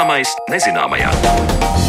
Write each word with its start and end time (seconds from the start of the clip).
Zināmais 0.00 0.30
nezināmajā. 0.48 1.79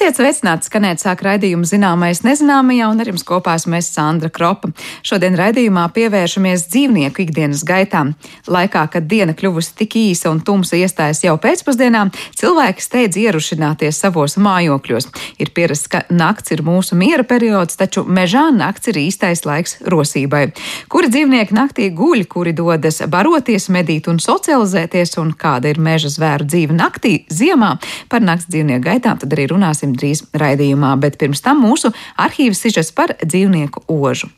Esiet 0.00 0.16
sveicināti, 0.16 0.64
skanēt 0.64 1.02
sāk 1.02 1.20
raidījumu 1.26 1.66
zināmais 1.68 2.22
nezināmajā, 2.24 2.86
un 2.88 3.02
ar 3.02 3.08
jums 3.10 3.20
kopā 3.28 3.58
esmu 3.58 3.76
es 3.76 3.90
Sandra 3.92 4.30
Kropa. 4.32 4.70
Šodien 5.04 5.34
raidījumā 5.36 5.82
pievēršamies 5.92 6.62
dzīvnieku 6.72 7.20
ikdienas 7.26 7.60
gaitām. 7.68 8.14
Laikā, 8.48 8.86
kad 8.94 9.04
diena 9.10 9.34
kļuvusi 9.36 9.74
tik 9.76 9.98
īsa 10.00 10.30
un 10.32 10.40
tumsa 10.40 10.78
iestājas 10.80 11.20
jau 11.26 11.34
pēcpusdienā, 11.42 12.06
cilvēki 12.40 12.84
steidz 12.86 13.18
ierušināties 13.20 13.98
savos 14.00 14.38
mājokļos. 14.40 15.10
Ir 15.36 15.52
pierasts, 15.52 15.90
ka 15.92 16.00
nakts 16.08 16.56
ir 16.56 16.64
mūsu 16.64 16.96
miera 16.96 17.28
periods, 17.28 17.76
taču 17.76 18.06
mežā 18.08 18.46
nakts 18.56 18.88
ir 18.88 19.02
īstais 19.02 19.44
laiks 19.44 19.82
rosībai. 19.84 20.46
Kuri 20.88 21.12
dzīvnieki 21.12 21.58
naktī 21.60 21.90
guļ, 21.92 22.24
kuri 22.32 22.56
dodas 22.56 23.02
baroties, 23.04 23.68
medīt 23.68 24.08
un 24.08 24.16
socializēties, 24.16 25.18
un 25.20 25.36
kāda 25.36 25.74
ir 25.74 25.84
meža 25.90 26.08
zvēru 26.16 26.48
dzīve 26.48 26.80
naktī, 26.80 27.14
ziemā, 27.28 27.74
par 28.08 28.24
nakts 28.24 28.48
dzīvnieku 28.48 28.88
gaitām 28.88 29.20
tad 29.20 29.36
arī 29.36 29.50
runās 29.52 29.84
runāsim 29.90 29.98
drīz 29.98 30.24
raidījumā, 30.34 30.98
bet 31.00 31.18
pirms 31.18 31.42
tam 31.42 31.62
mūsu 31.64 31.92
arhīvas 32.16 32.60
sižets 32.62 32.92
par 32.92 33.16
dzīvnieku 33.22 33.86
ožu. 33.88 34.30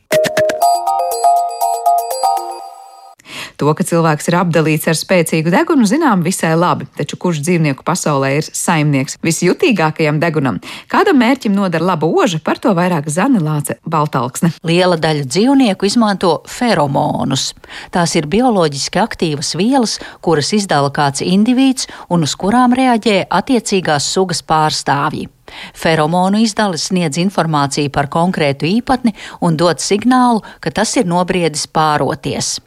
To, 3.63 3.71
ka 3.79 3.85
cilvēks 3.87 4.27
ir 4.27 4.35
apdalīts 4.41 4.89
ar 4.91 4.97
spēcīgu 4.99 5.53
degunu, 5.53 5.87
zinām 5.87 6.25
visai 6.25 6.57
labi, 6.59 6.89
taču 6.99 7.15
kurš 7.17 7.45
dzīvnieku 7.47 7.85
pasaulē 7.87 8.33
ir 8.41 8.47
saimnieks 8.49 9.21
visjutīgākajam 9.23 10.19
degunam? 10.19 10.59
Kādam 10.91 11.21
mērķim 11.23 11.55
noder 11.55 11.85
laba 11.85 12.09
oža, 12.09 12.41
par 12.43 12.59
to 12.59 12.73
vairāk 12.75 13.07
Zana 13.07 13.39
Lāce 13.39 13.77
Baltalksne. 13.87 14.51
Liela 14.67 14.99
daļa 14.99 15.29
dzīvnieku 15.29 15.87
izmanto 15.87 16.41
feromonus. 16.51 17.53
Tās 17.95 18.17
ir 18.19 18.27
bioloģiski 18.27 18.99
aktīvas 18.99 19.55
vielas, 19.55 20.01
kuras 20.27 20.51
izdala 20.57 20.91
kāds 20.91 21.23
indivīds 21.23 21.87
un 22.11 22.27
uz 22.27 22.35
kurām 22.35 22.75
reaģē 22.75 23.29
attiecīgās 23.31 24.11
sugas 24.11 24.43
pārstāvji. 24.43 25.29
Feromonu 25.75 26.43
izdale 26.43 26.81
sniedz 26.81 27.21
informāciju 27.23 27.93
par 27.93 28.11
konkrētu 28.13 28.69
īpatni 28.69 29.15
un 29.41 29.57
dod 29.57 29.81
signālu, 29.83 30.43
ka 30.61 30.71
tas 30.71 30.97
ir 30.97 31.09
nobriedis 31.09 31.67
pāroties. 31.67 32.59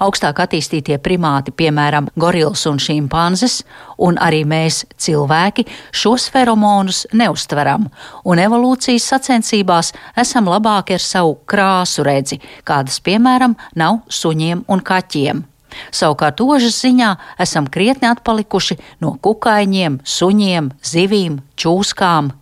Augstāk 0.00 0.40
attīstītie 0.42 0.96
primāti, 1.02 1.52
piemēram, 1.52 2.08
gorils 2.18 2.64
un 2.70 2.80
šimpanzes, 2.82 3.60
un 4.04 4.16
arī 4.24 4.40
mēs, 4.48 4.84
cilvēki, 4.96 5.66
šos 5.92 6.28
feromonus 6.32 7.04
neustveram, 7.12 7.88
un 8.24 8.42
evolūcijas 8.42 9.10
sacensībās 9.12 9.92
esam 10.24 10.48
labāki 10.48 10.96
ar 10.96 11.04
savu 11.04 11.36
krāsu 11.48 12.06
redzi, 12.06 12.40
kādas, 12.64 13.00
piemēram, 13.04 13.58
nav 13.76 14.02
suņiem 14.08 14.64
un 14.72 14.84
kaķiem. 14.84 15.44
Savukārt 15.92 16.40
ožas 16.40 16.80
ziņā 16.82 17.14
esam 17.40 17.68
krietni 17.70 18.08
atpalikuši 18.10 18.78
no 19.04 19.16
kukaiņiem, 19.22 20.02
suņiem, 20.04 20.72
zivīm, 20.82 21.40
čūskām, 21.58 22.32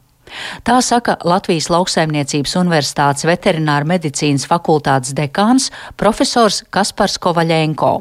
Tā 0.67 0.81
saka 0.83 1.17
Latvijas 1.25 1.69
Lauksaimniecības 1.71 2.57
Universitātes 2.59 3.27
veterināra 3.29 3.87
medicīnas 3.87 4.47
fakultātes 4.51 5.15
dekāns 5.17 5.71
profesors 5.97 6.65
Kaspars 6.75 7.19
Kovaļenko. 7.23 7.95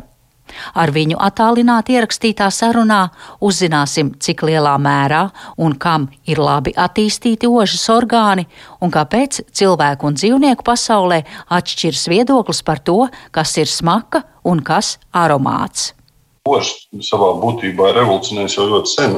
Ar 0.73 0.91
viņu 0.95 1.19
attālināti 1.21 1.95
ierakstītā 1.95 2.49
sarunā 2.53 3.09
uzzināsim, 3.43 4.13
cik 4.19 4.45
lielā 4.47 4.75
mērā 4.81 5.25
un 5.57 5.75
kam 5.79 6.09
ir 6.27 6.41
labi 6.41 6.73
attīstīti 6.75 7.49
ožas 7.49 7.85
orgāni 7.93 8.47
un 8.81 8.93
kāpēc 8.93 9.41
cilvēku 9.55 10.09
un 10.09 10.17
dzīvnieku 10.19 10.65
pasaulē 10.65 11.21
atšķiras 11.49 12.07
viedoklis 12.11 12.63
par 12.65 12.79
to, 12.79 13.05
kas 13.31 13.57
ir 13.57 13.71
smaka 13.71 14.23
un 14.45 14.63
kas 14.65 14.97
aromāts. 15.13 15.93
Ožs 16.45 16.85
savā 17.01 17.31
būtībā 17.41 17.89
ir 17.89 18.03
revolucionējis 18.03 18.57
jau 18.59 18.67
ļoti 18.69 18.91
sen. 18.91 19.15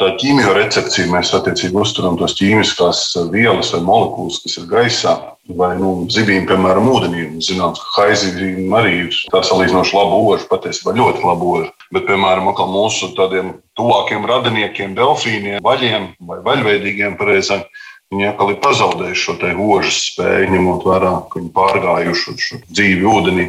Tā 0.00 0.06
ķīmijorrecepcija 0.16 1.10
mēs 1.12 1.30
attiecīgi 1.36 1.76
uzturam 1.76 2.14
tos 2.16 2.32
ķīmiskās 2.38 3.00
vielas 3.28 3.74
vai 3.74 3.82
molekulas, 3.84 4.38
kas 4.40 4.54
ir 4.56 4.64
gaisā. 4.70 5.12
Vai 5.58 5.74
nu, 5.76 5.90
zivīm, 6.08 6.46
piemēram, 6.48 6.86
ūdenī. 6.88 7.26
Zināms, 7.44 7.82
ka 7.82 8.06
haizivīm 8.06 8.72
arī 8.78 8.92
ir 9.02 9.18
tā 9.34 9.42
salīdzinoši 9.44 9.96
laba 9.98 10.20
oža, 10.30 10.46
patiesībā 10.48 10.94
ļoti 10.96 11.26
laba 11.26 11.48
oža. 11.58 11.68
Bet, 11.92 12.06
piemēram, 12.08 12.48
mūsu 12.72 13.10
tādiem 13.18 13.50
tuvākiem 13.76 14.24
radiniekiem, 14.30 14.94
delfīniem, 14.96 15.58
vaļiem 15.66 16.06
vai 16.30 16.38
vaļveidīgiem 16.46 17.18
pareizāk, 17.20 17.66
viņi 18.14 18.30
atkal 18.30 18.54
ir 18.54 18.62
pazaudējuši 18.64 19.26
šo 19.26 19.50
ožas 19.66 19.98
spēju, 20.06 20.54
ņemot 20.54 20.86
vērā, 20.88 21.10
ka 21.28 21.42
viņi 21.42 21.52
pārgājuši 21.58 22.36
šo 22.46 22.62
dzīvi 22.70 23.10
ūdenī. 23.12 23.46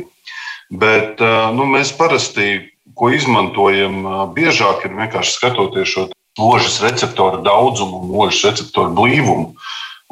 Bet 0.83 1.23
nu, 1.55 1.69
mēs 1.71 1.93
parasti, 1.95 2.65
ko 2.99 3.13
izmantojam 3.15 4.03
biežāk, 4.35 4.83
ir 4.89 4.99
vienkārši 4.99 5.37
skatoties 5.37 5.95
šo 5.95 6.05
ložas 6.39 6.81
receptoru 6.81 7.41
daudzumu 7.45 8.03
un 8.03 8.13
ložas 8.17 8.44
receptoru 8.49 8.94
blīvumu. 8.97 9.53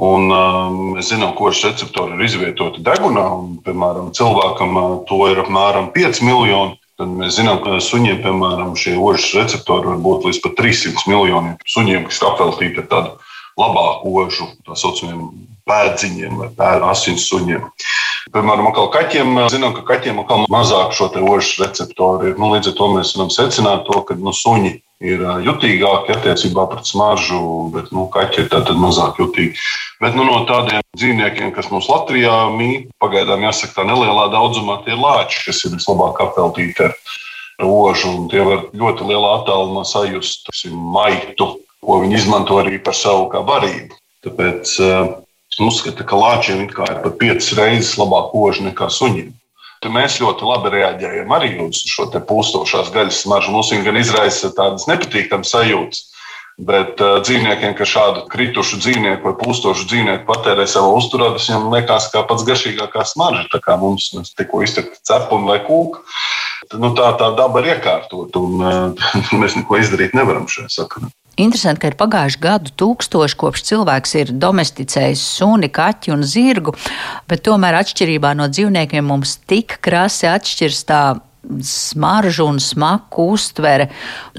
Un, 0.01 0.31
uh, 0.33 0.69
mēs 0.95 1.11
zinām, 1.11 1.35
ka 1.35 1.45
ložas 1.45 1.65
receptori 1.71 2.15
ir 2.15 2.25
izvietoti 2.25 2.81
degunā, 2.81 3.25
un, 3.37 3.57
piemēram, 3.65 4.09
cilvēkam 4.17 4.77
uh, 4.79 4.93
to 5.09 5.19
ir 5.29 5.41
apmēram 5.43 5.91
5 5.93 6.23
miljoni. 6.25 6.77
Tad 7.01 7.11
mēs 7.17 7.37
zinām, 7.37 7.59
ka 7.63 7.79
suņiem, 7.81 8.21
piemēram, 8.21 8.73
šie 8.77 8.95
ložas 8.97 9.31
receptori 9.37 9.89
var 9.89 10.01
būt 10.01 10.27
līdz 10.29 10.41
pat 10.43 10.57
300 10.59 11.05
miljoniem. 11.09 11.55
Suņiem, 11.69 12.05
kas 12.09 12.21
apveltīti 12.25 12.81
ar 12.83 12.89
tādu 12.91 13.15
labāku 13.57 14.13
ožu, 14.21 14.49
tā 14.65 14.77
saucamiem 14.77 15.25
pēdziņiem 15.69 16.37
vai 16.57 16.71
asins 16.89 17.25
suņiem. 17.29 17.65
Piemēram, 18.33 18.69
kaķiem 18.93 19.41
zinām, 19.53 19.73
ka 19.77 19.85
kaķiem 19.87 20.21
ir 20.21 20.45
mazāk 20.51 20.93
šo 20.97 21.09
ožas 21.25 21.57
receptoru. 21.61 22.35
Nu, 22.37 22.53
līdz 22.53 22.71
ar 22.71 22.77
to 22.77 22.89
mēs 22.95 23.15
varam 23.17 23.33
secināt, 23.33 23.85
to, 23.89 24.01
ka 24.05 24.17
nu, 24.17 24.33
suņi 24.33 24.77
ir 25.01 25.23
jutīgāki 25.45 26.13
attiecībā 26.15 26.67
pret 26.71 26.89
smaržu, 26.89 27.41
bet 27.73 27.89
nu, 27.95 28.05
kaķi 28.13 28.43
ir 28.43 28.51
tātad 28.53 28.77
mazāk 28.79 29.19
jutīgi. 29.21 29.57
Bet 30.01 30.15
nu, 30.17 30.25
no 30.27 30.43
tādiem 30.49 30.83
dzīvniekiem, 30.97 31.51
kas 31.55 31.71
mums 31.73 31.89
Latvijā 31.89 32.35
mīt, 32.53 32.91
pagaidām 33.01 33.43
jāsaka, 33.47 33.79
tā 33.79 33.87
nelielā 33.89 34.29
daudzumā 34.33 34.81
tie 34.85 34.93
ir 34.95 35.01
lāči, 35.01 35.41
kas 35.47 35.63
ir 35.65 35.75
vislabāk 35.75 36.21
apveltīti 36.25 36.87
ar 36.87 36.95
rožu, 37.61 38.13
un 38.13 38.29
tie 38.31 38.45
var 38.45 38.69
ļoti 38.77 39.09
lielā 39.09 39.33
attālumā 39.41 39.83
sajust 39.89 40.49
maitu, 40.69 41.55
ko 41.81 41.99
viņi 42.03 42.21
izmanto 42.21 42.61
arī 42.61 42.77
par 42.81 42.97
savu 42.97 43.27
kā 43.33 43.41
barību. 43.45 43.97
Tāpēc 44.21 44.73
uh, 44.85 45.13
uzskata, 45.65 46.05
ka 46.05 46.17
lāčiem 46.17 46.65
ir 46.67 46.73
pat 46.77 47.13
piecas 47.21 47.53
reizes 47.57 47.97
labāk 47.97 48.35
oža 48.37 48.69
nekā 48.69 48.89
suņiem. 48.93 49.33
Mēs 49.89 50.19
ļoti 50.21 50.45
labi 50.45 50.69
reaģējam 50.75 51.31
arī 51.33 51.55
uz 51.63 51.79
šo 51.89 52.05
pūstošās 52.13 52.91
gaļas 52.93 53.23
smaržu. 53.23 53.49
Mums 53.55 53.71
viņa 53.73 53.87
gan 53.87 53.97
izraisa 53.97 54.51
tādas 54.53 54.85
nepatīkamas 54.85 55.53
sajūtas. 55.55 56.03
Bet 56.61 56.99
uh, 57.01 57.15
dzīvniekiem, 57.25 57.73
kas 57.73 57.89
šādu 57.89 58.27
kritušu 58.29 58.77
dzīvnieku 58.83 59.25
vai 59.25 59.33
pūstošu 59.39 59.87
dzīvnieku 59.89 60.27
patērē 60.27 60.67
savā 60.69 60.91
uzturā, 60.93 61.31
tas 61.33 61.47
viņam 61.49 61.71
liekas 61.73 62.11
kā 62.13 62.21
pats 62.29 62.45
garšīgākā 62.45 63.05
smarža. 63.09 63.47
Tā 63.49 63.61
kā 63.63 63.77
mums 63.81 64.11
tikko 64.37 64.61
iztekta 64.61 65.01
cepuma 65.07 65.55
vai 65.55 65.63
kūka. 65.65 66.03
Nu, 66.77 66.91
tā 66.93 67.09
tā 67.17 67.31
daba 67.39 67.63
ir 67.63 67.71
iekārtot, 67.73 68.37
un 68.37 68.61
uh, 68.61 69.09
mēs 69.41 69.57
neko 69.57 69.81
izdarīt 69.81 70.13
nevaram 70.17 70.45
šajā 70.51 70.69
sakarā. 70.77 71.09
Interesanti, 71.39 71.79
ka 71.79 71.89
ir 71.91 71.95
pagājuši 71.99 72.39
gadu 72.43 72.73
tūkstoši, 72.75 73.37
kopš 73.39 73.63
cilvēks 73.69 74.15
ir 74.19 74.33
domesticējis 74.35 75.21
suni, 75.37 75.69
kaķi 75.71 76.11
un 76.11 76.25
zirgu, 76.27 76.73
bet 77.31 77.45
tomēr 77.47 77.79
atšķirībā 77.79 78.33
no 78.35 78.49
dzīvniekiem 78.51 79.07
mums 79.07 79.37
tik 79.47 79.77
krasi 79.85 80.27
atšķirs 80.27 80.83
tā 80.89 81.01
smaržu 81.65 82.49
un 82.51 82.59
smaku 82.61 83.29
uztvere. 83.33 83.87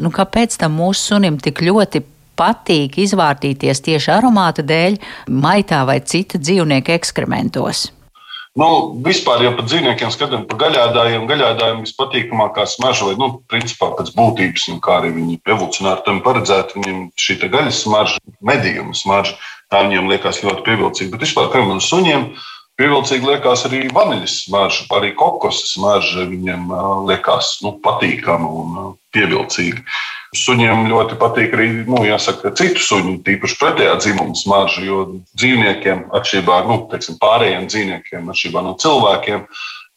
Nu, 0.05 0.13
kāpēc 0.15 0.59
tam 0.61 0.77
mūsu 0.79 1.15
sunim 1.15 1.41
tik 1.43 1.65
ļoti 1.65 2.05
patīk 2.39 3.01
izvārtīties 3.03 3.83
tieši 3.89 4.13
aromāta 4.13 4.65
dēļ, 4.67 5.01
maitā 5.33 5.83
vai 5.89 6.01
cita 6.05 6.41
dzīvnieka 6.41 6.95
ekskrementos? 7.01 7.89
Nu, 8.53 8.69
vispār 9.01 9.41
jau 9.47 9.55
par 9.57 9.65
dzīvniekiem 9.65 10.11
skatām, 10.13 10.43
par 10.49 10.59
gaļādājiem. 10.61 11.25
Gaļādājiem 11.31 11.79
vispatīkamākā 11.87 12.67
smarža, 12.69 13.07
vai, 13.09 13.15
nu, 13.17 13.29
principā 13.49 13.89
pēc 13.97 14.11
būtības, 14.13 14.67
nu, 14.69 14.81
kā 14.85 14.99
arī 15.01 15.13
viņi 15.15 15.39
evolucionāri 15.49 16.05
tam 16.05 16.21
paredzēti, 16.27 16.77
viņiem 16.77 16.99
šī 17.17 17.39
gaļas 17.47 17.81
smarža, 17.87 18.21
medījuma 18.45 18.93
smarža, 18.99 19.39
tā 19.73 19.87
viņiem 19.87 20.11
liekas 20.13 20.43
ļoti 20.45 20.67
pievilcīga. 20.69 21.15
Bet 21.15 21.25
vispār, 21.25 21.49
piemēram, 21.55 21.81
suņiem 21.81 22.29
pievilcīgi 22.77 23.31
liekas 23.31 23.65
arī 23.71 23.87
vaniļas 23.97 24.37
smarža, 24.45 24.85
arī 24.99 25.15
kokosas 25.17 25.73
smarža 25.73 26.29
viņiem 26.29 26.69
liekas 27.09 27.55
nu, 27.65 27.79
patīkama 27.81 28.53
un 28.53 28.99
pievilcīga. 29.17 29.81
Suņiem 30.33 30.87
ļoti 30.89 31.19
patīk 31.21 31.53
arī 31.53 31.67
nu, 31.85 31.99
jāsaka, 32.09 32.55
citu 32.57 32.81
suņu, 32.81 33.19
tīpaši 33.27 33.57
pretējā 33.61 33.97
dzimuma 34.01 34.37
smarža, 34.41 34.85
jo 34.87 35.01
dzīvniekiem, 35.37 36.07
atšķirībā 36.17 36.61
no 36.65 36.71
nu, 36.71 36.77
teiksim, 36.89 37.19
pārējiem 37.21 37.67
dzīvniekiem, 37.69 38.31
atšķirībā 38.33 38.63
no 38.65 38.73
cilvēkiem, 38.81 39.43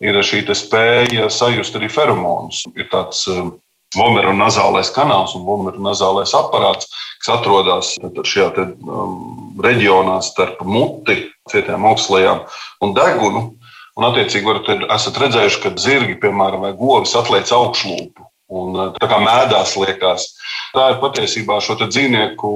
ir 0.03 0.19
šī 0.27 0.41
spēja 0.59 1.29
sajust 1.31 1.79
arī 1.79 1.87
feromonus. 1.87 2.65
Ir 2.75 2.89
tāds 2.91 3.23
um, 3.31 3.53
vomeru 3.95 4.35
nazālais 4.35 4.91
kanāls 4.91 5.37
un 5.39 5.47
vomeru 5.47 5.79
nazālais 5.87 6.35
aparāts, 6.35 6.91
kas 7.23 7.31
atrodas 7.37 7.95
šajā 8.03 8.51
te, 8.59 8.67
um, 8.91 9.55
reģionā 9.63 10.19
starp 10.19 10.59
muti, 10.67 11.29
cietām 11.47 11.87
augslējām 11.93 12.43
un 12.83 12.97
degunu. 12.99 13.47
Un, 13.95 14.11
attiecīgi, 14.11 14.43
varat, 14.43 14.87
esat 14.99 15.23
redzējuši, 15.23 15.63
ka 15.63 15.75
zirgi, 15.79 16.19
piemēram, 16.19 16.67
vai 16.67 16.75
govis 16.75 17.15
atliec 17.15 17.47
augšlūpu 17.55 18.33
un 18.55 18.79
tā 18.95 19.09
kā 19.11 19.19
mēdās 19.23 19.75
liekas. 19.79 20.29
Tā 20.75 20.89
ir 20.91 21.01
patiesībā 21.03 21.59
šo 21.63 21.77
dzīvnieku 21.83 22.51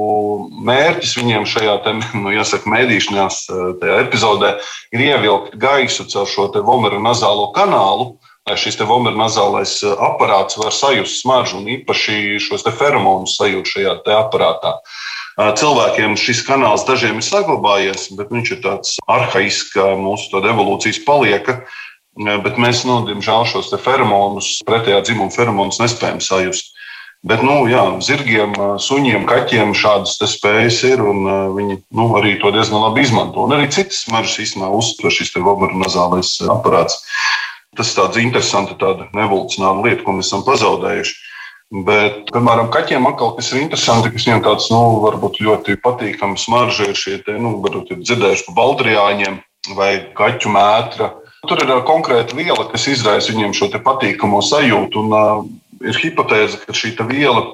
mērķis 0.68 1.18
viņiem 1.20 1.48
šajā 1.50 1.76
te, 1.86 1.96
nu, 2.22 2.34
jāsaka, 2.36 2.72
mēdīšanās 2.72 3.46
epizodē 4.00 4.56
ir 4.96 5.06
ievilkt 5.12 5.60
gaisu 5.60 6.08
caur 6.12 6.28
šo 6.30 6.50
vomeru 6.66 7.02
nazālo 7.04 7.52
kanālu, 7.56 8.14
lai 8.50 8.58
šis 8.58 8.80
vomeronazālais 8.82 9.80
aparāts 9.94 10.58
var 10.58 10.74
sajust 10.74 11.22
smaržu 11.22 11.60
un 11.60 11.70
īpaši 11.78 12.40
šos 12.42 12.66
feromonus 12.80 13.38
sajūt 13.38 13.74
šajā 13.76 13.96
aparātā. 14.18 14.80
Cilvēkiem 15.40 16.18
šis 16.20 16.42
kanāls 16.44 16.84
dažiem 16.88 17.22
ir 17.22 17.24
saglabājies, 17.24 18.10
bet 18.20 18.32
viņš 18.34 18.50
ir 18.56 18.64
tāds 18.66 18.98
arhaisks, 19.08 19.78
mūsu 19.78 20.42
evolūcijas 20.42 21.00
palieka. 21.06 21.62
Bet 22.20 22.58
mēs, 22.60 22.84
nu, 22.84 23.00
diemžēl, 23.08 23.46
šos 23.48 23.72
feromonus, 23.80 24.58
pretējā 24.68 25.00
dzimuma 25.08 25.32
feromonus 25.32 25.80
nespējam 25.80 26.20
sajust. 26.20 26.74
Bet, 27.24 27.42
nu, 27.44 27.66
jā, 27.68 27.82
zirgiem, 28.04 28.54
suņiem, 28.80 29.26
kaķiem 29.28 29.74
šādas 29.76 30.20
spējas 30.32 30.82
ir, 30.88 31.04
un 31.04 31.24
viņi 31.56 31.82
nu, 31.96 32.06
arī 32.20 32.38
to 32.40 32.52
diezgan 32.56 32.84
labi 32.86 33.04
izmanto. 33.04 33.44
Un 33.44 33.56
arī 33.58 33.68
citas 33.72 34.06
smaržas 34.06 34.40
īstenībā 34.46 34.72
uztver 34.76 35.16
šis 35.16 35.34
vomeronazālais 35.36 36.38
aparāts. 36.48 37.00
Tas 37.76 37.92
tāds 37.96 38.20
interesants, 38.20 38.76
tāda 38.80 39.08
evolūcionāra 39.14 39.84
lieta, 39.84 40.04
ko 40.04 40.16
mēs 40.16 40.32
esam 40.32 40.46
pazaudējuši. 40.48 41.18
Bet, 41.86 42.32
piemēram, 42.34 42.72
kaķiem 42.74 43.06
atkal, 43.12 43.36
kas 43.38 43.52
ir 43.54 43.62
interesanti, 43.62 44.10
kas 44.10 44.24
viņiem 44.26 44.40
tāds, 44.48 44.72
nu, 44.74 44.80
varbūt 45.04 45.38
ļoti 45.46 45.76
patīkams 45.84 46.48
smarža 46.48 46.88
ir 46.90 46.98
šie, 46.98 47.20
te, 47.28 47.36
nu, 47.38 47.60
varbūt 47.62 47.94
ir 47.94 48.00
dzirdējuši 48.02 48.48
par 48.48 48.56
baldriāņiem 48.58 49.38
vai 49.78 49.92
kaķu 50.18 50.56
mētra. 50.56 51.12
Tur 51.48 51.62
ir 51.64 51.72
konkrēta 51.88 52.36
viela, 52.36 52.66
kas 52.72 52.90
izraisa 52.92 53.32
viņiem 53.32 53.56
šo 53.56 53.70
patīkamo 53.84 54.42
sajūtu. 54.44 55.06
Un, 55.06 55.14
uh, 55.16 55.46
ir 55.86 55.96
hipotēze, 55.96 56.60
ka 56.66 56.76
šī 56.76 56.96
viela 57.08 57.46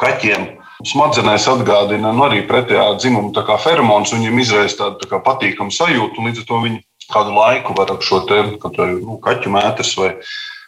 kaķiem 0.00 0.46
smadzenēs 0.84 1.46
atgādina 1.50 2.12
nu, 2.12 2.24
arī 2.26 2.42
pretējā 2.48 2.86
dzimuma 2.98 3.58
feromons, 3.60 4.14
viņiem 4.14 4.40
izraisa 4.40 4.80
tādu 4.80 5.08
tā 5.10 5.20
patīkamu 5.20 5.72
sajūtu, 5.72 6.18
un 6.18 6.28
līdz 6.30 6.42
ar 6.42 6.48
to 6.48 6.60
viņi 6.64 6.80
kādu 7.12 7.36
laiku 7.36 7.76
var 7.76 7.92
ar 7.92 8.00
šo 8.02 8.24
te, 8.28 8.40
nu, 9.04 9.18
kaķu 9.22 9.52
mētru 9.52 9.88
vai 10.00 10.10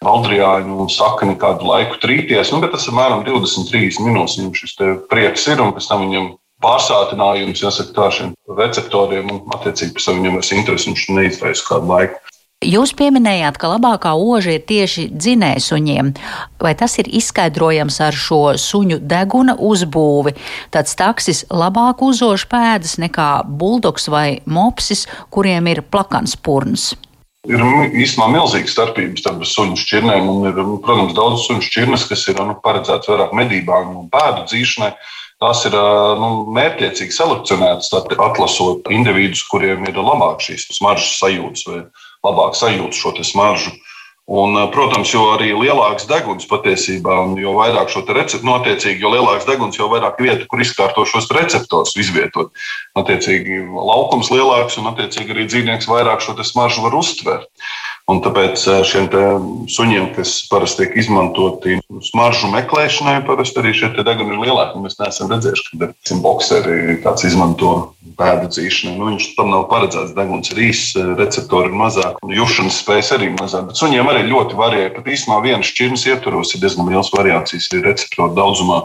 Valdrijāņu 0.04 0.74
un 0.84 0.90
sakni 0.92 1.38
kādu 1.40 1.64
laiku 1.70 1.96
trīties, 2.02 2.52
nu, 2.52 2.60
tas 2.60 2.84
ir 2.84 2.92
apmēram 2.92 3.24
23 3.24 4.02
minūtes. 4.04 4.36
Viņam 4.36 4.52
šis 4.60 4.76
prieks 5.08 5.46
ir 5.48 5.62
un 5.64 5.72
pēc 5.72 5.88
tam 5.88 6.04
viņam 6.04 6.34
pārsātinājums, 6.64 7.62
jāsaka, 7.64 7.94
tā 7.96 8.10
šiem 8.12 8.34
receptoriem 8.58 9.32
un 9.32 9.40
attiecīgi 9.56 9.96
pēc 9.96 10.08
tam 10.08 10.20
viņam 10.20 10.36
vairs 10.38 10.52
interesi 10.52 10.90
viņš 10.92 11.06
neizraisa 11.16 11.68
kādu 11.70 11.92
laiku. 11.94 12.35
Jūs 12.64 12.94
pieminējāt, 12.96 13.58
ka 13.60 13.68
labākā 13.68 14.14
oža 14.16 14.54
ir 14.56 14.62
tieši 14.64 15.10
dzinējsuņiem. 15.12 16.14
Vai 16.56 16.70
tas 16.72 16.94
ir 16.96 17.10
izskaidrojams 17.18 17.98
ar 18.00 18.16
šo 18.16 18.54
suņu 18.56 18.96
deguna 19.04 19.58
uzbūvi? 19.60 20.32
Tāds 20.72 20.96
taksis 20.96 21.42
labāk 21.52 22.00
uzož 22.00 22.46
pēdas 22.48 22.96
nekā 22.96 23.44
buldogs 23.44 24.08
vai 24.08 24.40
mopsis, 24.48 25.04
kuriem 25.28 25.68
ir 25.68 25.82
plakans 25.84 26.32
purns. 26.40 26.94
Ir 27.44 27.60
īstenībā 27.92 28.30
milzīga 28.38 28.72
starpība 28.72 29.20
starp 29.20 29.44
suņu 29.44 29.76
šķirnēm. 29.84 30.32
Ir, 30.48 30.64
protams, 30.80 31.12
daudz 31.12 31.44
suņu 31.44 31.68
šķirnes, 31.68 32.08
kas 32.08 32.24
ir 32.32 32.40
nu, 32.40 32.56
paredzētas 32.64 33.12
vairāk 33.12 33.36
medībām 33.36 33.92
un 34.00 34.08
pēdu 34.08 34.48
dzīšanai. 34.48 34.94
Tās 35.44 35.66
ir 35.68 35.76
nu, 35.76 36.32
mērķiecīgi 36.56 37.12
selekcionētas, 37.12 37.92
atlasot 38.16 38.88
individus, 38.88 39.44
kuriem 39.52 39.84
ir 39.84 40.00
labāk 40.00 40.40
šīs 40.48 40.70
smaržas 40.80 41.18
sajūtas 41.20 41.68
labāk 42.26 42.58
sajūta 42.58 42.96
šo 42.96 43.14
smaržu. 43.24 43.74
Un, 44.26 44.56
protams, 44.74 45.12
jo 45.14 45.20
arī 45.36 45.52
lielāks 45.54 46.08
deguns 46.10 46.48
patiesībā, 46.50 47.14
un 47.28 47.36
jo 47.38 47.52
vairāk 47.54 47.92
šo 47.92 48.00
receptu, 48.10 48.42
notiecīgi, 48.48 48.98
jo 49.04 49.12
lielāks 49.12 49.46
deguns, 49.46 49.78
jo 49.78 49.86
vairāk 49.92 50.18
vietu, 50.18 50.48
kur 50.50 50.64
izkārto 50.64 51.04
šos 51.06 51.30
receptorus 51.30 51.94
izvietot. 51.94 52.50
Attiecīgi, 52.98 53.60
laukums 53.70 54.32
lielāks, 54.34 54.80
un 54.82 54.90
attiecīgi 54.90 55.30
arī 55.30 55.46
dzīvnieks 55.46 55.86
vairāk 55.86 56.26
šo 56.26 56.34
smaržu 56.42 56.82
var 56.88 56.98
uztvert. 56.98 57.46
Un 58.06 58.20
tāpēc 58.22 58.62
šiem 58.86 59.08
suņiem, 59.66 60.12
kas 60.14 60.36
parasti 60.46 60.84
tiek 60.84 60.92
izmantoti 61.02 61.80
smaržu 62.06 62.46
meklēšanai, 62.52 63.24
parasti 63.26 63.58
arī 63.58 63.72
šie 63.74 63.88
deguni 63.96 64.36
ir 64.36 64.44
lielāki. 64.44 64.78
Mēs 64.78 64.94
neesam 65.00 65.32
redzējuši, 65.32 65.80
ka 65.82 66.18
boxeri 66.22 67.00
kāds 67.02 67.26
izmanto 67.26 67.72
pēdu 68.20 68.52
dzīšanai. 68.54 68.94
Nu, 69.00 69.10
viņš 69.10 69.26
tam 69.34 69.50
nav 69.50 69.66
paredzēts. 69.72 70.14
Deguns 70.14 70.54
ir 70.54 70.62
īss, 70.68 70.94
receptori 71.18 71.72
ir 71.72 71.78
mazāk, 71.82 72.22
un 72.22 72.36
jušanas 72.36 72.78
spējas 72.84 73.10
arī 73.18 73.32
mazāk. 73.34 73.66
Bet 73.72 73.82
suņiem 73.82 74.14
arī 74.14 74.22
ļoti 74.30 74.62
varēja. 74.62 74.94
Pat 74.94 75.10
īstenībā 75.10 75.42
vienas 75.48 75.74
šķirnes 75.74 76.06
ietvaros 76.12 76.54
ir 76.54 76.62
diezgan 76.62 76.86
liels 76.92 77.10
variācijas 77.10 77.72
receptoru 77.74 78.38
daudzumā. 78.38 78.84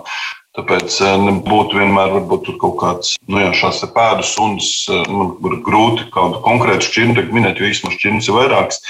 Tāpēc 0.58 0.98
nebūtu 1.22 1.80
vienmēr 1.80 2.18
kaut 2.60 2.76
kāds 2.82 3.14
nu 3.32 3.40
jā, 3.40 3.54
šāds 3.56 3.86
pēdu 3.96 4.26
suns. 4.28 4.74
Man 5.08 5.38
ir 5.48 5.62
grūti 5.64 6.10
kādu 6.12 6.42
konkrētu 6.44 6.90
šķirni 6.90 7.24
minēt, 7.32 7.62
jo 7.62 7.70
īstenībā 7.72 7.96
šķirnes 7.96 8.28
ir 8.28 8.36
vairākas. 8.36 8.82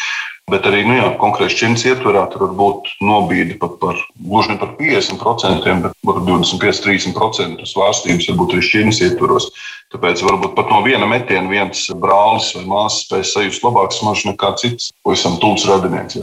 Bet 0.50 0.66
arī 0.68 0.82
nu, 0.84 0.96
jā, 0.98 1.06
konkrēti 1.22 1.54
šķirnes 1.54 1.86
ietverā 1.92 2.26
tur 2.34 2.48
var 2.48 2.56
būt 2.58 2.90
nobīde 3.06 3.60
pat 3.62 3.78
par 3.80 4.02
gluži 4.18 4.52
ne 4.52 4.58
par 4.60 4.74
50%, 4.80 5.78
bet 5.86 5.96
par 6.10 6.20
25-30% 6.26 7.70
svārstības 7.70 8.32
varbūt 8.34 8.58
arī 8.58 8.66
šķirnes 8.68 9.06
ietveros. 9.06 9.52
Tāpēc 9.94 10.26
varbūt 10.26 10.58
pat 10.58 10.74
no 10.74 10.82
viena 10.84 11.08
metiena 11.08 11.46
viens 11.52 11.86
brālis 11.94 12.52
vai 12.58 12.66
māsas 12.74 13.06
spēj 13.06 13.28
sajust 13.36 13.64
labāk 13.68 13.94
smaržu 13.96 14.34
nekā 14.34 14.56
cits, 14.60 14.90
pavisam 15.06 15.38
tuvs 15.40 15.70
radinieks. 15.70 16.18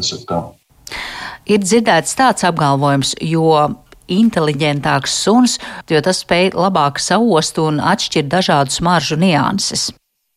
Ir 1.48 1.62
dzirdēts 1.62 2.18
tāds 2.18 2.44
apgalvojums, 2.48 3.14
jo 3.22 3.54
inteliģentāks 4.08 5.14
suns, 5.24 5.58
jo 5.88 6.02
tas 6.04 6.24
spēj 6.24 6.52
labāk 6.56 7.00
saost 7.02 7.60
un 7.62 7.80
atšķirt 7.80 8.30
dažādu 8.32 8.78
smaržu 8.80 9.20
nianses 9.20 9.90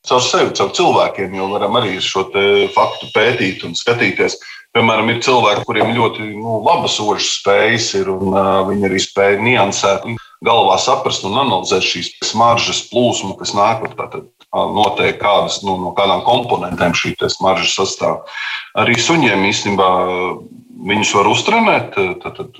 caur 0.07 0.23
sevi, 0.25 0.49
caur 0.57 0.71
cilvēkiem, 0.73 1.35
jo 1.37 1.47
varam 1.51 1.77
arī 1.77 1.99
šo 2.01 2.25
faktu 2.73 3.11
pētīt 3.13 3.65
un 3.67 3.77
skatīties. 3.77 4.39
Piemēram, 4.71 5.09
ir 5.11 5.19
cilvēki, 5.19 5.65
kuriem 5.67 5.89
ļoti 5.97 6.29
nu, 6.31 6.61
labas 6.63 6.95
ožas 7.03 7.27
spējas 7.41 7.89
ir, 7.99 8.07
un 8.07 8.31
uh, 8.31 8.61
viņi 8.69 8.87
arī 8.87 9.01
spēja 9.03 9.41
niansēt, 9.43 10.05
galvā 10.47 10.77
saprast 10.79 11.25
un 11.27 11.35
analizēt 11.41 11.83
šīs 11.83 12.13
smaržas 12.23 12.85
plūsmu, 12.87 13.35
kas 13.41 13.51
nāk 13.57 13.83
no 13.83 13.91
tātad 13.97 14.29
noteikti 14.51 15.19
kādas, 15.19 15.59
nu, 15.67 15.75
no 15.79 15.91
kādām 15.97 16.23
komponentēm 16.23 16.95
šī 16.95 17.13
smarža 17.19 17.67
sastāv. 17.67 18.23
Arī 18.79 18.95
suņiem 18.95 19.43
īstenībā 19.51 19.89
Viņus 20.81 21.11
var 21.13 21.27
uztrenēt, 21.29 21.97
tad, 22.23 22.37
tad 22.39 22.57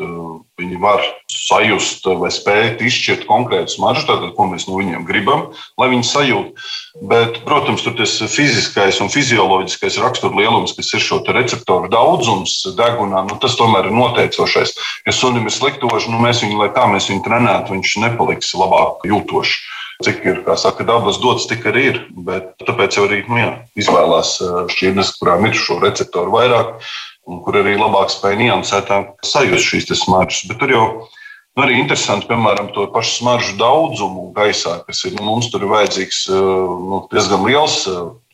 viņi 0.62 0.78
var 0.82 1.01
sajust 1.32 2.06
vai 2.22 2.30
spēt 2.34 2.84
izšķirt 2.86 3.25
konkrētu 3.30 3.74
smaržu, 3.74 4.06
tātad, 4.10 4.34
ko 4.38 4.46
mēs 4.51 4.68
no 4.70 4.78
viņiem 4.78 5.08
gribam, 5.08 5.48
lai 5.82 5.90
viņi 5.94 6.06
sajūtu. 6.06 6.68
Bet, 7.10 7.40
protams, 7.48 7.82
tur 7.86 7.96
tas 7.98 8.13
fiziskais 8.30 9.01
un 9.01 9.10
fizioloģiskais 9.13 9.98
raksturlielums, 10.04 10.75
kas 10.78 10.94
ir 10.94 11.04
šo 11.04 11.22
receptoru 11.34 11.90
daudzums 11.92 12.60
degunā, 12.78 13.25
nu, 13.30 13.40
tas 13.42 13.58
tomēr 13.58 13.90
ir 13.90 13.98
noteicošais. 13.98 14.75
Ja 15.08 15.16
sunim 15.16 15.50
ir 15.50 15.56
sliktoši, 15.58 16.13
nu, 16.13 16.22
mēs 16.22 16.46
viņu, 16.46 16.62
lai 16.62 16.72
kā 16.75 16.86
mēs 16.92 17.10
viņu 17.10 17.25
trenētu, 17.25 17.78
viņš 17.78 18.00
nepaliks 18.06 18.54
labāk 18.62 19.08
jūtošs 19.10 19.60
cik 20.01 20.24
ir 20.25 20.40
saka, 20.58 20.82
dabas 20.82 21.20
dots, 21.22 21.46
tik 21.46 21.66
arī 21.70 21.84
ir. 21.92 22.00
Bet 22.25 22.56
tāpēc 22.66 22.98
jau 22.98 23.06
arī 23.06 23.22
nu, 23.28 23.38
jā, 23.38 23.51
izvēlās 23.78 24.40
šķirnes, 24.74 25.13
kurām 25.20 25.46
ir 25.46 25.58
šo 25.58 25.78
receptoru 25.84 26.34
vairāk 26.34 26.82
kur 27.25 27.58
arī 27.62 27.78
labāk 27.80 28.12
spēja 28.13 28.40
niansētāk 28.40 29.25
sajust 29.25 29.68
šīs 29.68 29.92
smaržas. 30.04 30.48
Bet 30.50 30.62
tur 30.62 30.74
jau 30.74 30.86
nu, 31.01 31.63
arī 31.63 31.78
interesanti, 31.82 32.30
piemēram, 32.32 32.72
to 32.75 32.88
pašu 32.94 33.20
smaržu 33.20 33.56
daudzumu 33.60 34.32
gaisā, 34.36 34.80
kas 34.88 35.06
ir 35.06 35.18
nu, 35.20 35.28
mums 35.28 35.51
tur 35.54 35.66
ir 35.66 35.72
vajadzīgs 35.74 36.25
nu, 36.32 37.06
diezgan 37.13 37.46
liels 37.48 37.84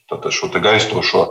šo 0.07 0.51
gaistošo 0.53 1.27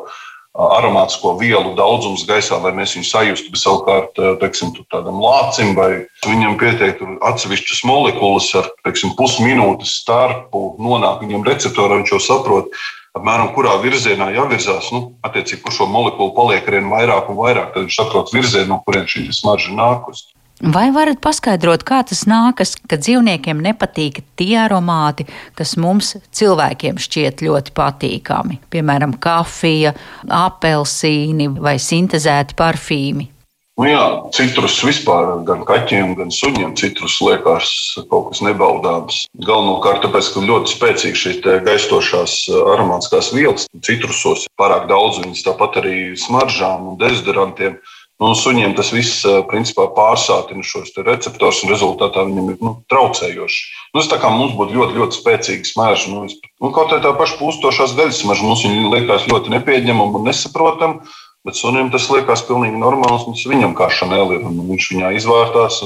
aromātisko 0.56 1.34
vielu 1.36 1.74
daudzums 1.76 2.24
gaisā, 2.28 2.56
lai 2.62 2.72
mēs 2.76 2.94
viņu 2.96 3.08
sajustu. 3.08 3.52
Bet 3.52 3.60
savukārt, 3.60 4.20
teiksim, 4.40 4.72
tādam 4.92 5.20
lācim 5.20 5.74
vai 5.76 6.06
viņam 6.24 6.56
pietiek 6.60 7.02
atsevišķas 7.28 7.82
molekulas 7.88 8.48
ar 8.56 8.70
teiksim, 8.86 9.12
pusminūtes 9.18 9.98
starpu, 10.02 10.70
nonāk 10.80 11.24
viņam 11.24 11.44
receptorā, 11.48 12.00
viņš 12.00 12.14
jau 12.14 12.22
saprot, 12.24 12.80
apmēram 13.16 13.52
kurā 13.56 13.76
virzienā 13.82 14.30
jāvirzās. 14.36 14.92
Nu, 14.94 15.02
attiecīgi, 15.26 15.62
kur 15.64 15.74
šo 15.74 15.90
molekulu 15.90 16.34
paliek 16.36 16.66
arvien 16.68 16.90
vairāk 16.92 17.30
un 17.32 17.40
vairāk, 17.40 17.72
tad 17.74 17.86
viņš 17.86 18.00
saprot 18.00 18.32
virzienu, 18.34 18.74
no 18.74 18.82
kurienes 18.86 19.12
šī 19.14 19.28
smarža 19.40 19.76
nākusi. 19.76 20.32
Vai 20.56 20.86
varat 20.88 21.18
paskaidrot, 21.20 21.82
kā 21.84 21.98
tas 22.08 22.22
nākas, 22.24 22.78
ka 22.88 22.96
dzīvniekiem 22.96 23.58
nepatīk 23.60 24.22
tie 24.40 24.54
aromāti, 24.62 25.26
kas 25.52 25.74
mums 25.76 26.14
cilvēkiem 26.32 26.96
šķiet 26.96 27.44
ļoti 27.44 27.74
patīkami? 27.76 28.62
Piemēram, 28.72 29.12
kafija, 29.20 29.92
apelsīni 30.32 31.50
vai 31.60 31.76
sintēzēti 31.76 32.56
parfīmi. 32.56 33.28
Nu 33.76 33.84
jā, 33.84 34.04
citrus 34.32 34.78
vispār, 34.80 35.42
gan 35.44 35.60
kaķiem, 35.68 36.14
gan 36.16 36.30
suņiem, 36.32 36.70
citrus 36.80 37.18
liekas 37.20 37.68
kaut 38.08 38.30
kas 38.30 38.40
nebaudāms. 38.40 39.26
Galvenokārt 39.36 40.00
tāpēc, 40.06 40.30
ka 40.32 40.44
ļoti 40.48 40.72
spēcīgi 40.72 41.20
šīs 41.20 41.42
gaistošās 41.66 42.38
aromātiskās 42.72 43.28
vielas, 43.36 43.68
citrusos 43.84 44.46
pārāk 44.56 44.88
daudz, 44.88 45.20
viņas 45.20 45.44
tāpat 45.50 45.76
arī 45.82 45.98
smaržām 46.16 46.88
un 46.94 46.96
dezodorantiem. 47.02 47.76
Nu, 48.16 48.30
suņiem 48.32 48.72
tas 48.78 48.94
viss 48.96 49.26
principā 49.50 49.90
pārsātina 49.92 50.64
šos 50.64 50.94
receptorus, 51.04 51.60
un 51.60 51.74
rezultātā 51.74 52.24
viņam 52.24 52.48
ir 52.54 52.62
nu, 52.64 52.72
traucējoši. 52.88 53.60
Nu, 53.92 54.00
tas 54.00 54.08
tā 54.08 54.16
kā 54.22 54.30
mums 54.32 54.56
būtu 54.56 54.72
ļoti, 54.72 54.96
ļoti 55.02 55.20
spēcīga 55.20 55.68
smarža. 55.68 56.14
Nu, 56.14 56.24
nu, 56.24 56.72
kaut 56.72 56.94
kā 56.94 57.02
tā 57.04 57.12
paša 57.12 57.36
pūstošās 57.42 57.92
gaļas 58.00 58.22
smarža 58.24 58.48
mums 58.48 58.64
liekas 58.96 59.28
ļoti 59.28 59.52
nepieņemama 59.58 60.16
un 60.16 60.30
nesaprotama, 60.30 61.12
bet 61.46 61.58
sunim 61.58 61.88
tas 61.94 62.08
liekas 62.10 62.44
pilnīgi 62.48 62.78
normāls. 62.80 63.26
Viņam 63.46 63.76
kā 63.78 63.88
šanēl 63.94 64.36
ir, 64.36 64.44
un 64.48 64.60
viņš 64.72 64.90
viņā 64.92 65.14
izvārtās. 65.20 65.80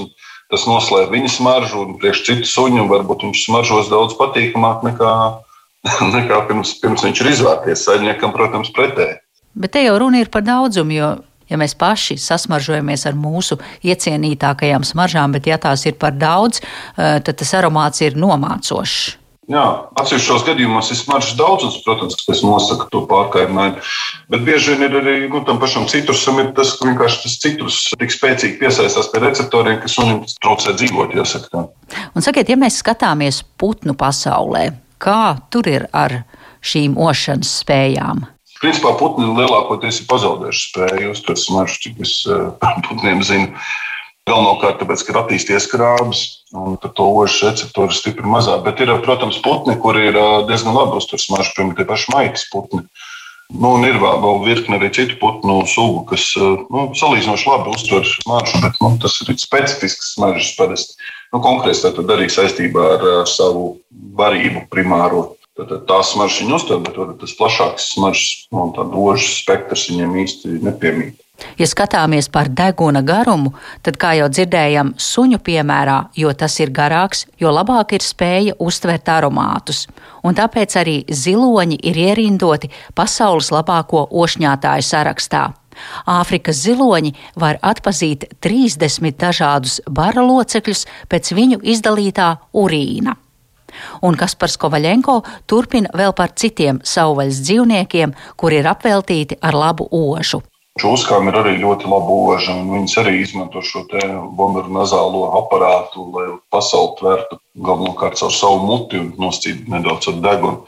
Tas 0.51 0.67
noslēdz 0.67 1.13
viņa 1.13 1.31
smaržu, 1.31 1.85
un 1.85 1.99
priekš 2.01 2.25
citu 2.27 2.49
suņu 2.51 2.89
varbūt 2.91 3.23
viņš 3.29 3.45
smaržos 3.47 3.91
daudz 3.93 4.17
patīkamāk 4.19 4.83
nekā, 4.89 5.13
nekā 6.17 6.41
pirms, 6.49 6.75
pirms 6.83 7.07
viņš 7.07 7.23
ir 7.23 7.33
izvērties. 7.37 7.85
Saimniekam, 7.87 8.35
protams, 8.35 8.73
pretēji. 8.75 9.21
Bet 9.61 9.77
te 9.77 9.85
jau 9.85 9.99
runa 10.01 10.23
ir 10.23 10.31
par 10.33 10.43
daudzumu, 10.47 10.97
jo 10.97 11.11
ja 11.51 11.59
mēs 11.59 11.75
paši 11.79 12.17
sasmaržojamies 12.21 13.07
ar 13.11 13.17
mūsu 13.19 13.59
iecienītākajām 13.87 14.87
smaržām, 14.87 15.35
bet 15.35 15.49
ja 15.51 15.59
tās 15.61 15.85
ir 15.91 15.99
par 16.01 16.15
daudz, 16.19 16.63
eh, 16.63 17.19
tad 17.21 17.35
tas 17.37 17.55
aromāts 17.59 18.03
ir 18.07 18.19
nomācošs. 18.19 19.20
Jā, 19.51 19.63
atsevišķos 19.99 20.45
gadījumos 20.47 20.93
ir 20.95 20.99
smaržas 21.01 21.35
daudzums, 21.35 21.81
protams, 21.83 22.21
kas 22.23 22.43
nosaka 22.47 22.87
to 22.93 23.01
pārkaitinājumu. 23.11 23.83
Bet 24.31 24.45
bieži 24.47 24.77
vien 24.77 24.85
ir 24.87 24.99
arī 25.01 25.15
nu, 25.25 25.41
tam 25.47 25.59
pašam 25.59 25.89
citrusam, 25.91 26.39
ir 26.39 26.53
tas, 26.55 26.77
ka 26.79 26.87
vienkārši 26.87 27.25
tas 27.25 27.35
citrus 27.43 27.81
tik 27.99 28.15
spēcīgi 28.15 28.61
piesaistās 28.63 29.11
pie 29.11 29.25
receptoriem, 29.25 29.81
kas 29.83 29.99
viņam 29.99 30.23
traucē 30.39 30.77
dzīvot. 30.79 31.17
Jāsaka. 31.19 31.65
Un 32.15 32.27
sakiet, 32.27 32.53
ja 32.53 32.59
mēs 32.61 32.79
skatāmies 32.85 33.43
putnu 33.59 33.97
pasaulē, 33.99 34.69
kā 35.03 35.35
tur 35.51 35.67
ir 35.73 35.89
ar 35.91 36.21
šīm 36.63 36.95
ošanas 37.01 37.57
spējām? 37.65 38.29
Principā 38.61 38.93
putni 39.01 39.33
lielākoties 39.35 40.03
ir 40.03 40.11
pazaudējuši 40.13 40.67
spēju 40.69 41.15
uztvert 41.17 41.43
smaržu, 41.43 41.83
cik 41.89 42.03
es 42.07 42.19
eh, 42.31 42.51
putniem 42.87 43.27
zinu. 43.27 43.51
Galvenokārt 44.29 44.83
tāpēc, 44.83 45.03
ka 45.05 45.15
ir 45.15 45.19
attīstījies 45.23 45.69
krāpes, 45.73 46.25
un 46.57 46.77
to 46.83 47.07
ožu 47.23 47.49
receptori 47.49 47.89
ir 47.89 47.97
stipri 47.97 48.29
mazāk. 48.29 48.65
Bet 48.67 48.83
ir, 48.85 48.93
protams, 49.05 49.41
putni, 49.45 49.79
kuri 49.81 50.11
ir 50.11 50.19
diezgan 50.51 50.77
labi 50.77 51.01
uztver 51.01 51.23
smaržu, 51.23 51.55
piemēram, 51.57 51.79
tie 51.79 51.89
paši 51.89 52.13
maitas 52.15 52.45
putni. 52.53 52.85
Nu, 53.51 53.73
un 53.75 53.83
ir 53.83 53.97
vēl, 53.99 54.21
virkne 54.45 54.77
arī 54.79 54.93
citu 54.95 55.17
putnu 55.19 55.57
sugu, 55.67 56.05
kas 56.13 56.29
nu, 56.39 56.85
salīdzinoši 56.95 57.49
labi 57.51 57.73
uztver 57.75 58.07
smaržu, 58.07 58.61
bet 58.63 58.79
nu, 58.83 58.93
tas 59.03 59.17
ir 59.25 59.33
specifisks 59.43 60.13
smaržas 60.15 60.53
parasti. 60.59 60.95
Nu, 61.35 61.41
konkrēti 61.43 61.91
tā 61.97 62.07
arī 62.15 62.29
saistībā 62.31 62.87
ar, 62.95 63.09
ar 63.23 63.31
savu 63.31 63.73
varību 64.21 64.69
primāro. 64.71 65.33
Tad 65.59 65.73
tā 65.89 65.99
smarža 66.07 66.45
viņa 66.45 66.57
uztver, 66.61 66.79
bet 66.87 67.19
tas 67.25 67.35
plašāks 67.41 67.91
smaržas 67.97 68.47
un 68.55 68.71
tā 68.77 68.87
dožas 68.93 69.41
spektrs 69.43 69.89
viņiem 69.91 70.15
īsti 70.23 70.61
nepiemīt. 70.69 71.19
Ja 71.59 71.67
skatāmies 71.69 72.29
par 72.33 72.49
deguna 72.49 73.03
garumu, 73.07 73.53
tad, 73.85 73.99
kā 74.01 74.13
jau 74.19 74.29
dzirdējām, 74.33 74.95
suņu 75.01 75.41
piemērā, 75.45 75.99
jo 76.17 76.33
tas 76.37 76.59
ir 76.61 76.73
garāks, 76.75 77.27
jo 77.41 77.53
labāk 77.53 77.95
ir 77.97 78.05
spēja 78.05 78.57
uztvert 78.59 79.09
aromātus. 79.09 79.87
Un 80.25 80.37
tāpēc 80.37 80.77
arī 80.81 80.97
ziloņi 81.09 81.81
ir 81.91 82.03
ierindoti 82.09 82.71
pasaules 82.95 83.51
labāko 83.55 84.07
ošņātāju 84.11 84.87
sarakstā. 84.87 85.47
Āfrikas 86.11 86.61
ziloņi 86.65 87.15
var 87.41 87.59
atpazīt 87.63 88.27
30 88.45 89.17
dažādus 89.21 89.81
bara 89.89 90.25
locekļus 90.27 90.87
pēc 91.09 91.33
viņu 91.37 91.61
izdalītā 91.73 92.35
urīna. 92.53 93.17
Un 94.03 94.17
Kaspars 94.19 94.59
Kovaļenko 94.61 95.21
turpina 95.49 95.93
vēl 95.97 96.15
par 96.19 96.35
citiem 96.35 96.81
savvaļas 96.85 97.43
dzīvniekiem, 97.47 98.15
kuri 98.37 98.61
ir 98.61 98.71
apveltīti 98.75 99.39
ar 99.41 99.57
labu 99.57 99.87
ožu. 99.95 100.43
Čūskām 100.81 101.29
ir 101.29 101.37
arī 101.37 101.59
ļoti 101.61 101.89
laba 101.91 102.15
oža, 102.33 102.55
un 102.57 102.71
viņas 102.73 102.97
arī 103.03 103.19
izmanto 103.21 103.61
šo 103.61 103.85
bombuļu 104.39 104.73
nazālo 104.73 105.27
aparātu, 105.43 106.07
lai 106.15 106.27
pasauli 106.53 106.97
tvērtu 107.01 107.41
galvenokārt 107.67 108.17
caur 108.21 108.33
savu 108.33 108.63
muti 108.65 109.01
un 109.03 109.13
noscīt 109.21 109.69
nedaudz 109.69 110.09
ar 110.09 110.21
degunu. 110.25 110.63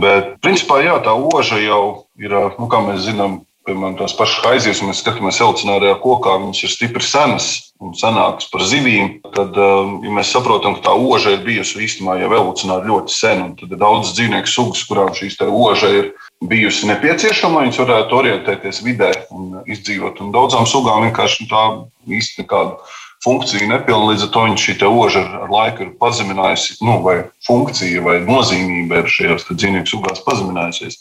Bet, 0.00 0.38
principā, 0.42 0.80
jā, 0.82 0.96
tā 1.04 1.12
oža 1.14 1.60
jau 1.62 2.06
ir, 2.18 2.32
nu, 2.58 2.68
kā 2.70 2.80
mēs 2.86 3.04
zinām, 3.04 3.42
piemēram, 3.68 3.98
tās 4.00 4.14
pašas 4.16 4.42
haizivs, 4.44 4.82
mēs 4.84 5.02
skatāmies 5.04 5.38
evolucionārajā 5.40 5.98
kokā, 6.02 6.34
viņas 6.42 6.64
ir 6.64 6.72
stipri 6.72 7.04
senas 7.04 7.50
un 7.84 7.94
senākas 7.96 8.48
par 8.52 8.64
zivīm. 8.66 9.18
Tad, 9.36 9.56
um, 9.60 9.98
ja 10.04 10.12
mēs 10.18 10.32
saprotam, 10.34 10.78
ka 10.78 10.88
tā 10.88 10.96
oža 10.96 11.36
ir 11.36 11.44
bijusi 11.46 11.84
īstenībā 11.86 12.18
jau 12.22 12.30
evolucionāri 12.32 12.90
ļoti 12.90 13.14
sen, 13.14 13.44
tad 13.60 13.72
ir 13.72 13.80
daudz 13.80 14.14
dzīvnieku 14.16 14.50
sugas, 14.50 14.84
kurām 14.88 15.12
šīs 15.16 15.38
oža 15.46 15.92
ir 16.00 16.12
bijusi 16.50 16.88
nepieciešama, 16.90 17.60
lai 17.60 17.68
viņas 17.68 17.80
varētu 17.82 18.18
orientēties 18.18 18.82
vidē 18.84 19.10
un 19.34 19.62
izdzīvot. 19.70 20.20
Un 20.24 20.32
daudzām 20.34 20.68
sugām 20.68 21.06
vienkārši 21.06 21.48
tā 21.50 21.64
īsti 22.08 22.44
nekāda 22.44 22.78
funkcija 23.24 23.68
nepilna. 23.70 24.12
Līdz 24.12 24.26
ar 24.26 24.32
to 24.34 24.44
viņš 24.48 24.64
šī 24.68 24.74
oža 24.88 25.22
ar 25.42 25.52
laiku 25.52 25.86
ir 25.86 25.92
pazeminājusi, 26.00 26.78
nu, 26.84 26.98
vai 27.04 27.16
funkcija 27.46 28.02
vai 28.04 28.18
nozīmība 28.24 29.02
ir 29.02 29.10
šajās 29.10 29.46
dzīvnieku 29.50 29.90
sugās 29.90 30.22
pazeminājusies. 30.26 31.00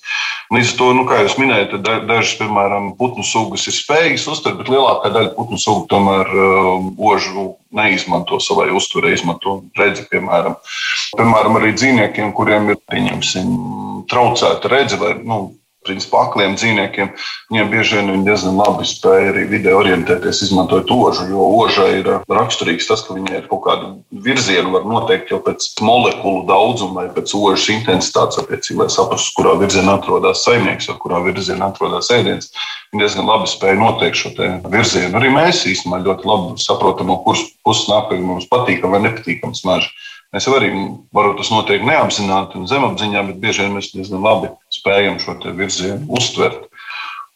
Līdz 0.54 0.74
ar 0.74 0.78
to, 0.80 0.90
nu, 0.98 1.06
kā 1.10 1.22
jūs 1.24 1.38
minējāt, 1.42 1.76
dažas, 2.10 2.36
piemēram, 2.40 2.94
putnu 3.00 3.26
sugas 3.28 3.68
ir 3.70 3.76
spējīgas 3.78 4.28
uztvert, 4.36 4.60
bet 4.62 4.72
lielākā 4.72 5.12
daļa 5.14 5.34
putnu 5.38 5.60
sugu 5.62 5.88
tomēr 5.92 6.32
uh, 6.32 6.88
ožu 7.12 7.50
neizmanto 7.74 8.40
savai 8.44 8.70
uztverei, 8.76 9.16
izmanto 9.18 9.62
redzi, 9.80 10.06
piemēram. 10.12 10.60
Piemēram, 11.18 11.58
arī 11.60 11.74
dzīvniekiem, 11.78 12.34
kuriem 12.38 12.70
ir, 12.74 12.80
pieņemsim, 12.92 13.52
traucēta 14.12 14.72
redze 14.72 15.00
vai, 15.02 15.16
nu, 15.26 15.40
principā 15.86 16.26
akliem 16.28 16.56
dzīvniekiem, 16.58 17.12
viņiem 17.52 17.72
bieži 17.72 17.98
vien 18.00 18.12
viņi 18.14 18.28
diezgan 18.28 18.60
labi 18.60 18.88
spēja 18.88 19.32
arī 19.34 19.44
vidē 19.52 19.74
orientēties, 19.78 20.44
izmantojot 20.48 20.92
ožu. 20.96 21.28
Jo 21.32 21.48
ožai 21.64 21.90
ir 22.02 22.10
raksturīgs 22.32 22.90
tas, 22.90 23.04
ka 23.06 23.18
viņai 23.18 23.42
ir 23.42 23.50
kaut 23.52 23.64
kāda 23.68 23.92
virziena, 24.26 24.72
var 24.74 24.88
noteikt 24.90 25.34
jau 25.34 25.42
pēc 25.44 25.70
molekulu 25.84 26.46
daudzuma 26.50 27.02
vai 27.02 27.08
pēc 27.16 27.36
ožas 27.38 27.68
intensitātes, 27.74 28.40
attiecīgi, 28.42 28.80
lai 28.82 28.90
saprastu, 28.94 29.36
kurā 29.40 29.56
virzienā 29.62 29.98
atrodas 30.00 30.46
saimnieks 30.48 30.90
vai 30.92 30.98
kurā 31.04 31.24
virzienā 31.28 31.72
atrodas 31.74 32.12
ēdiens. 32.14 32.52
Viņi 32.94 33.04
diezgan 33.04 33.30
labi 33.30 33.50
spēja 33.50 33.80
noteikt 33.80 34.20
šo 34.20 34.34
virzienu. 34.70 35.18
Arī 35.18 35.32
mēs 35.34 35.64
īstenībā 35.70 36.04
ļoti 36.06 36.30
labi 36.30 36.62
saprotam, 36.62 37.10
no 37.10 37.20
kuras 37.26 37.42
puses 37.66 37.90
nāk, 37.90 38.12
vai 38.12 38.22
mums 38.22 38.50
patīkam 38.52 38.94
vai 38.94 39.02
nepatīkam 39.08 39.56
smarža. 39.58 39.90
Mēs 40.34 40.48
arī 40.50 40.72
varam 41.14 41.36
tas 41.38 41.52
noteikti 41.54 41.86
neapzināti 41.86 42.58
un 42.58 42.66
zemapziņā, 42.70 43.22
bet 43.30 43.42
bieži 43.42 43.66
vien 43.66 43.76
mēs 43.78 43.92
diezgan 43.94 44.24
labi 44.26 44.50
spējam 44.74 45.20
šo 45.22 45.38
virzienu 45.54 46.08
uztvert. 46.18 46.66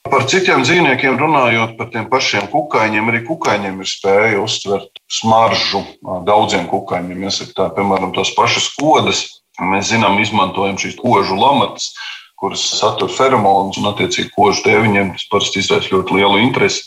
Par 0.07 0.23
citiem 0.31 0.63
dzīvniekiem 0.63 1.17
runājot, 1.19 1.75
par 1.77 1.89
tiem 1.91 2.05
pašiem 2.09 2.47
kukaiņiem, 2.51 3.09
arī 3.11 3.21
kukaiņiem 3.27 3.81
ir 3.83 3.89
spēja 3.91 4.39
uztvert 4.39 5.01
smaržu. 5.11 5.83
Daudziem 6.27 6.67
kukaiņiem, 6.71 7.25
jāsaka, 7.27 7.55
tā, 7.57 7.65
piemēram, 7.75 8.13
tos 8.15 8.31
pašas 8.37 8.69
kodas. 8.79 9.25
Mēs 9.59 9.91
zinām, 9.91 10.19
izmantojam 10.21 10.77
šīs 10.79 10.95
kožu 10.99 11.35
lamatas, 11.37 11.91
kuras 12.39 12.63
satur 12.79 13.11
feromonus, 13.11 13.79
un, 13.81 13.89
attiecīgi, 13.91 14.31
kožu 14.35 14.63
dēviņiem 14.67 15.15
tas 15.17 15.27
parasti 15.31 15.63
izraisa 15.63 15.93
ļoti 15.95 16.19
lielu 16.19 16.43
interesi. 16.45 16.85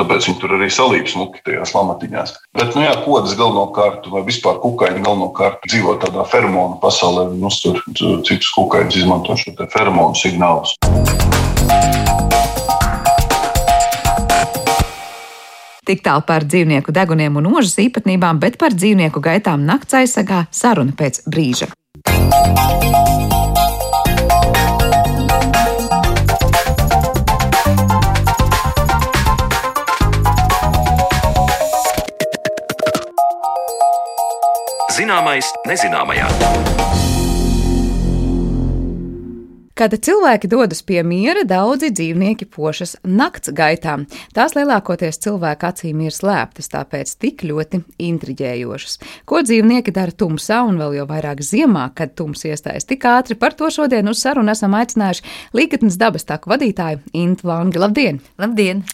Tāpēc 0.00 0.30
viņi 0.30 0.40
tur 0.40 0.54
arī 0.56 0.66
salīp 0.72 1.10
smuki 1.12 1.42
tajās 1.44 1.74
lamatiņās. 1.76 2.30
Bet, 2.56 2.70
nu 2.72 2.86
jā, 2.86 2.94
kodas 3.04 3.34
galvenokārt, 3.36 4.06
vai 4.08 4.22
vispār 4.24 4.56
kukaiņi 4.62 5.02
galvenokārt 5.04 5.66
dzīvo 5.68 5.98
tādā 6.00 6.24
feromonu 6.24 6.78
pasaulē, 6.80 7.26
un 7.34 7.44
uztur 7.44 7.82
citus 7.92 8.48
kukaiņus, 8.56 8.96
izmanto 9.02 9.36
šo 9.36 9.52
feromonu 9.68 10.16
signālus. 10.16 10.72
Tik 15.84 16.00
tālu 16.06 16.24
par 16.24 16.48
dzīvnieku 16.48 16.96
deguniem 16.96 17.36
un 17.36 17.52
mūžas 17.52 17.76
īpatnībām, 17.84 18.40
bet 18.40 18.56
par 18.56 18.72
dzīvnieku 18.72 19.20
gaitām 19.20 19.68
nakts 19.68 20.00
aizsargā 20.00 20.46
saruna 20.48 20.96
pēc 20.96 21.26
brīža. 21.28 21.74
Zināmais 35.10 35.48
nezināmajā. 35.66 36.26
Kad 39.74 39.96
cilvēki 40.06 40.46
dodas 40.52 40.84
pie 40.86 41.00
miera, 41.02 41.42
daudzi 41.42 41.88
dzīvnieki 41.90 42.46
pošas 42.54 42.92
nakts 43.02 43.50
gaitām. 43.50 44.04
Tās 44.36 44.54
lielākoties 44.54 45.18
cilvēku 45.24 45.66
acīm 45.66 46.04
ir 46.04 46.14
slēptas, 46.14 46.70
tāpēc 46.70 47.16
tik 47.24 47.42
ļoti 47.48 47.80
intriģējošas. 48.06 48.94
Ko 49.26 49.42
dzīvnieki 49.42 49.96
dara 49.96 50.14
tumsā 50.14 50.60
un 50.68 50.78
vēl 50.78 51.00
jau 51.00 51.08
vairāk 51.10 51.42
ziemā, 51.42 51.88
kad 51.98 52.14
tums 52.14 52.46
iestājas 52.46 52.86
tik 52.86 53.08
ātri, 53.10 53.34
par 53.34 53.58
to 53.58 53.72
šodien 53.74 54.14
uz 54.14 54.22
sarunu 54.22 54.54
esam 54.54 54.78
aicinājuši 54.78 55.26
Līgatnes 55.58 55.98
dabas 55.98 56.28
tāku 56.30 56.54
vadītāju 56.54 57.02
Intu 57.18 57.50
Langi. 57.50 57.82
Labdien! 57.82 58.22
Labdien! 58.38 58.86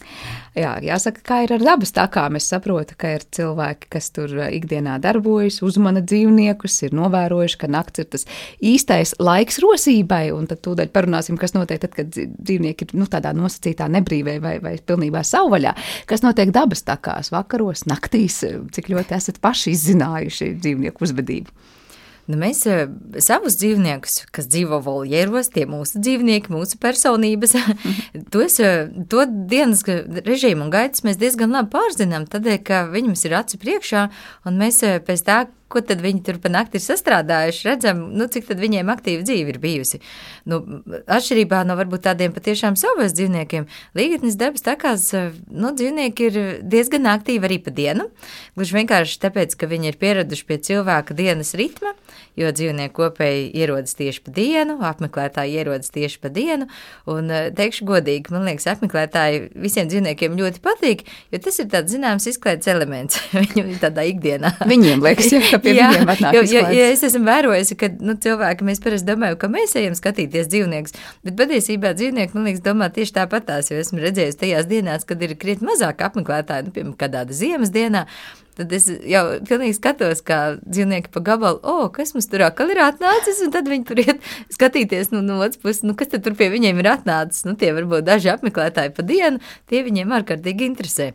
Jā, 0.57 0.71
jāsaka, 0.81 1.21
kā 1.21 1.35
ir 1.45 1.51
ar 1.53 1.61
dabas 1.61 1.91
takām. 1.93 2.37
Es 2.39 2.47
saprotu, 2.49 2.95
ka 2.97 3.11
ir 3.13 3.25
cilvēki, 3.35 3.89
kas 3.93 4.07
tur 4.15 4.31
uh, 4.39 4.47
ikdienā 4.49 4.95
darbojas, 5.03 5.59
uzmana 5.65 6.01
dzīvniekus, 6.01 6.79
ir 6.87 6.95
novērojuši, 6.97 7.59
ka 7.61 7.69
nakts 7.69 8.01
ir 8.01 8.07
tas 8.15 8.25
īstais 8.57 9.13
laiks 9.21 9.61
rosībai, 9.61 10.23
un 10.33 10.49
tad 10.49 10.63
tūdaļ 10.65 10.89
parunāsim, 10.95 11.37
kas 11.37 11.53
notiek 11.53 11.83
tad, 11.83 11.93
kad 11.93 12.09
dzīvnieki 12.09 12.89
ir 12.89 12.97
nu, 12.97 13.05
tādā 13.11 13.35
nosacītā 13.37 13.85
nebrīvē 13.99 14.39
vai, 14.41 14.55
vai 14.63 14.73
pilnībā 14.81 15.21
savvaļā. 15.27 15.75
Kas 16.09 16.25
notiek 16.25 16.49
dabas 16.55 16.81
takās, 16.87 17.29
vakaros, 17.35 17.85
naktīs, 17.91 18.41
cik 18.73 18.89
ļoti 18.95 19.17
esat 19.19 19.37
paši 19.43 19.75
izzinājuši 19.77 20.55
dzīvnieku 20.57 21.05
uzvedību. 21.05 21.53
Nu, 22.27 22.35
mēs 22.35 22.65
eh, 22.67 22.89
savus 23.23 23.55
dzīvniekus, 23.61 24.25
kas 24.35 24.49
dzīvo 24.51 24.81
voljeros, 24.83 25.47
tie 25.53 25.63
mūsu 25.69 26.01
dzīvnieki, 26.03 26.51
mūsu 26.51 26.75
personības, 26.83 27.55
to, 28.33 28.41
es, 28.43 28.57
eh, 28.59 28.89
to 29.07 29.23
dienas 29.27 29.85
režīmu 29.87 30.65
un 30.67 30.73
gaitas 30.73 31.05
mēs 31.07 31.19
diezgan 31.21 31.55
labi 31.55 31.71
pārzinām, 31.77 32.27
tādēļ, 32.27 32.57
ka 32.67 32.81
viņi 32.91 33.13
mums 33.13 33.23
ir 33.23 33.37
acu 33.39 33.61
priekšā, 33.61 34.03
un 34.49 34.59
mēs 34.59 34.81
eh, 34.83 34.99
pēc 35.07 35.23
tā, 35.23 35.37
ko 35.71 35.81
tad 35.83 36.01
viņi 36.03 36.23
tur 36.25 36.39
pa 36.41 36.51
nakti 36.51 36.79
ir 36.79 36.83
sastrādājuši, 36.85 37.65
redzam, 37.67 38.03
nu, 38.15 38.27
cik 38.31 38.47
tad 38.49 38.61
viņiem 38.61 38.87
aktīva 38.91 39.25
dzīve 39.27 39.53
ir 39.53 39.59
bijusi. 39.63 39.99
Nu, 40.47 40.61
atšķirībā 41.03 41.63
no 41.67 41.75
varbūt 41.79 42.05
tādiem 42.07 42.35
patiešām 42.35 42.77
savas 42.79 43.15
dzīvniekiem, 43.17 43.67
līgatnes 43.97 44.37
dabas 44.39 44.63
takās, 44.65 45.09
nu, 45.51 45.73
dzīvnieki 45.75 46.29
ir 46.29 46.39
diezgan 46.63 47.09
aktīvi 47.11 47.49
arī 47.49 47.59
pa 47.63 47.73
dienu, 47.75 48.07
gluži 48.55 48.79
vienkārši 48.79 49.19
tāpēc, 49.25 49.57
ka 49.59 49.69
viņi 49.69 49.91
ir 49.91 49.99
pieraduši 49.99 50.47
pie 50.47 50.59
cilvēka 50.69 51.17
dienas 51.17 51.53
ritma, 51.59 51.93
jo 52.39 52.51
dzīvnieki 52.53 52.95
kopēji 52.95 53.49
ierodas 53.57 53.97
tieši 53.97 54.23
pa 54.23 54.33
dienu, 54.35 54.77
apmeklētāji 54.87 55.59
ierodas 55.59 55.91
tieši 55.93 56.21
pa 56.23 56.31
dienu, 56.33 56.69
un 57.09 57.31
teikšu 57.57 57.87
godīgi, 57.89 58.31
man 58.33 58.47
liekas, 58.47 58.69
apmeklētāji 58.75 59.43
visiem 59.59 59.89
dzīvniekiem 59.91 60.37
ļoti 60.39 60.63
patīk, 60.63 61.03
jo 61.33 61.41
tas 61.43 61.59
ir 61.59 61.69
tāds 61.73 61.91
zināms 61.93 62.27
izklaides 62.29 62.69
elements 62.71 63.19
viņu 63.57 63.79
tādā 63.81 64.05
ikdienā. 64.07 64.53
Viņiem 64.69 65.03
liekas, 65.03 65.31
ja, 65.33 65.41
ka 65.57 65.65
pie 65.65 65.75
jā, 65.75 65.89
viņiem 65.91 66.13
atnāk 66.13 66.37
jo, 66.37 66.45
jo, 66.53 66.63
ja 66.77 66.87
es 66.93 67.03
esmu 67.07 67.23
vērojusi, 67.27 67.77
ka 67.81 67.91
nu, 67.99 68.17
cilvēki, 68.23 68.67
mēs 68.69 68.81
parasti 68.83 69.09
domājam, 69.09 69.37
ka 69.41 69.51
mēs 69.51 69.75
ejam 69.81 69.97
skatīties 69.97 70.49
dzīvniekus, 70.53 70.97
bet 71.27 71.37
patiesībā 71.43 71.93
dzīvnieki, 71.97 72.37
man 72.37 72.49
liekas, 72.49 72.65
domā 72.65 72.89
tieši 72.93 73.17
tāpatās, 73.19 73.71
jo 73.71 73.79
esmu 73.81 74.03
redzējusi 74.05 74.43
tajās 74.45 74.71
dienās, 74.71 75.07
kad 75.07 75.21
ir 75.25 75.37
krietni 75.39 75.69
mazāk 75.71 76.03
apmeklētāji, 76.07 76.69
nu, 76.69 76.75
piemēram, 76.75 76.99
kādā 76.99 77.27
ziemas 77.33 77.73
dienā, 77.75 78.07
Tad 78.57 78.71
es 78.73 78.87
jau 79.05 79.21
pilnīgi 79.45 79.75
skatos, 79.77 80.23
kā 80.25 80.39
dzīvnieki 80.65 81.11
pa 81.13 81.21
gabalu, 81.27 81.59
o, 81.61 81.89
kas 81.93 82.15
mums 82.15 82.25
tur 82.31 82.41
atkal 82.47 82.71
ir 82.73 82.81
atnācis, 82.81 83.43
un 83.45 83.53
tad 83.53 83.69
viņi 83.69 83.85
tur 83.85 84.01
iet 84.01 84.23
skatīties 84.53 85.11
nu, 85.13 85.21
no 85.25 85.37
otras 85.43 85.61
puses, 85.61 85.83
nu, 85.85 85.93
kas 85.97 86.09
tad 86.13 86.25
tur 86.25 86.33
pie 86.39 86.49
viņiem 86.53 86.81
ir 86.81 86.89
atnācis. 86.95 87.45
Nu, 87.45 87.53
tie 87.59 87.69
varbūt 87.77 88.07
daži 88.07 88.33
apmeklētāji 88.33 88.95
pa 88.97 89.05
dienu, 89.05 89.43
tie 89.69 89.83
viņiem 89.85 90.15
ārkārtīgi 90.17 90.71
interesē. 90.71 91.11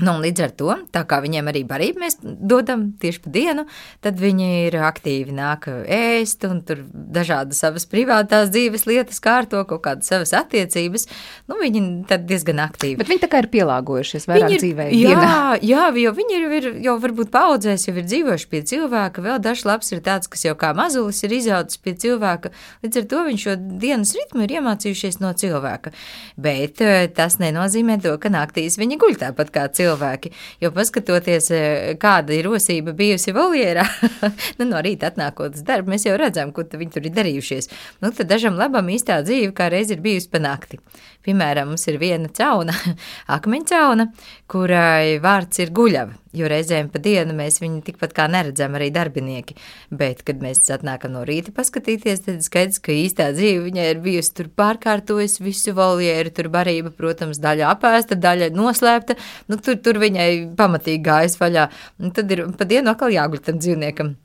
Nu, 0.00 0.14
līdz 0.22 0.42
ar 0.44 0.52
to, 0.56 0.74
tā 0.94 1.02
kā 1.08 1.18
viņiem 1.20 1.50
arī 1.50 1.62
barību 1.68 2.00
mēs 2.00 2.16
dodam 2.22 2.86
tieši 3.00 3.20
pa 3.24 3.32
dienu, 3.34 3.64
tad 4.04 4.20
viņi 4.20 4.48
ir 4.68 4.76
aktīvi 4.88 5.34
nāk 5.36 5.68
ēst 5.68 6.46
un 6.48 6.62
tur 6.64 6.80
dažādas 6.90 7.60
savas 7.60 7.84
privātās 7.90 8.48
dzīves 8.52 8.86
lietas 8.88 9.20
kārto, 9.20 9.60
kaut 9.68 9.82
kādas 9.84 10.08
savas 10.08 10.32
attiecības. 10.38 11.06
Nu, 11.50 11.58
viņi 11.60 11.82
tad 12.08 12.24
diezgan 12.30 12.62
aktīvi. 12.64 12.96
Bet 13.02 13.10
viņi 13.12 13.24
tā 13.26 13.30
kā 13.32 13.42
ir 13.44 13.50
pielāgojušies 13.52 14.28
vairāk 14.30 14.56
ir, 14.56 14.64
dzīvē. 14.64 14.88
Jā, 14.96 15.12
dienā. 15.12 15.34
jā, 15.68 15.84
jo 16.04 16.14
viņi 16.16 16.38
ir, 16.38 16.48
ir 16.60 16.70
jau 16.86 16.96
varbūt 17.02 17.32
paudzēs, 17.34 17.86
jau 17.88 17.96
ir 18.00 18.08
dzīvojuši 18.08 18.50
pie 18.54 18.62
cilvēka. 18.72 19.24
Vēl 19.26 19.40
dažs 19.44 19.66
labs 19.68 19.92
ir 19.92 20.00
tāds, 20.06 20.30
kas 20.32 20.46
jau 20.48 20.56
kā 20.56 20.72
mazulis 20.76 21.20
ir 21.26 21.36
izaudzis 21.36 21.80
pie 21.82 21.96
cilvēka. 22.00 22.54
Līdz 22.86 23.02
ar 23.02 23.08
to 23.12 23.26
viņš 23.28 23.46
šo 23.46 23.58
dienas 23.84 24.14
ritmu 24.16 24.46
ir 24.46 24.56
iemācījušies 24.56 25.20
no 25.20 25.34
cilvēka. 25.36 25.92
Bet 26.40 26.80
eh, 26.84 27.04
tas 27.12 27.36
nenozīmē 27.42 28.00
to, 28.00 28.16
ka 28.22 28.32
naktīs 28.32 28.80
viņi 28.80 29.00
guļ 29.00 29.20
tāpat 29.26 29.52
kā 29.54 29.68
cilvēki 29.68 29.89
cilvēki. 29.90 30.32
Jo 30.62 30.70
paskatoties, 30.74 31.50
e, 31.50 31.62
kāda 32.00 32.34
ir 32.36 32.48
rosība 32.48 32.94
bijusi 32.96 33.34
voljerā, 33.36 33.84
nu, 34.58 34.68
no 34.68 34.80
rīta 34.84 35.10
atnākot 35.10 35.58
uz 35.58 35.66
darbu, 35.66 35.94
mēs 35.94 36.06
jau 36.06 36.16
redzam, 36.20 36.54
ko 36.54 36.64
viņi 36.70 36.96
tur 36.96 37.06
ir 37.06 37.16
darījušies. 37.16 37.70
Nu, 38.00 38.12
tad 38.14 38.30
dažam 38.30 38.58
labam 38.60 38.88
īstā 38.92 39.20
dzīve 39.26 39.52
kā 39.56 39.70
reiz 39.72 39.90
ir 39.90 40.02
bijusi 40.04 40.30
pa 40.30 40.42
nakti. 40.42 40.80
Piemēram, 41.26 41.74
mums 41.74 41.84
ir 41.90 41.98
viena 42.00 42.30
cauna, 42.32 42.72
akmeņcauna, 43.36 44.06
kurai 44.50 45.18
vārds 45.20 45.60
ir 45.60 45.72
guļava, 45.76 46.14
jo 46.32 46.48
reizēm 46.48 46.88
pa 46.92 47.00
dienu 47.02 47.34
mēs 47.36 47.58
viņu 47.60 47.82
tikpat 47.84 48.14
kā 48.16 48.24
neredzam 48.32 48.76
arī 48.78 48.88
darbinieki. 48.94 49.56
Bet, 49.92 50.22
kad 50.24 50.40
mēs 50.40 50.62
atnākam 50.72 51.12
no 51.12 51.26
rīta 51.28 51.52
paskatīties, 51.52 52.24
tad 52.24 52.40
skaidrs, 52.46 52.80
ka 52.80 52.94
īstā 52.96 53.30
dzīve 53.36 53.66
viņai 53.66 53.86
ir 53.92 54.00
bijusi 54.04 54.32
tur 54.38 54.48
pārkārtojas 54.62 55.36
visu 55.44 55.74
voljeru, 55.76 56.32
tur 56.32 56.48
barība, 56.52 56.94
protams, 56.96 57.42
daļa 57.42 57.68
apēsta, 57.74 58.16
daļa 58.16 58.48
noslēpta, 58.56 59.18
nu 59.52 59.60
tur, 59.60 59.76
tur 59.84 60.00
viņai 60.02 60.30
pamatīgi 60.58 61.04
gājas 61.04 61.38
vaļā. 61.40 61.68
Un 62.00 62.14
tad 62.16 62.32
ir 62.32 62.46
pa 62.58 62.66
dienu 62.68 62.92
atkal 62.92 63.12
jāguļ 63.14 63.44
tam 63.46 63.60
dzīvniekam. 63.62 64.16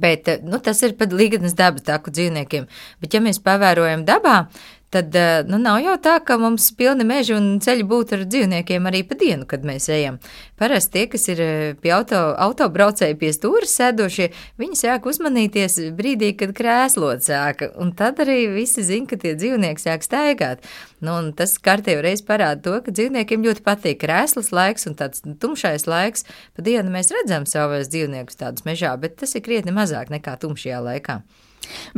Bet 0.00 0.28
nu, 0.44 0.58
tas 0.60 0.82
ir 0.84 0.96
pat 0.98 1.14
līgatnes 1.16 1.54
dabas 1.56 1.86
tāku 1.86 2.12
dzīvniekiem. 2.12 2.66
Bet, 3.00 3.14
ja 3.14 3.22
mēs 3.24 3.40
pavērojam 3.44 4.04
dabā, 4.08 4.42
tad 4.90 5.14
eh, 5.16 5.44
nu, 5.46 5.58
nav 5.62 5.78
jau 5.84 5.94
tā, 6.02 6.16
ka 6.26 6.36
mums 6.40 6.66
pilni 6.78 7.04
meži 7.06 7.36
un 7.36 7.60
ceļi 7.62 7.84
būtu 7.86 8.16
ar 8.16 8.24
dzīvniekiem 8.26 8.88
arī 8.90 9.02
pa 9.06 9.16
dienu, 9.18 9.46
kad 9.48 9.62
mēs 9.66 9.86
ejam. 9.92 10.18
Parasti 10.58 10.96
tie, 10.96 11.04
kas 11.12 11.28
ir 11.30 11.42
eh, 11.44 11.52
pie 11.78 11.92
auto, 11.94 12.18
autobraucēji 12.46 13.18
pie 13.20 13.30
stūra 13.34 13.68
sēdošie, 13.70 14.30
viņi 14.60 14.80
sāk 14.82 15.06
uzmanīties 15.10 15.78
brīdī, 15.96 16.32
kad 16.40 16.54
krēslot 16.58 17.22
sāka, 17.26 17.70
un 17.80 17.94
tad 17.96 18.18
arī 18.24 18.48
visi 18.56 18.82
zina, 18.86 19.06
ka 19.10 19.20
tie 19.22 19.36
dzīvnieki 19.38 19.84
sāk 19.86 20.06
staigāt. 20.06 20.66
Nu, 21.00 21.14
tas 21.38 21.54
kārtējo 21.62 22.02
reizi 22.04 22.26
parāda 22.26 22.60
to, 22.66 22.74
ka 22.84 22.94
dzīvniekiem 22.94 23.46
ļoti 23.46 23.64
patīk 23.64 24.02
krēslas 24.02 24.50
laiks 24.52 24.90
un 24.90 24.98
tāds 24.98 25.22
tumšais 25.22 25.86
laiks. 25.86 26.26
Pa 26.56 26.66
dienu 26.66 26.90
mēs 26.92 27.14
redzam 27.14 27.46
savus 27.48 27.88
dzīvniekus 27.94 28.42
tādus 28.42 28.66
mežā, 28.66 28.96
bet 29.00 29.16
tas 29.22 29.38
ir 29.38 29.46
krietni 29.46 29.72
mazāk 29.76 30.10
nekā 30.12 30.34
tumšajā 30.42 30.82
laikā. 30.90 31.20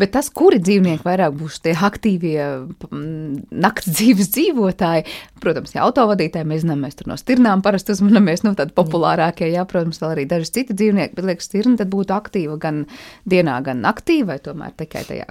Bet 0.01 0.13
tas, 0.17 0.29
kuri 0.35 0.59
dzīvnieki 0.63 1.05
vairāk 1.07 1.37
būs 1.39 1.61
tie 1.65 1.75
aktīvie 1.77 2.47
naktas 2.91 3.91
dzīves 3.93 4.33
dzīvotāji, 4.35 5.07
protams, 5.43 5.75
ja 5.77 5.85
autovadītāji, 5.87 6.49
mēs 6.49 6.65
zinām, 6.65 6.83
mēs 6.87 6.99
tur 6.99 7.11
no 7.13 7.17
stirnām 7.21 7.63
parasti 7.65 7.95
uzmanamies, 7.95 8.45
nu, 8.47 8.55
tādi 8.59 8.75
populārākie, 8.77 9.49
jā, 9.53 9.65
protams, 9.69 10.01
vēl 10.03 10.17
arī 10.17 10.27
daži 10.31 10.51
citi 10.59 10.77
dzīvnieki, 10.79 11.17
bet, 11.19 11.29
liekas, 11.31 11.49
stirna 11.51 11.79
tad 11.81 11.93
būtu 11.93 12.17
aktīva 12.17 12.59
gan 12.63 12.85
dienā, 13.29 13.61
gan 13.67 13.83
naktī, 13.85 14.23
vai 14.29 14.41
tomēr 14.43 14.75
tikai 14.83 15.07
tajā 15.09 15.31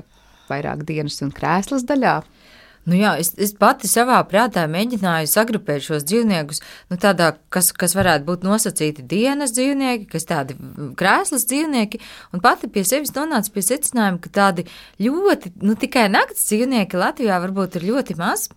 vairāk 0.51 0.85
dienas 0.87 1.21
un 1.25 1.33
krēslas 1.35 1.85
daļā. 1.87 2.19
Nu 2.89 2.97
jā, 2.97 3.11
es, 3.21 3.29
es 3.37 3.51
pati 3.53 3.89
savā 3.89 4.17
prātā 4.25 4.63
mēģināju 4.71 5.29
sagrupēt 5.29 5.83
šos 5.85 6.05
dzīvniekus, 6.09 6.63
nu 6.89 6.97
tādā, 7.01 7.35
kas, 7.53 7.69
kas 7.77 7.93
varētu 7.97 8.25
būt 8.25 8.45
nosacīti 8.47 9.05
dienas 9.05 9.53
dzīvnieki, 9.53 10.07
kas 10.09 10.25
tādi 10.29 10.57
krēslas 10.97 11.45
dzīvnieki, 11.51 12.01
un 12.33 12.41
pati 12.41 12.71
pie 12.73 12.81
sevis 12.87 13.13
nonāca 13.13 13.53
pie 13.53 13.65
secinājuma, 13.67 14.21
ka 14.23 14.33
tādi 14.33 14.65
ļoti, 15.01 15.53
nu 15.61 15.77
tikai 15.77 16.07
naktas 16.09 16.47
dzīvnieki 16.49 17.03
Latvijā 17.03 17.37
varbūt 17.45 17.77
ir 17.77 17.91
ļoti 17.91 18.17
maz. 18.17 18.49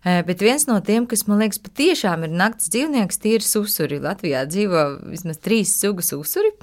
Eh, 0.00 0.22
bet 0.24 0.40
viens 0.40 0.64
no 0.64 0.78
tiem, 0.80 1.04
kas 1.04 1.26
man 1.28 1.42
liekas, 1.42 1.60
patiešām 1.60 2.22
ir 2.24 2.30
naktas 2.32 2.70
dzīvnieks, 2.72 3.18
tie 3.20 3.34
ir 3.36 3.44
susuri. 3.44 3.98
Latvijā 4.00 4.46
dzīvo 4.48 4.84
vismaz 5.10 5.36
trīs 5.44 5.74
sugas 5.76 6.08
susuri. 6.14 6.54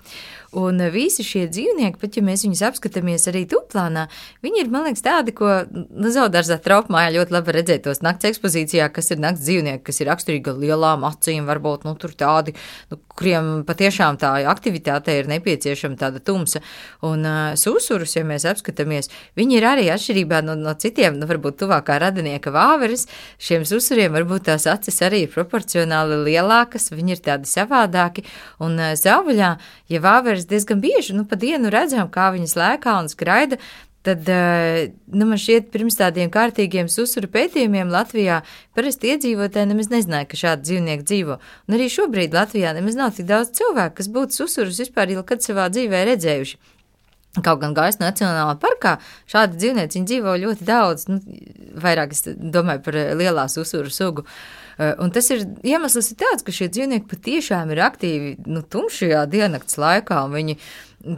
Un 0.57 0.81
visi 0.89 1.21
šie 1.21 1.43
dzīvnieki, 1.51 1.99
pat 2.01 2.15
ja 2.17 2.23
mēs 2.25 2.41
viņus 2.45 2.63
apskatāmies 2.71 3.27
arī 3.29 3.43
tuplānā, 3.49 4.07
viņi 4.41 4.63
ir, 4.63 4.71
man 4.73 4.87
liekas, 4.87 5.03
tādi, 5.05 5.33
ko 5.37 5.51
nu, 5.69 6.09
zaudārzā 6.13 6.57
traukmājā 6.65 7.11
ļoti 7.13 7.35
labi 7.35 7.53
redzēt 7.59 7.83
tos 7.85 8.01
nakts 8.01 8.25
ekspozīcijā, 8.31 8.87
kas 8.93 9.11
ir 9.13 9.21
nakts 9.21 9.43
dzīvnieki, 9.45 9.83
kas 9.85 10.01
ir 10.01 10.09
raksturīgi 10.09 10.55
lielām 10.63 11.05
acīm, 11.05 11.45
varbūt, 11.45 11.85
nu, 11.85 11.93
tur 12.01 12.15
tādi, 12.17 12.55
nu, 12.89 12.97
kuriem 13.17 13.51
patiešām 13.67 14.17
tā 14.21 14.31
aktivitāte 14.49 15.13
ir 15.19 15.29
nepieciešama 15.29 15.97
tāda 15.99 16.21
tumsa. 16.25 16.63
Un 17.05 17.25
uh, 17.25 17.53
susurus, 17.59 18.15
ja 18.17 18.25
mēs 18.25 18.47
apskatāmies, 18.49 19.11
viņi 19.37 19.59
ir 19.59 19.67
arī 19.69 19.87
atšķirībā 19.93 20.41
no, 20.45 20.57
no 20.57 20.73
citiem, 20.79 21.19
nu, 21.21 21.29
varbūt 21.29 21.59
tuvākā 21.61 21.99
radinieka 22.01 22.53
vāveres, 22.55 23.05
šiem 23.41 23.65
susuriem 23.67 24.15
varbūt 24.17 24.47
tās 24.49 24.65
acis 24.69 25.01
arī 25.05 25.23
ir 25.27 25.33
proporcionāli 25.33 26.23
lielākas, 26.31 26.89
viņi 26.93 27.17
ir 27.17 27.23
tādi 27.29 27.49
savādāki, 27.53 28.25
un 28.63 28.77
uh, 28.81 28.93
zauvaļā, 28.97 29.53
ja 29.93 30.03
vāveres 30.03 30.46
diezgan 30.49 30.81
bieži, 30.83 31.15
nu, 31.17 31.25
pa 31.27 31.37
dienu 31.39 31.71
redzam, 31.73 32.09
kā 32.11 32.29
viņas 32.35 32.55
lēkā 32.57 32.95
un 33.01 33.09
skraida, 33.11 33.59
tad 34.07 34.29
eh, 34.31 34.89
nu, 35.11 35.27
man 35.27 35.39
šķiet, 35.41 35.67
pirms 35.73 35.97
tādiem 35.99 36.31
kārtīgiem 36.33 36.87
susuru 36.91 37.29
pētījumiem 37.33 37.91
Latvijā 37.91 38.39
parasti 38.77 39.11
iedzīvotāji 39.13 39.71
nemaz 39.71 39.91
nezināja, 39.91 40.29
ka 40.31 40.39
šādi 40.39 40.69
dzīvnieki 40.69 41.07
dzīvo. 41.07 41.39
Un 41.67 41.77
arī 41.77 41.89
šobrīd 41.91 42.37
Latvijā 42.37 42.71
nemaz 42.77 42.95
nav 42.99 43.15
tik 43.17 43.27
daudz 43.29 43.51
cilvēku, 43.59 43.97
kas 43.99 44.11
būtu 44.15 44.39
susurus 44.39 44.79
vispār 44.83 45.11
jau 45.11 45.25
kad 45.27 45.43
savā 45.43 45.67
dzīvē 45.73 46.05
redzējuši. 46.13 46.59
Kaut 47.43 47.59
gan 47.61 47.75
Gaisa 47.77 48.01
Nacionālā 48.01 48.55
parkā 48.61 48.95
šādi 49.29 49.59
dzīvnieci 49.59 50.05
dzīvo 50.07 50.37
ļoti 50.45 50.65
daudz, 50.65 51.09
nu, 51.11 51.19
vairāk 51.83 52.15
es 52.15 52.23
domāju 52.25 52.81
par 52.87 52.97
lielā 53.19 53.45
susuru 53.51 53.91
sugu. 53.93 54.23
Uh, 54.23 54.56
un 54.77 55.13
tas 55.13 55.29
ir 55.33 55.45
iemesls 55.65 56.11
ir 56.13 56.19
tāds, 56.21 56.45
ka 56.45 56.53
šie 56.53 56.69
dzīvnieki 56.73 57.09
patiešām 57.09 57.71
ir 57.73 57.81
aktīvi 57.87 58.35
nu, 58.45 58.61
tumšajā 58.61 59.23
diennakts 59.31 59.79
laikā, 59.81 60.21
viņi 60.33 60.57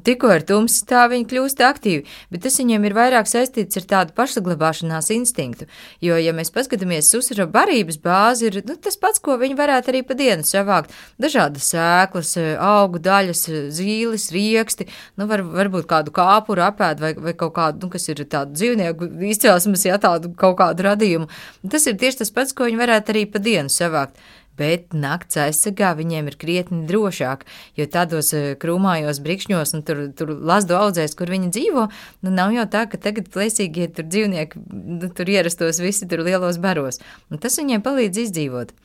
tikko 0.06 0.32
ir 0.36 0.46
tumss, 0.48 0.84
tā 0.88 1.06
viņi 1.12 1.28
kļūst 1.30 1.62
aktīvi, 1.66 2.06
bet 2.34 2.44
tas 2.46 2.58
viņiem 2.62 2.86
ir 2.88 2.96
vairāk 2.98 3.30
saistīts 3.30 3.80
ar 3.80 3.88
tādu 3.90 4.16
pašsaglabāšanās 4.18 5.12
instinktu. 5.16 5.68
Jo, 6.04 6.18
ja 6.20 6.34
mēs 6.36 6.54
paskatāmies 6.56 7.12
uz 7.14 7.30
uzsvara 7.30 7.48
barības 7.52 8.00
bāzi, 8.04 8.50
ir 8.50 8.62
nu, 8.68 8.78
tas 8.82 8.98
pats, 9.00 9.22
ko 9.24 9.38
viņi 9.42 9.58
varētu 9.60 9.94
arī 9.94 10.04
pa 10.08 10.18
dienu 10.20 10.46
savākt. 10.48 10.94
Dažādas 11.22 11.70
sēklas, 11.74 12.36
augu 12.64 13.02
daļas, 13.04 13.46
zīles, 13.76 14.30
rieksti, 14.36 14.90
nu, 15.20 15.30
var, 15.30 15.44
varbūt 15.44 15.90
kādu 15.90 16.14
kāpuru 16.16 16.66
apēd 16.70 17.04
vai, 17.04 17.14
vai 17.18 17.36
kaut 17.38 17.56
kādu, 17.58 17.86
nu, 17.86 17.94
kas 17.94 18.10
ir 18.12 18.24
tādu 18.30 18.58
dzīvnieku 18.58 19.12
izcelsmes, 19.30 19.86
ja 19.88 20.00
tādu 20.02 20.34
kaut 20.40 20.60
kādu 20.62 20.90
radījumu. 20.90 21.30
Tas 21.70 21.88
ir 21.90 22.00
tieši 22.00 22.24
tas 22.24 22.34
pats, 22.36 22.56
ko 22.56 22.70
viņi 22.70 22.82
varētu 22.82 23.16
arī 23.16 23.26
pa 23.30 23.42
dienu 23.44 23.74
savākt 23.74 24.18
bet 24.60 24.94
nakts 24.94 25.40
aizsargā 25.40 25.94
viņiem 25.98 26.30
ir 26.30 26.38
krietni 26.42 26.84
drošāk, 26.90 27.46
jo 27.80 27.88
tādos 27.92 28.34
eh, 28.38 28.52
krūmājos 28.60 29.22
brikšņos 29.26 29.76
un 29.78 29.86
tur, 29.88 30.04
tur 30.20 30.36
lasdu 30.36 30.78
audzēs, 30.80 31.16
kur 31.18 31.32
viņi 31.32 31.52
dzīvo, 31.56 31.88
nu 32.26 32.36
nav 32.36 32.54
jau 32.56 32.68
tā, 32.76 32.86
ka 32.92 33.00
tagad 33.02 33.32
plēsīgie 33.34 33.90
tur 33.96 34.10
dzīvnieki 34.12 34.64
nu, 34.70 35.12
tur 35.16 35.32
ierastos 35.32 35.82
visi 35.84 36.10
tur 36.10 36.26
lielos 36.28 36.62
baros, 36.62 37.02
un 37.32 37.42
tas 37.42 37.58
viņiem 37.62 37.86
palīdz 37.86 38.26
izdzīvot. 38.28 38.76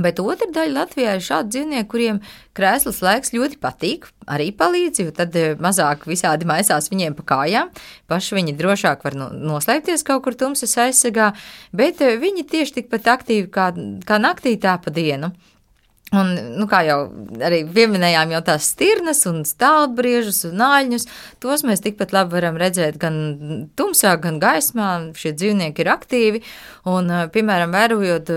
Bet 0.00 0.22
otra 0.22 0.46
daļa 0.48 0.72
Latvijā 0.72 1.16
ir 1.18 1.24
šādi 1.24 1.52
dzīvnieki, 1.52 1.88
kuriem 1.92 2.20
krēsls 2.56 3.02
laiks 3.04 3.34
ļoti 3.34 3.58
patīk, 3.60 4.06
arī 4.24 4.46
palīdz, 4.56 5.02
jo 5.04 5.12
tad 5.12 5.36
eh, 5.36 5.52
mazāk 5.60 6.06
visādi 6.08 6.48
maisās 6.48 6.88
viņiem 6.88 7.16
pa 7.18 7.26
kājām. 7.34 7.68
Paši 8.08 8.38
viņi 8.38 8.56
drošāk 8.56 9.04
var 9.04 9.18
noslēpties 9.20 10.06
kaut 10.08 10.24
kur 10.24 10.38
tumsas 10.40 10.72
aizsegā, 10.80 11.34
bet 11.76 12.00
eh, 12.00 12.16
viņi 12.16 12.48
tieši 12.48 12.78
tikpat 12.80 13.10
aktīvi 13.18 13.50
kā, 13.52 13.68
kā 14.08 14.20
naktī, 14.22 14.56
tā 14.56 14.78
pa 14.80 14.94
dienu. 14.94 15.34
Un, 16.12 16.32
nu, 16.58 16.66
kā 16.68 16.82
jau 16.84 16.98
arī 17.40 17.62
pieminējām, 17.72 18.34
jau 18.34 18.42
tās 18.44 18.66
stirnas 18.74 19.22
un 19.30 19.42
stāvbriežus 19.48 20.42
un 20.50 20.58
nāļņus, 20.60 21.06
tos 21.40 21.64
mēs 21.64 21.80
tikpat 21.84 22.12
labi 22.12 22.36
varam 22.36 22.58
redzēt 22.60 22.98
gan 23.00 23.16
tumsā, 23.80 24.12
gan 24.20 24.36
gaismā. 24.42 24.90
Šie 25.16 25.32
dzīvnieki 25.32 25.80
ir 25.80 25.90
aktīvi. 25.94 26.42
Un, 26.92 27.08
piemēram, 27.32 27.72
vērojot 27.72 28.32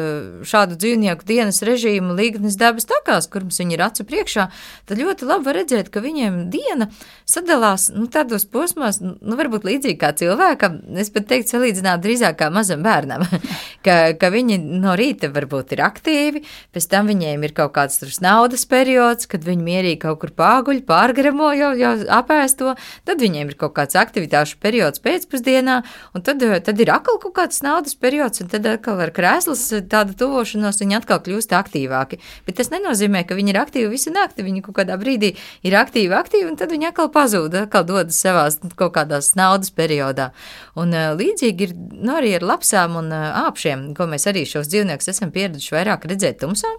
šādu 0.48 0.78
dzīvnieku 0.80 1.28
dienas 1.28 1.60
režīmu 1.66 2.16
līgnes 2.16 2.56
dabas 2.62 2.88
takās, 2.88 3.28
kur 3.28 3.44
mums 3.44 3.60
viņi 3.60 3.76
ir 3.76 3.84
acu 3.84 4.06
priekšā, 4.08 4.48
tad 4.88 5.02
ļoti 5.02 5.28
labi 5.28 5.50
var 5.50 5.60
redzēt, 5.60 5.90
ka 5.92 6.04
viņiem 6.04 6.46
diena 6.54 6.88
sadalās 7.28 7.90
nu, 7.92 8.06
tādos 8.14 8.46
posmos, 8.48 9.02
nu, 9.02 9.36
varbūt 9.36 9.66
līdzīgi 9.68 9.98
kā 10.00 10.14
cilvēkam. 10.16 10.78
Es 11.02 11.12
pat 11.12 11.28
teiktu, 11.34 11.56
salīdzināt 11.58 12.06
drīzāk 12.06 12.38
kā 12.40 12.52
mazam 12.54 12.86
bērnam, 12.86 13.26
ka, 13.86 13.98
ka 14.20 14.32
viņi 14.34 14.58
no 14.82 14.96
rīta 14.98 15.30
varbūt 15.34 15.76
ir 15.76 15.84
aktīvi, 15.86 16.42
pēc 16.76 16.88
tam 16.92 17.10
viņiem 17.12 17.44
ir 17.46 17.54
kaut 17.58 17.74
kāds 17.76 18.00
tur 18.02 18.12
naudas 18.24 18.66
periods, 18.70 19.30
kad 19.30 19.46
viņi 19.46 19.66
mierīgi 19.66 20.02
kaut 20.06 20.22
kur 20.24 20.34
pāguļ, 20.36 20.82
pārgremo 20.88 21.52
jau, 21.58 21.72
jau 21.80 21.94
apēsto, 22.18 22.76
tad 23.08 23.22
viņiem 23.24 23.52
ir 23.52 23.58
kaut 23.60 23.76
kāds 23.78 23.98
aktivitāšu 24.00 24.60
periods 24.64 25.02
pēcpusdienā, 25.04 25.82
un 26.16 26.26
tad, 26.26 26.44
eh, 26.44 26.60
tad 26.66 26.80
ir 26.82 26.92
atkal 26.96 27.20
kaut 27.22 27.36
kāds 27.38 27.62
naudas 27.66 27.98
periods, 28.00 28.42
un 28.42 28.52
tad 28.52 28.66
atkal 28.70 29.02
ar 29.04 29.14
krēslas 29.16 29.66
eh, 29.76 29.84
tāda 29.92 30.16
tuvošanos 30.18 30.82
viņi 30.82 31.00
atkal 31.00 31.22
kļūst 31.26 31.56
aktīvāki. 31.56 32.22
Bet 32.48 32.60
tas 32.62 32.72
nenozīmē, 32.74 33.26
ka 33.28 33.38
viņi 33.38 33.54
ir 33.54 33.62
aktīvi 33.62 33.92
visu 33.92 34.14
nakti, 34.16 34.46
viņi 34.46 34.64
kaut 34.66 34.80
kādā 34.80 34.98
brīdī 35.02 35.36
ir 35.66 35.78
aktīvi, 35.78 36.16
aktīvi, 36.16 36.50
un 36.50 36.60
tad 36.60 36.74
viņi 36.74 36.90
atkal 36.92 37.12
pazūd, 37.14 37.60
atkal 37.66 37.86
dodas 37.88 38.20
savās 38.22 38.60
kaut 38.76 38.96
kādās 38.98 39.34
naudas 39.38 39.74
periodā. 39.76 40.32
Un 40.80 40.94
eh, 40.94 41.12
līdzīgi 41.18 41.70
ir 41.70 41.76
nu, 41.76 42.16
arī 42.18 42.36
ar 42.40 42.48
lapsām 42.54 42.98
un 43.02 43.12
āpšiem, 43.16 43.75
ko 43.98 44.10
mēs 44.12 44.28
arī 44.32 44.46
šos 44.50 44.70
dzīvniekus 44.72 45.12
esam 45.14 45.34
pieraduši 45.36 45.76
vairāk 45.78 46.10
redzēt 46.12 46.42
tumsā. 46.44 46.72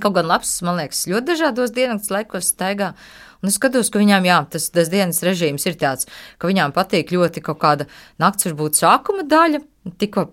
Kaut 0.00 0.14
gan 0.16 0.24
labs, 0.24 0.54
man 0.64 0.78
liekas, 0.80 1.04
ļoti 1.10 1.34
dažādos 1.34 1.74
dienas 1.76 2.08
laikos 2.12 2.48
staigā. 2.54 2.94
Un 3.42 3.50
es 3.50 3.58
skatos, 3.58 3.90
ka 3.92 4.00
viņām, 4.00 4.24
jā, 4.24 4.38
tas, 4.54 4.68
tas 4.72 4.88
dienas 4.88 5.18
režīms 5.26 5.66
ir 5.66 5.74
tāds, 5.76 6.06
ka 6.40 6.48
viņām 6.48 6.72
patīk 6.72 7.10
ļoti 7.12 7.42
kaut 7.44 7.58
kāda 7.60 7.88
nakts, 8.22 8.46
varbūt 8.46 8.78
sākuma 8.78 9.26
daļa, 9.28 9.60
tikko 9.98 10.28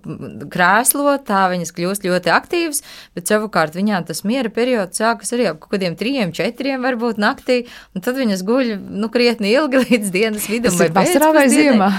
krēslo, 0.53 1.17
tā 1.25 1.47
viņas 1.51 1.73
kļūst 1.75 2.05
ļoti 2.05 2.31
aktīvas, 2.35 2.83
bet 3.17 3.33
savukārt 3.33 3.75
viņām 3.75 4.05
tas 4.07 4.21
miera 4.29 4.53
periods 4.53 5.01
sākas 5.01 5.33
arī 5.35 5.49
ap 5.49 5.59
kaut 5.63 5.73
kādiem 5.73 5.97
trījiem, 5.99 6.35
četriem 6.37 6.85
varbūt 6.85 7.19
naktī, 7.19 7.63
un 7.97 8.05
tad 8.05 8.21
viņas 8.21 8.45
guļ, 8.45 8.75
nu, 9.01 9.09
krietni 9.11 9.55
ilgi 9.57 9.81
līdz 9.87 10.13
dienas 10.13 10.47
vidum 10.51 10.77
vai 10.77 10.91
vasarā 11.01 11.33
vai 11.35 11.47
ziemā. 11.51 11.91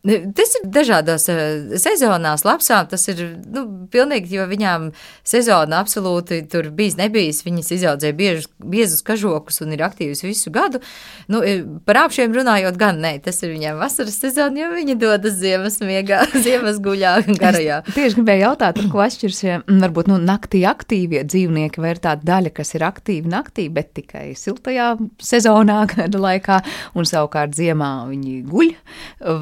Tas 0.00 0.54
ir 0.56 0.68
dažādās 0.72 1.26
uh, 1.28 1.74
sezonās, 1.76 2.40
lapsām. 2.48 2.86
Tas 2.88 3.02
ir 3.12 3.18
nu, 3.52 3.66
pilnīgi, 3.92 4.38
jo 4.38 4.46
viņām 4.48 4.86
sezona 5.28 5.82
absolūti 5.84 6.38
tur 6.48 6.70
bijis, 6.72 6.96
nebijis. 6.96 7.42
Viņas 7.44 7.68
izaudzēja 7.76 8.16
biežus, 8.16 8.48
biezus 8.64 9.04
kažokus 9.04 9.60
un 9.60 9.74
ir 9.76 9.84
aktīvas 9.84 10.24
visu 10.24 10.52
gadu. 10.54 10.80
Nu, 11.28 11.42
par 11.84 12.06
apšiem 12.06 12.32
runājot, 12.32 12.78
gan 12.80 13.02
nē, 13.04 13.18
tas 13.26 13.42
ir 13.44 13.52
viņām 13.52 13.76
vasaras 13.80 14.16
sezona, 14.22 14.62
jo 14.62 14.70
viņi 14.72 14.96
dodas 15.02 15.36
ziemas 15.42 15.76
miegā, 15.84 16.22
ziemas 16.46 16.80
guļā 16.80 17.12
garajā. 17.34 17.82
Tieši 17.92 18.22
gribēju 18.22 18.44
jautāt, 18.46 18.80
ko 18.88 19.04
atšķirs, 19.04 19.42
ja 19.44 19.60
varbūt 19.68 20.08
nu, 20.08 20.16
naktī 20.24 20.64
aktīvie 20.68 21.26
dzīvnieki 21.28 21.84
vai 21.84 21.92
ir 21.92 22.02
tāda 22.08 22.24
daļa, 22.32 22.54
kas 22.56 22.72
ir 22.78 22.86
aktīva 22.88 23.34
naktī, 23.36 23.68
bet 23.68 23.92
tikai 24.00 24.30
siltajā 24.38 24.94
sezonā, 25.20 25.82
gada 25.92 26.24
laikā, 26.24 26.60
un 26.96 27.08
savukārt 27.08 27.52
ziemā 27.60 27.92
viņi 28.08 28.40
guļ, 28.48 28.74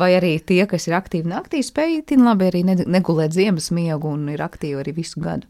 vai 0.03 0.13
arī 0.19 0.35
tie, 0.49 0.63
kas 0.71 0.89
ir 0.89 0.97
aktīvi 0.99 1.29
naktī, 1.31 1.61
spēj 1.65 2.01
tin 2.09 2.25
labi 2.27 2.49
arī 2.49 2.65
negulēt 2.67 3.37
ziemas 3.37 3.71
miegu 3.75 4.11
un 4.15 4.27
ir 4.33 4.43
aktīvi 4.45 4.81
arī 4.83 4.95
visu 4.97 5.21
gadu. 5.23 5.49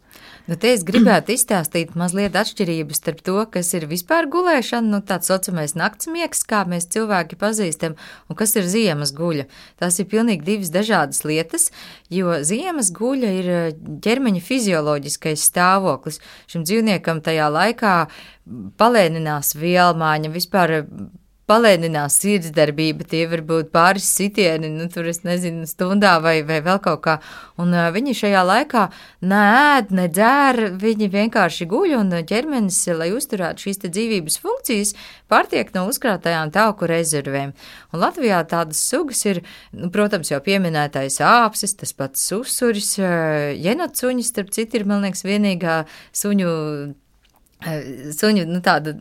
Nu, 0.48 0.56
te 0.56 0.72
es 0.72 0.82
gribētu 0.86 1.34
izstāstīt 1.34 1.92
mazliet 1.98 2.36
atšķirības 2.38 2.98
starp 2.98 3.20
to, 3.26 3.36
kas 3.52 3.70
ir 3.76 3.84
vispār 3.90 4.26
gulēšana, 4.32 4.88
nu 4.94 5.00
tāds 5.04 5.28
saucamais 5.28 5.76
nakts 5.78 6.08
miegs, 6.10 6.40
kā 6.48 6.62
mēs 6.68 6.88
cilvēki 6.94 7.38
pazīstam, 7.38 7.98
un 8.28 8.38
kas 8.38 8.56
ir 8.56 8.66
ziemas 8.70 9.12
guļa. 9.16 9.44
Tās 9.80 10.00
ir 10.00 10.08
pilnīgi 10.10 10.46
divas 10.46 10.72
dažādas 10.74 11.22
lietas, 11.28 11.68
jo 12.12 12.40
ziemas 12.48 12.90
guļa 12.96 13.34
ir 13.42 13.52
eh, 13.52 13.68
ķermeņa 14.04 14.42
fizioloģiskais 14.48 15.46
stāvoklis. 15.50 16.22
Šim 16.48 16.64
dzīvniekam 16.64 17.22
tajā 17.24 17.52
laikā 17.52 17.94
palēninās 18.80 19.52
vielmaiņa, 19.60 20.32
vispār 20.32 20.78
palēninās 21.48 22.18
sirdsdarbība, 22.20 23.06
tie 23.08 23.22
var 23.30 23.42
būt 23.48 23.70
pāris 23.72 24.06
sitieni, 24.18 24.68
nu, 24.74 24.88
tur 24.92 25.08
es 25.08 25.22
nezinu, 25.24 25.64
stundā 25.68 26.18
vai, 26.24 26.42
vai 26.46 26.60
vēl 26.64 26.80
kaut 26.84 27.00
kā. 27.06 27.16
Un 27.58 27.72
uh, 27.74 27.88
viņi 27.94 28.14
šajā 28.20 28.42
laikā 28.44 28.84
nēd, 29.30 29.94
nedzēr, 29.96 30.60
viņi 30.80 31.08
vienkārši 31.14 31.68
guļ 31.70 31.96
un 31.98 32.12
ķermenis, 32.28 32.82
lai 32.98 33.10
uzturētu 33.16 33.64
šīs 33.64 33.82
dzīvības 33.86 34.38
funkcijas, 34.44 34.94
pārtiek 35.32 35.72
no 35.74 35.86
uzkrātajām 35.88 36.52
tauku 36.54 36.88
rezervēm. 36.90 37.56
Un 37.92 38.04
Latvijā 38.04 38.42
tādas 38.48 38.84
sugas 38.84 39.24
ir, 39.28 39.42
nu, 39.72 39.90
protams, 39.94 40.32
jau 40.34 40.42
pieminētais 40.44 41.20
āpsis, 41.24 41.76
tas 41.80 41.96
pats 41.96 42.28
susuris, 42.28 42.94
jenotsuņis, 42.98 44.32
starp 44.34 44.52
citu, 44.54 44.80
ir, 44.80 44.88
man 44.88 45.04
liekas, 45.06 45.24
vienīgā 45.26 45.82
suņu 46.12 46.54
suņu 47.58 48.44
nu, 48.46 48.60
tāda 48.62 48.94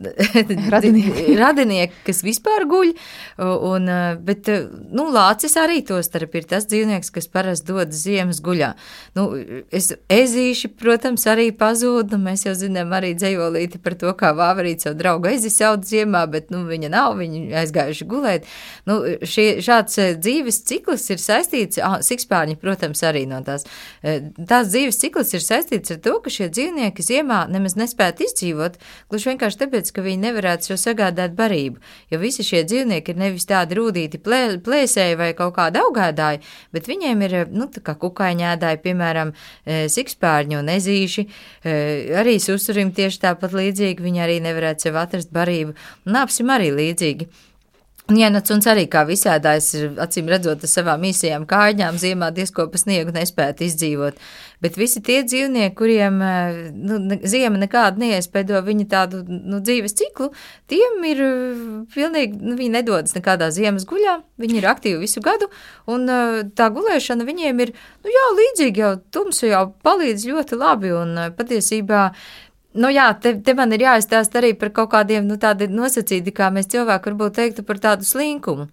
radinieki. 0.74 1.36
radinieki, 1.38 1.94
kas 2.06 2.24
vispār 2.26 2.64
guļ, 2.66 2.90
un, 3.38 3.88
eh, 3.88 4.16
bet 4.18 4.48
eh, 4.50 4.64
nu, 4.90 5.06
lācis 5.14 5.54
arī 5.60 5.78
to 5.86 6.00
starp 6.02 6.34
ir 6.34 6.48
tas 6.50 6.66
dzīvnieks, 6.66 7.12
kas 7.14 7.30
parasti 7.30 7.70
dodas 7.70 8.02
ziemas 8.02 8.40
guļā. 8.42 8.72
Nu, 9.14 9.28
es, 9.70 9.92
ezīši, 10.10 10.72
protams, 10.74 11.26
arī 11.30 11.52
pazūd, 11.54 12.10
nu, 12.10 12.18
mēs 12.24 12.46
jau 12.48 12.56
zinām 12.58 12.90
arī 12.98 13.12
dzējolīti 13.14 13.78
par 13.82 13.94
to, 14.00 14.10
kā 14.18 14.32
vāvarīt 14.34 14.82
savu 14.82 14.98
draugu 14.98 15.30
ezi 15.30 15.52
saut 15.54 15.86
ziemā, 15.86 16.24
bet 16.26 16.50
nu, 16.50 16.64
viņa 16.66 16.90
nav, 16.90 17.14
viņi 17.20 17.54
aizgājuši 17.62 18.08
gulēt. 18.10 18.50
Nu, 18.90 18.98
šie, 19.22 19.60
šāds 19.62 20.18
dzīves 20.18 20.62
cikls 20.66 21.06
ir 21.14 21.22
saistīts, 21.22 21.78
ah, 21.78 22.00
sikspārņi, 22.02 22.58
protams, 22.58 23.04
arī 23.06 23.22
no 23.30 23.38
tās. 23.46 23.68
Tās 24.02 24.70
dzīves 24.72 24.98
cikls 24.98 25.30
ir 25.38 25.46
saistīts 25.46 25.94
ar 25.94 26.02
to, 26.02 26.18
ka 26.24 26.32
šie 26.32 26.50
dzīvnieki 26.50 27.06
ziemā 27.06 27.44
nemaz 27.52 27.78
nespētu 27.78 28.26
izdzīvot 28.26 28.47
izdzīvot, 28.48 28.78
gluži 29.10 29.30
vienkārši 29.32 29.60
tāpēc, 29.62 29.90
ka 29.92 30.02
viņi 30.02 30.22
nevarētu 30.22 30.68
sev 30.68 30.78
sagādāt 30.80 31.34
barību. 31.36 31.80
Jo 32.10 32.18
visi 32.18 32.44
šie 32.46 32.64
dzīvnieki 32.64 33.12
ir 33.12 33.20
nevis 33.20 33.46
tādi 33.48 33.78
rūtīti 33.78 34.20
plē, 34.22 34.58
plēsēji 34.64 35.18
vai 35.18 35.32
kaut 35.38 35.54
kādi 35.56 35.80
augādāji, 35.82 36.42
bet 36.72 36.88
viņiem 36.88 37.22
ir, 37.26 37.36
nu, 37.52 37.68
tā 37.68 37.82
kā 37.84 37.94
kukaiņēdāji, 37.98 38.82
piemēram, 38.84 39.32
e, 39.64 39.88
sikspārņi 39.88 40.58
un 40.58 40.72
ezīši, 40.74 41.26
e, 41.64 41.74
arī 42.18 42.38
susurim 42.40 42.92
tieši 42.92 43.22
tāpat 43.26 43.52
līdzīgi, 43.52 44.02
viņi 44.02 44.24
arī 44.24 44.40
nevarētu 44.44 44.88
sev 44.88 44.98
atrast 45.00 45.32
barību, 45.32 45.76
un 46.06 46.22
apsim 46.22 46.50
arī 46.50 46.72
līdzīgi. 46.72 47.28
Jēnats 48.08 48.48
un 48.54 48.62
arī 48.70 48.86
kā 48.88 49.02
visādājs 49.04 49.66
ir 49.76 49.98
acīm 50.00 50.30
redzot 50.32 50.62
ar 50.64 50.70
savām 50.72 51.02
īsajām 51.04 51.42
kājām, 51.48 51.98
ziemā 52.00 52.30
diezko 52.32 52.64
pa 52.72 52.80
sniegu 52.80 53.12
nespētu 53.12 53.66
izdzīvot. 53.66 54.16
Bet 54.64 54.78
visi 54.80 55.02
tie 55.04 55.18
dzīvnieki, 55.26 55.74
kuriem 55.76 56.16
eh, 56.24 56.56
nu, 56.72 56.96
ne, 57.04 57.18
ziema 57.28 57.60
nekādu 57.60 58.00
neiespēdo 58.00 58.62
viņu 58.64 58.88
tādu 58.88 59.20
nu, 59.28 59.60
dzīves 59.60 59.92
ciklu, 60.00 60.30
tiem 60.72 61.04
ir 61.04 61.20
eh, 61.26 61.60
pilnīgi, 61.92 62.40
nu, 62.40 62.56
viņi 62.56 62.78
nedodas 62.78 63.12
nekādā 63.12 63.50
ziemas 63.52 63.84
guļā, 63.86 64.16
viņi 64.40 64.58
ir 64.62 64.70
aktīvi 64.72 65.04
visu 65.04 65.20
gadu, 65.20 65.50
un 65.92 66.08
eh, 66.08 66.40
tā 66.56 66.72
gulēšana 66.72 67.28
viņiem 67.28 67.64
ir, 67.66 67.76
nu 67.76 68.16
jā, 68.16 68.26
līdzīgi 68.40 68.86
jau 68.86 68.96
tumsu 69.12 69.52
jau 69.52 69.66
palīdz 69.84 70.24
ļoti 70.32 70.58
labi, 70.64 70.96
un 70.96 71.26
patiesībā 71.36 72.08
Nu 72.76 72.90
jā, 72.92 73.08
te, 73.16 73.32
te 73.40 73.54
man 73.56 73.72
ir 73.72 73.86
jāizstāsta 73.86 74.42
arī 74.42 74.52
par 74.58 74.70
kaut 74.76 74.90
kādiem 74.92 75.24
nu, 75.24 75.38
tādiem 75.40 75.72
nosacītiem, 75.72 76.34
kā 76.36 76.50
mēs 76.52 76.68
cilvēki 76.74 77.10
varbūt 77.10 77.38
teiktu 77.40 77.64
par 77.64 77.80
tādu 77.80 78.04
slinkumu. 78.04 78.68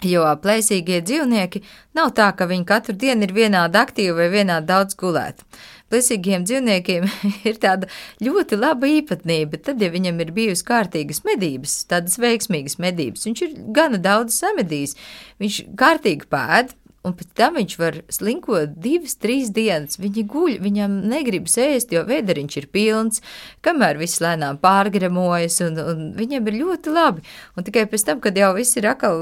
Jo 0.00 0.24
plēsīgie 0.40 1.02
dzīvnieki 1.04 1.60
nav 1.98 2.14
tā, 2.16 2.30
ka 2.32 2.46
viņi 2.48 2.64
katru 2.64 2.94
dienu 2.96 3.26
ir 3.26 3.34
vienādi 3.36 3.76
aktīvi 3.76 4.14
vai 4.16 4.30
vienādi 4.32 4.70
daudz 4.70 4.96
gulēti. 4.96 5.44
Plēsīgiem 5.92 6.46
dzīvniekiem 6.48 7.04
ir 7.50 7.60
tāda 7.60 7.90
ļoti 8.24 8.56
laba 8.56 8.88
īpatnība. 8.88 9.60
Tad, 9.66 9.82
ja 9.84 9.90
viņam 9.92 10.22
ir 10.24 10.32
bijusi 10.32 10.64
kārtīgas 10.64 11.20
medības, 11.28 11.76
tādas 11.90 12.16
veiksmīgas 12.22 12.78
medības, 12.80 13.26
viņš 13.28 13.44
ir 13.44 13.56
gana 13.76 14.00
daudz 14.00 14.38
samedījis. 14.40 14.96
Viņš 15.42 15.60
kārtīgi 15.76 16.30
pēd, 16.32 16.72
Un 17.00 17.14
pēc 17.16 17.30
tam 17.32 17.54
viņš 17.56 17.74
var 17.80 17.94
slinkot 18.12 18.74
divas, 18.84 19.14
trīs 19.16 19.48
dienas. 19.56 19.96
Viņi 19.96 20.24
guļ, 20.28 20.58
viņam 20.60 20.98
negribas 21.08 21.54
ēst, 21.62 21.94
jo 21.94 22.02
vēderiņš 22.04 22.56
ir 22.60 22.66
pilns, 22.74 23.22
kamēr 23.64 23.96
viss 23.96 24.20
lēnām 24.20 24.58
pārgremojas, 24.60 25.56
un, 25.64 25.78
un 25.80 26.02
viņam 26.18 26.50
ir 26.50 26.58
ļoti 26.60 26.92
labi. 26.92 27.24
Un 27.56 27.64
tikai 27.64 27.86
pēc 27.88 28.04
tam, 28.04 28.20
kad 28.20 28.36
jau 28.36 28.50
viss 28.58 28.76
ir 28.76 28.90
atkal 28.90 29.16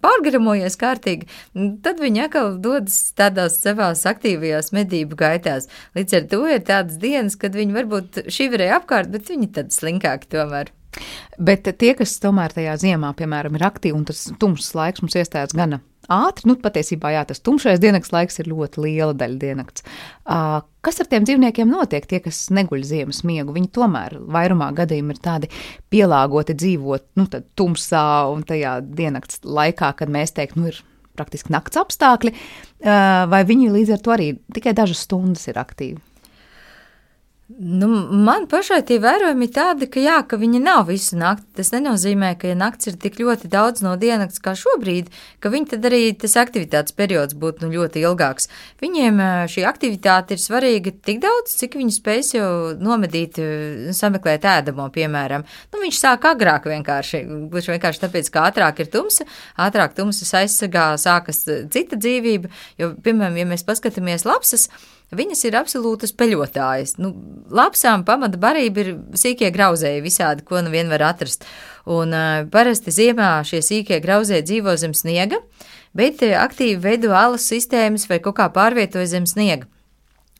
pārgremojies 0.00 0.80
kārtīgi, 0.80 1.28
tad 1.84 2.00
viņi 2.00 2.24
atkal 2.24 2.56
dodas 2.64 2.96
tādās 3.18 3.60
savās 3.60 4.06
aktīvajās 4.08 4.72
medību 4.78 5.20
gaitās. 5.20 5.68
Līdz 5.98 6.16
ar 6.16 6.26
to 6.32 6.40
ir 6.48 6.64
tādas 6.64 6.96
dienas, 7.02 7.36
kad 7.36 7.52
viņi 7.60 7.76
varbūt 7.76 8.22
šivrēja 8.32 8.80
apkārt, 8.80 9.12
bet 9.12 9.28
viņi 9.28 9.50
tad 9.60 9.76
slinkāki 9.76 10.32
tomēr. 10.32 10.72
Bet 11.36 11.68
tie, 11.76 11.92
kas 11.92 12.16
tomēr 12.24 12.56
tajā 12.56 12.80
ziemā, 12.80 13.12
piemēram, 13.20 13.60
ir 13.60 13.68
aktīvi 13.68 14.00
un 14.00 14.08
tas 14.08 14.24
tumšs 14.40 14.72
laiks 14.80 15.04
mums 15.04 15.20
iestājas 15.20 15.52
gana 15.52 15.82
ātri. 16.12 16.48
Nu, 16.50 16.56
patiesībā 16.60 17.12
jā, 17.14 17.22
tas 17.28 17.42
tumšais 17.44 17.80
diennakts 17.82 18.12
laiks 18.14 18.40
ir 18.42 18.50
ļoti 18.52 18.84
liela 18.84 19.14
daļa 19.18 19.40
diennakts. 19.42 19.86
Uh, 20.24 20.60
kas 20.84 21.00
ar 21.02 21.10
tiem 21.10 21.26
dzīvniekiem 21.28 21.70
notiek? 21.70 22.06
Tie, 22.08 22.20
kas 22.24 22.46
neguļ 22.54 22.84
ziemas 22.88 23.22
miegu, 23.28 23.54
viņi 23.56 23.72
tomēr 23.76 24.18
vairumā 24.34 24.70
gadījumā 24.76 25.16
ir 25.16 25.22
tādi 25.24 25.52
pielāgoti 25.92 26.56
dzīvot 26.58 27.08
nu, 27.20 27.28
tumsā 27.58 28.06
un 28.32 28.44
tajā 28.48 28.78
diennakts 28.84 29.44
laikā, 29.44 29.94
kad 30.00 30.12
mēs 30.12 30.36
teiktu, 30.36 30.62
nu, 30.62 30.72
ir 30.72 30.82
praktiski 31.18 31.50
nakts 31.50 31.80
apstākļi, 31.80 32.34
vai 33.32 33.40
viņi 33.46 33.72
līdz 33.74 33.96
ar 33.96 34.04
to 34.04 34.14
arī 34.14 34.28
tikai 34.54 34.74
dažas 34.78 35.02
stundas 35.06 35.48
ir 35.50 35.58
aktīvi? 35.58 35.98
Nu, 37.48 37.86
man 38.12 38.44
pašai 38.44 38.82
tie 38.84 38.98
vērojumi 39.00 39.46
ir 39.48 39.52
tādi, 39.56 39.86
ka, 39.88 39.96
jā, 40.04 40.18
ka 40.28 40.36
viņi 40.36 40.58
nav 40.60 40.82
visu 40.90 41.16
nakti. 41.16 41.46
Tas 41.56 41.70
nenozīmē, 41.72 42.34
ka, 42.36 42.50
ja 42.50 42.56
naktis 42.60 42.90
ir 42.90 42.98
tik 43.00 43.14
ļoti 43.22 43.48
daudz 43.48 43.80
no 43.80 43.94
diennakts 43.96 44.42
kā 44.44 44.52
šobrīd, 44.52 45.08
ka 45.40 45.48
viņi 45.54 45.70
tad 45.70 45.86
arī 45.88 46.00
tas 46.12 46.36
aktivitātes 46.42 46.92
periods 46.98 47.32
būtu 47.40 47.64
nu, 47.64 47.70
ļoti 47.72 48.02
ilgāks. 48.04 48.50
Viņiem 48.84 49.22
šī 49.48 49.64
aktivitāte 49.70 50.36
ir 50.36 50.42
svarīga 50.42 50.92
tik 50.92 51.22
daudz, 51.24 51.54
cik 51.62 51.78
viņi 51.80 51.96
spēs 51.96 52.34
jau 52.36 52.50
nomedīt, 52.84 53.40
sameklēt 53.96 54.44
ēdamo, 54.44 54.90
piemēram. 54.92 55.46
Nu, 55.72 55.80
viņš 55.86 56.02
sāk 56.02 56.28
agrāk 56.28 56.68
vienkārši, 56.68 57.22
gluži 57.48 57.72
vienkārši 57.78 58.04
tāpēc, 58.04 58.28
ka 58.34 58.44
ātrāk 58.50 58.84
ir 58.84 58.92
tumsa, 58.92 59.24
ātrāk 59.56 59.96
tumsas 59.96 60.36
aizsargā 60.42 60.90
sākas 61.00 61.46
cita 61.48 61.96
dzīvība, 61.96 62.52
jo, 62.76 62.92
piemēram, 63.00 63.40
ja 63.40 63.48
mēs 63.56 63.64
paskatāmies 63.64 64.28
lapsas, 64.28 64.68
Viņas 65.08 65.40
ir 65.48 65.56
absolūtas 65.56 66.12
peļotājas. 66.12 66.98
Nu, 67.00 67.14
lapsām 67.48 68.04
pamata 68.04 68.36
barība 68.40 68.82
ir 68.82 68.90
sīkie 69.16 69.48
grauzēji 69.54 70.04
visādi, 70.04 70.44
ko 70.44 70.60
nu 70.60 70.72
vien 70.74 70.90
var 70.92 71.06
atrast. 71.14 71.46
Un 71.88 72.12
uh, 72.12 72.44
parasti 72.52 72.92
ziemā 72.92 73.38
šie 73.48 73.62
sīkie 73.64 74.02
grauzēji 74.04 74.44
dzīvo 74.50 74.76
zem 74.76 74.92
sniega, 74.92 75.40
bet 75.96 76.20
aktīvi 76.20 76.76
veido 76.84 77.16
alas 77.16 77.48
sistēmas 77.48 78.04
vai 78.10 78.20
kaut 78.20 78.36
kā 78.36 78.50
pārvietojas 78.52 79.14
zem 79.16 79.24
sniega. 79.30 79.70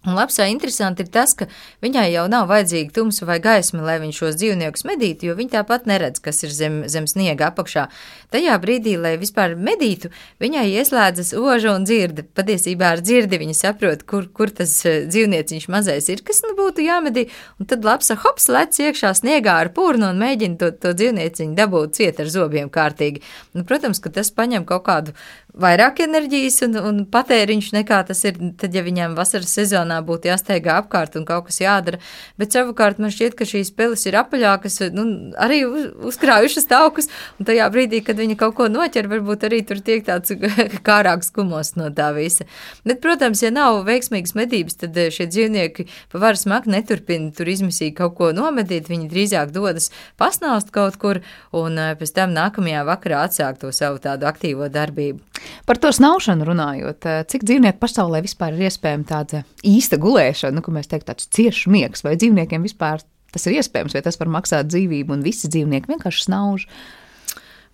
Un 0.07 0.15
lapsā 0.15 0.45
interesanti 0.47 1.03
ir 1.03 1.09
tas, 1.11 1.33
ka 1.35 1.49
viņai 1.83 2.05
jau 2.13 2.29
nav 2.31 2.45
vajadzīga 2.47 2.93
tumsa 2.95 3.27
vai 3.27 3.41
gaisma, 3.43 3.83
lai 3.83 3.97
viņš 3.99 4.21
šos 4.23 4.37
dzīvniekus 4.39 4.85
medītu, 4.87 5.27
jo 5.27 5.35
viņa 5.35 5.57
tāpat 5.57 5.89
neredz, 5.91 6.21
kas 6.23 6.39
ir 6.47 6.53
zem, 6.55 6.77
zem 6.87 7.09
sniega 7.11 7.49
apakšā. 7.51 7.89
Tajā 8.31 8.55
brīdī, 8.63 8.95
lai 8.95 9.17
vispār 9.19 9.57
medītu, 9.59 10.13
viņai 10.39 10.69
ieslēdzas 10.71 11.33
oža 11.35 11.75
un 11.75 11.89
dzirde. 11.89 12.23
Patiesībā 12.39 12.93
ar 12.95 13.03
dzirdi 13.03 13.41
viņa 13.43 13.57
saprot, 13.59 14.05
kur, 14.07 14.29
kur 14.31 14.55
tas 14.55 14.77
eh, 14.87 15.01
dzīvnieciņš 15.11 15.67
mazais 15.75 16.07
ir, 16.15 16.23
kas 16.23 16.45
nu 16.47 16.55
būtu 16.61 16.87
jāmedī, 16.87 17.27
un 17.59 17.67
tad 17.67 17.83
lapsa 17.89 18.15
hops 18.23 18.47
lec 18.55 18.79
iekšā 18.79 19.11
sniegā 19.19 19.59
ar 19.65 19.73
purnu 19.75 20.13
un 20.13 20.23
mēģina 20.23 20.61
to, 20.63 20.71
to 20.79 20.95
dzīvnieciņu 20.95 21.59
dabūt 21.59 21.99
ciet 21.99 22.23
ar 22.23 22.31
zobiem 22.31 22.71
kārtīgi. 22.71 23.27
Nu, 23.59 23.67
protams, 23.67 23.99
ka 23.99 24.15
tas 24.15 24.31
paņem 24.31 24.63
kaut 24.69 24.87
kādu 24.87 25.19
vairāk 25.59 26.03
enerģijas 26.05 26.61
un, 26.67 26.77
un 26.79 27.01
patēriņš 27.11 27.71
nekā 27.75 27.99
tas 28.09 28.23
ir, 28.29 28.39
tad, 28.61 28.75
ja 28.75 28.83
viņiem 28.87 29.17
vasaras 29.19 29.51
sezonā 29.59 29.99
būtu 30.07 30.31
jāsteigā 30.31 30.79
apkārt 30.83 31.19
un 31.19 31.27
kaut 31.29 31.49
kas 31.49 31.61
jādara. 31.63 32.01
Bet 32.39 32.55
savukārt 32.55 33.01
man 33.03 33.13
šķiet, 33.15 33.35
ka 33.39 33.47
šīs 33.49 33.73
peles 33.77 34.05
ir 34.07 34.19
apaļākas, 34.21 34.81
nu, 34.95 35.07
arī 35.41 35.61
uz, 35.67 35.89
uzkrājušas 36.13 36.69
taukus, 36.71 37.11
un 37.39 37.49
tajā 37.49 37.67
brīdī, 37.75 38.03
kad 38.07 38.21
viņi 38.21 38.39
kaut 38.39 38.57
ko 38.59 38.69
noķer, 38.73 39.11
varbūt 39.11 39.49
arī 39.49 39.61
tur 39.67 39.83
tiek 39.85 40.05
tāds 40.07 40.35
kārāks 40.89 41.33
kumos 41.35 41.75
no 41.79 41.91
tā 41.95 42.11
visa. 42.17 42.47
Bet, 42.87 43.03
protams, 43.05 43.43
ja 43.43 43.53
nav 43.55 43.83
veiksmīgas 43.89 44.37
medības, 44.39 44.79
tad 44.85 44.97
eh, 44.99 45.11
šie 45.15 45.29
dzīvnieki 45.31 45.89
pa 46.13 46.23
varas 46.23 46.47
maku 46.51 46.73
neturpina 46.75 47.33
tur 47.35 47.51
izmisīgi 47.51 47.97
kaut 47.99 48.17
ko 48.21 48.31
nomedīt, 48.37 48.91
viņi 48.91 49.11
drīzāk 49.11 49.53
dodas 49.55 49.91
pasnaust 50.21 50.71
kaut 50.75 51.01
kur 51.03 51.23
un 51.57 51.79
eh, 51.79 51.95
pēc 51.99 52.15
tam 52.15 52.37
nākamajā 52.37 52.87
vakarā 52.89 53.27
atsāk 53.27 53.59
to 53.63 53.75
savu 53.75 53.99
tādu 54.03 54.29
aktīvo 54.31 54.71
darbību. 54.73 55.25
Par 55.69 55.81
to 55.81 55.91
snaušanu 55.95 56.47
runājot, 56.49 57.07
eh, 57.07 57.21
cik 57.29 57.45
dzīvnieku 57.49 57.81
pasaulē 57.83 58.23
vispār 58.25 58.57
ir 58.57 58.69
iespējama 58.69 59.09
tāda 59.09 59.45
īsta 59.67 59.99
gulēšana, 60.01 60.57
nu, 60.57 60.65
ko 60.65 60.75
mēs 60.75 60.91
teiktu, 60.91 61.11
tāds 61.13 61.29
ciešs 61.35 61.67
miegs, 61.71 62.05
vai 62.05 62.17
dzīvniekiem 62.17 62.65
vispār 62.67 63.05
tas 63.33 63.45
ir 63.47 63.59
iespējams, 63.59 63.95
vai 63.95 64.03
tas 64.05 64.19
var 64.21 64.31
maksāt 64.33 64.71
dzīvību, 64.73 65.19
un 65.19 65.25
visi 65.27 65.51
dzīvnieki 65.53 65.93
vienkārši 65.93 66.25
snauž. 66.29 66.67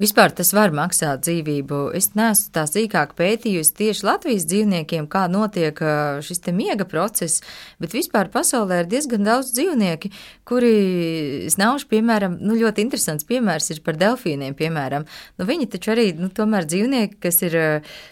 Vispār 0.03 0.33
tas 0.35 0.51
var 0.57 0.73
maksāt 0.75 1.23
dzīvību. 1.23 1.93
Es 1.95 2.11
neesmu 2.19 2.51
tā 2.55 2.65
sīkāk 2.67 3.13
pētījusi 3.19 3.75
tieši 3.79 4.07
Latvijas 4.09 4.47
dzīvniekiem, 4.51 5.07
kā 5.11 5.27
notiek 5.31 5.79
šis 6.25 6.43
te 6.43 6.55
miega 6.57 6.87
process, 6.89 7.45
bet 7.79 7.95
vispār 7.95 8.31
pasaulē 8.35 8.83
ir 8.83 8.91
diezgan 8.91 9.23
daudz 9.27 9.53
dzīvnieki, 9.55 10.11
kuri 10.49 11.47
snauž, 11.53 11.87
piemēram, 11.91 12.35
nu, 12.43 12.57
ļoti 12.59 12.83
interesants 12.83 13.27
piemērs 13.29 13.71
ir 13.71 13.83
par 13.87 13.99
delfīniem, 14.01 14.57
piemēram. 14.59 15.07
Nu, 15.39 15.47
viņi 15.47 15.71
taču 15.77 15.95
arī, 15.95 16.09
nu, 16.19 16.31
tomēr 16.35 16.67
dzīvnieki, 16.67 17.21
kas 17.23 17.41
ir, 17.47 17.57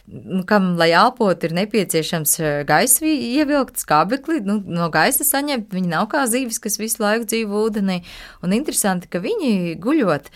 nu, 0.07 0.45
kam, 0.49 0.73
lai 0.79 0.93
elpot, 0.95 1.43
ir 1.43 1.57
nepieciešams 1.59 2.37
gaisa 2.69 3.11
ievilkt 3.11 3.83
skābekli, 3.83 4.39
nu, 4.47 4.61
no 4.63 4.89
gaisa 4.95 5.27
saņemt, 5.27 5.75
viņi 5.75 5.93
nav 5.93 6.07
kā 6.15 6.25
zīves, 6.31 6.63
kas 6.63 6.79
visu 6.79 7.03
laiku 7.03 7.27
dzīvo 7.27 7.67
ūdenī, 7.67 8.01
un 8.47 8.55
interesanti, 8.55 9.11
ka 9.11 9.23
viņi 9.25 9.75
guļot, 9.83 10.31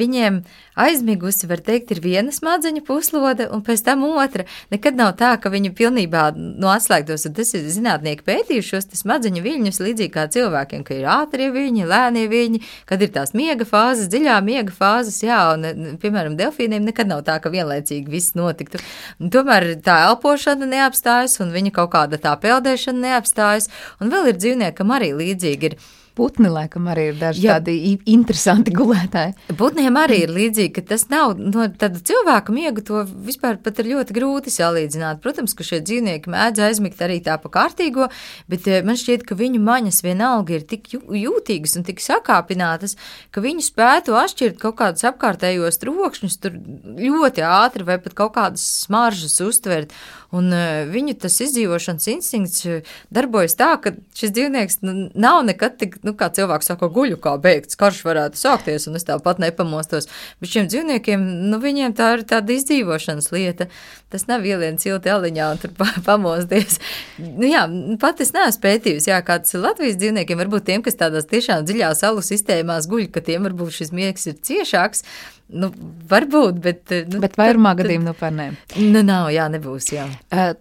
viņiem 0.00 0.42
aizmigusi, 0.84 1.48
var 1.50 1.62
teikt, 1.64 1.92
ir 1.94 2.00
viena 2.04 2.32
smadzeņu 2.34 2.82
puslode, 2.86 3.46
un 3.52 3.62
pēc 3.66 3.82
tam 3.86 4.04
otra. 4.08 4.46
Nekad 4.72 4.98
nav 4.98 5.14
tā, 5.20 5.32
ka 5.40 5.52
viņa 5.52 5.72
pilnībā 5.76 6.24
no 6.36 6.70
atslēgtos, 6.72 7.26
un 7.28 7.36
tas 7.36 7.52
ir 7.56 7.66
zinātnieki 7.72 8.26
pētījušos 8.26 8.90
smadzeņu 9.00 9.44
viļņus 9.44 9.80
līdzīgi 9.84 10.14
kā 10.14 10.26
cilvēkiem, 10.32 10.84
ka 10.86 10.96
ir 10.96 11.08
ātrie 11.12 11.50
viļņi, 11.54 11.86
lēnie 11.90 12.26
viļņi, 12.32 12.62
kad 12.90 13.04
ir 13.04 13.12
tās 13.14 13.34
miega 13.36 13.66
fāzes, 13.68 14.10
dziļā 14.12 14.40
miega 14.46 14.74
fāzes, 14.74 15.20
jā, 15.24 15.38
un, 15.54 15.96
piemēram, 16.02 16.36
delfīniem 16.40 16.88
nekad 16.88 17.10
nav 17.10 17.24
tā, 17.28 17.38
ka 17.42 17.52
vienlaicīgi 17.52 18.10
viss 18.10 18.36
notiktu. 18.38 18.82
Tomēr 19.20 19.72
tā 19.84 20.00
elpošana 20.10 20.68
neapstājas, 20.70 21.38
un 21.44 21.54
viņa 21.54 21.74
kaut 21.80 21.94
kāda 21.94 22.20
tā 22.20 22.34
peldēšana 22.40 23.06
neapstājas, 23.10 23.70
un 24.00 24.12
vēl 24.12 24.32
ir 24.32 24.40
dzīvniekam 24.40 24.96
arī 24.96 25.14
līdzīgi 25.16 25.70
ir 25.70 25.80
Putni, 26.18 26.50
laikam, 26.50 26.88
arī 26.90 27.06
ir 27.12 27.18
daži 27.20 27.44
Jā. 27.44 27.56
tādi 27.58 27.94
interesanti 28.10 28.72
gulētāji. 28.74 29.36
Putniem 29.58 29.94
arī 30.00 30.24
ir 30.24 30.32
līdzīgi, 30.34 30.72
ka 30.76 30.82
tas 30.92 31.06
nav 31.12 31.36
no 31.38 31.68
tāda 31.80 32.02
cilvēka 32.10 32.54
miega, 32.54 32.82
to 32.84 33.04
vispār 33.26 33.60
pat 33.62 33.78
ir 33.80 33.92
ļoti 33.92 34.16
grūti 34.16 34.52
salīdzināt. 34.52 35.22
Protams, 35.22 35.54
ka 35.54 35.66
šie 35.66 35.80
dzīvnieki 35.86 36.32
mēdz 36.32 36.64
aizmigt 36.66 37.00
arī 37.06 37.20
tā 37.24 37.38
pa 37.40 37.52
kārtīgo, 37.54 38.10
bet 38.50 38.66
eh, 38.66 38.82
man 38.86 38.98
šķiet, 39.00 39.24
ka 39.28 39.38
viņu 39.38 39.62
maņas 39.64 40.02
vienalga 40.06 40.58
ir 40.58 40.66
tik 40.68 40.90
jūtīgas 40.92 41.78
un 41.78 41.86
tik 41.86 42.02
sakāpinātas, 42.04 42.96
ka 43.30 43.44
viņi 43.44 43.66
spētu 43.70 44.18
atšķirt 44.18 44.58
kaut 44.60 44.80
kādus 44.82 45.06
apkārtējos 45.12 45.80
trokšņus 45.84 46.40
tur 46.42 46.58
ļoti 46.98 47.46
ātri 47.46 47.86
vai 47.86 48.00
pat 48.02 48.18
kaut 48.18 48.34
kādas 48.34 48.66
smaržas 48.84 49.38
uztvert. 49.46 49.94
Un 50.30 50.52
uh, 50.54 50.86
viņu 50.86 51.16
tas 51.18 51.40
izdzīvošanas 51.42 52.06
instinkts 52.12 52.66
eh, 52.68 52.90
darbojas 53.14 53.56
tā, 53.58 53.72
ka 53.82 53.94
šis 54.14 54.30
dzīvnieks 54.36 54.78
nu, 54.86 54.94
nav 55.18 55.42
nekad 55.48 55.74
tik, 55.80 55.96
nu, 56.06 56.14
kā 56.18 56.30
cilvēks 56.36 56.70
saka, 56.72 56.88
guļu 56.92 57.18
kā 57.22 57.36
beigts, 57.42 57.78
karš 57.80 58.02
varētu 58.06 58.40
sākties, 58.40 58.86
un 58.90 58.98
es 58.98 59.06
tāpat 59.08 59.40
nepamostos. 59.42 60.08
Bet 60.42 60.52
šiem 60.52 60.68
dzīvniekiem, 60.70 61.24
nu, 61.50 61.60
viņiem 61.62 61.96
tā 61.98 62.12
ir 62.16 62.26
tāda 62.30 62.54
izdzīvošanas 62.56 63.30
lieta. 63.34 63.68
Tas 64.10 64.26
nav 64.26 64.46
ielien 64.46 64.78
cilti 64.82 65.12
aliņā 65.12 65.50
un 65.54 65.60
tur 65.62 65.74
pamosties. 66.08 66.80
Nu, 67.18 67.46
jā, 67.48 67.64
pat 68.02 68.22
es 68.24 68.34
neesmu 68.36 68.64
pētījusi, 68.64 69.12
jā, 69.12 69.20
kāds 69.26 69.54
ir 69.54 69.64
Latvijas 69.64 70.00
dzīvniekiem, 70.00 70.40
varbūt 70.44 70.68
tiem, 70.70 70.86
kas 70.86 70.98
tādās 71.00 71.28
tiešām 71.30 71.68
dziļās 71.68 72.04
alu 72.08 72.24
sistēmās 72.26 72.90
guļ, 72.90 73.10
ka 73.14 73.24
tiem 73.24 73.46
varbūt 73.48 73.80
šis 73.80 73.94
miegs 73.96 74.26
ir 74.30 74.40
ciešāks. 74.50 75.06
Nu, 75.50 75.72
varbūt, 76.10 76.60
bet. 76.62 76.92
Nu, 77.10 77.18
bet 77.22 77.34
vairumā 77.38 77.72
gadījumā 77.78 78.12
nu, 78.12 78.18
par 78.18 78.34
nē. 78.34 78.52
Nu, 78.78 79.02
nav, 79.02 79.32
jā, 79.34 79.48
nebūs. 79.50 79.88
Jā. 79.96 80.06
Uh, 80.30 80.52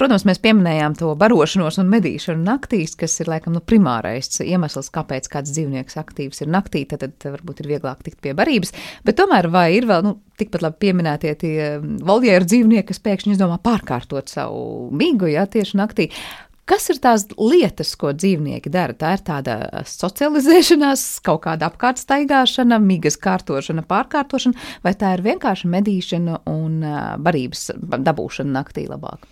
protams, 0.00 0.24
mēs 0.28 0.40
pieminējām 0.44 0.96
to 0.98 1.10
barošanos 1.18 1.78
un 1.82 1.90
medīšanu 1.92 2.44
naktīs, 2.46 2.94
kas 2.98 3.16
ir 3.22 3.30
laikam 3.32 3.56
nu, 3.56 3.62
primārais 3.64 4.30
iemesls, 4.44 4.90
kāpēc 4.94 5.28
kāds 5.32 5.54
dzīvnieks 5.54 5.98
aktīvs 6.00 6.44
ir 6.44 6.52
naktī. 6.54 6.84
Tad, 6.90 7.06
tad 7.06 7.28
varbūt 7.36 7.62
ir 7.62 7.72
vieglāk 7.74 8.04
tikt 8.06 8.20
pie 8.24 8.34
barības. 8.36 8.74
Bet 9.06 9.18
tomēr 9.20 9.50
vai 9.52 9.68
ir 9.78 9.88
vēl 9.90 10.06
nu, 10.06 10.16
tikpat 10.40 10.64
labi 10.66 10.80
pieminētie 10.86 11.34
tie 11.40 11.54
voljēru 11.82 12.50
dzīvnieki, 12.50 12.88
kas 12.90 13.04
pēkšņi 13.04 13.36
izdomā 13.36 13.60
pārkārtot 13.64 14.32
savu 14.32 14.90
migu, 14.94 15.30
ja 15.30 15.46
tieši 15.50 15.80
naktī. 15.80 16.10
Kas 16.64 16.86
ir 16.88 16.96
tās 17.04 17.26
lietas, 17.36 17.90
ko 18.00 18.14
dzīvnieki 18.16 18.70
dara? 18.72 18.94
Tā 18.96 19.10
ir 19.18 19.22
tāda 19.26 19.56
socializēšanās, 19.84 21.02
kaut 21.26 21.42
kāda 21.44 21.68
apkārtstaigāšana, 21.68 22.78
migas 22.80 23.18
kārtošana, 23.20 23.84
pārkārtošana, 23.84 24.56
vai 24.86 24.94
tā 24.96 25.12
ir 25.18 25.26
vienkārši 25.26 25.68
medīšana 25.74 26.40
un 26.48 26.80
barības 27.20 27.68
dabūšana 27.84 28.56
naktī 28.56 28.86
labāk? 28.88 29.28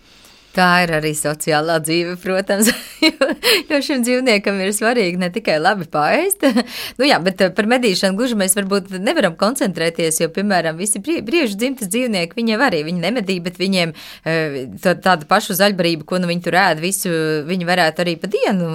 Tā 0.52 0.82
ir 0.84 0.90
arī 0.98 1.14
sociālā 1.16 1.78
dzīve, 1.80 2.18
protams, 2.20 2.68
jo, 3.06 3.28
jo 3.70 3.78
šim 3.80 4.02
dzīvniekam 4.04 4.58
ir 4.60 4.74
svarīgi 4.76 5.20
ne 5.20 5.30
tikai 5.32 5.54
labi 5.56 5.86
pāriest, 5.88 6.44
nu 6.98 7.08
jā, 7.08 7.16
bet 7.24 7.40
par 7.56 7.68
medīšanu 7.72 8.18
gluži 8.18 8.36
mēs 8.36 8.56
varbūt 8.58 8.90
nevaram 9.00 9.32
koncentrēties, 9.40 10.20
jo, 10.20 10.28
piemēram, 10.34 10.76
visi 10.76 11.00
briežu 11.00 11.56
dzimtas 11.56 11.88
dzīvnieki, 11.92 12.36
viņiem 12.36 12.64
arī, 12.68 12.82
viņi 12.84 13.00
nemedī, 13.00 13.38
bet 13.44 13.56
viņiem 13.60 13.94
tādu 14.82 15.28
pašu 15.30 15.56
zaļbarību, 15.56 16.04
ko 16.08 16.20
nu 16.20 16.28
viņi 16.28 16.44
tur 16.44 16.58
ēd, 16.60 16.84
visu 16.84 17.14
viņi 17.48 17.68
varētu 17.68 18.04
arī 18.04 18.16
pa 18.20 18.28
dienu 18.32 18.68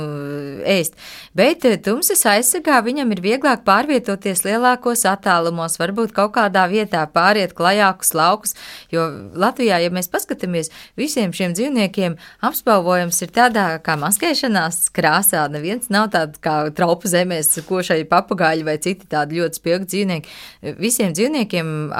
ēst. 0.65 0.97
Bet 1.37 1.61
tumsas 1.85 2.25
aizsargā 2.33 2.79
viņam 2.85 3.13
ir 3.13 3.21
vieglāk 3.21 3.61
pārvietoties 3.67 4.41
lielākos 4.47 5.05
attālumos, 5.09 5.77
varbūt 5.77 6.15
kaut 6.17 6.33
kādā 6.39 6.65
vietā 6.73 7.05
pāriet 7.13 7.53
klajākus 7.57 8.15
laukus, 8.17 8.57
jo 8.89 9.05
Latvijā, 9.37 9.77
ja 9.85 9.93
mēs 9.93 10.09
paskatāmies, 10.09 10.73
visiem 10.97 11.35
šiem 11.35 11.53
dzīvniekiem, 11.53 11.66
dzīvniekiem 11.67 12.15
apspalvojums 12.47 13.19
ir 13.23 13.31
tādā 13.35 13.65
kā 13.83 13.97
maskēšanās 13.99 14.89
krāsā. 14.95 15.45
Neviens 15.51 15.89
nav 15.91 16.09
tāds 16.13 16.39
kā 16.39 16.69
traupu 16.75 17.09
zemēs, 17.11 17.59
košai 17.67 18.05
papagāļi 18.07 18.65
vai 18.67 18.77
citi 18.79 19.07
tādi 19.09 19.41
ļoti 19.41 19.59
spilgti 19.59 19.91
dzīvnieki. 19.93 20.35
Visiem 20.79 21.13
dzīvniekiem 21.15 21.91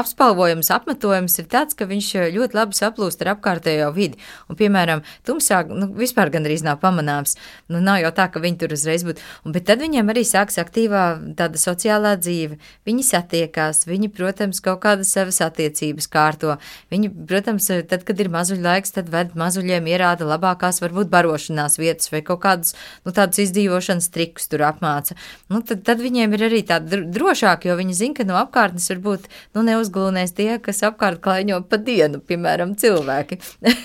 apspalvojums, 0.00 0.70
apmetojums 0.72 1.36
ir 1.40 1.48
tāds, 1.52 1.76
ka 1.76 1.88
viņš 1.90 2.10
ļoti 2.36 2.56
labi 2.56 2.78
saplūst 2.78 3.24
ar 3.24 3.34
apkārtējo 3.34 3.90
vidi. 3.96 4.20
Un, 4.48 4.56
piemēram, 4.56 5.04
tumsā 5.26 5.62
nu, 5.68 5.90
vispār 5.96 6.32
gandrīz 6.32 6.64
nav 6.66 6.80
pamanāms. 6.82 7.36
Nu, 7.68 7.82
nav 7.84 8.00
jau 8.00 8.12
tā, 8.16 8.30
ka 8.32 8.42
viņi 8.42 8.60
tur 8.62 8.74
uzreiz 8.76 9.04
būtu. 9.06 9.24
Un, 9.44 9.54
bet 9.56 9.68
tad 9.68 9.84
viņiem 9.84 10.12
arī 10.12 10.24
sāks 10.26 10.60
aktīvā 10.62 11.04
tāda 11.38 11.60
sociālā 11.60 12.16
dzīve. 12.20 12.58
Viņi 12.88 13.06
satiekās, 13.10 13.84
viņi, 13.90 14.12
protams, 14.16 14.62
kaut 14.64 14.82
kādas 14.84 15.12
savas 15.12 15.40
attiecības 15.44 16.08
kārto. 16.10 16.56
Viņi, 16.92 17.12
protams, 17.28 17.68
tad, 17.90 18.04
kad 18.08 18.20
ir 18.20 18.32
mazuļi 18.32 18.64
laiks, 18.64 18.94
tad 18.96 19.09
ved 19.12 19.36
mazuļiem 19.38 19.88
ierāda 19.90 20.28
labākās 20.28 20.80
varbūt 20.82 21.10
barošanās 21.12 21.78
vietas 21.80 22.10
vai 22.12 22.22
kaut 22.26 22.42
kādus, 22.44 22.74
nu, 23.04 23.14
tādus 23.16 23.42
izdzīvošanas 23.46 24.10
trikus 24.14 24.50
tur 24.50 24.64
apmāca. 24.68 25.16
Nu, 25.52 25.62
tad, 25.66 25.84
tad 25.86 26.02
viņiem 26.02 26.36
ir 26.36 26.46
arī 26.50 26.64
tāda 26.66 27.02
drošāk, 27.04 27.68
jo 27.68 27.78
viņi 27.80 27.96
zina, 28.02 28.18
ka 28.20 28.28
no 28.28 28.38
apkārtnes 28.40 28.90
varbūt, 28.94 29.30
nu, 29.56 29.64
neuzglūnēs 29.66 30.36
tie, 30.36 30.52
kas 30.62 30.84
apkārt 30.88 31.22
klaiņo 31.24 31.62
pa 31.70 31.80
dienu, 31.80 32.22
piemēram, 32.24 32.76
cilvēki. 32.80 33.40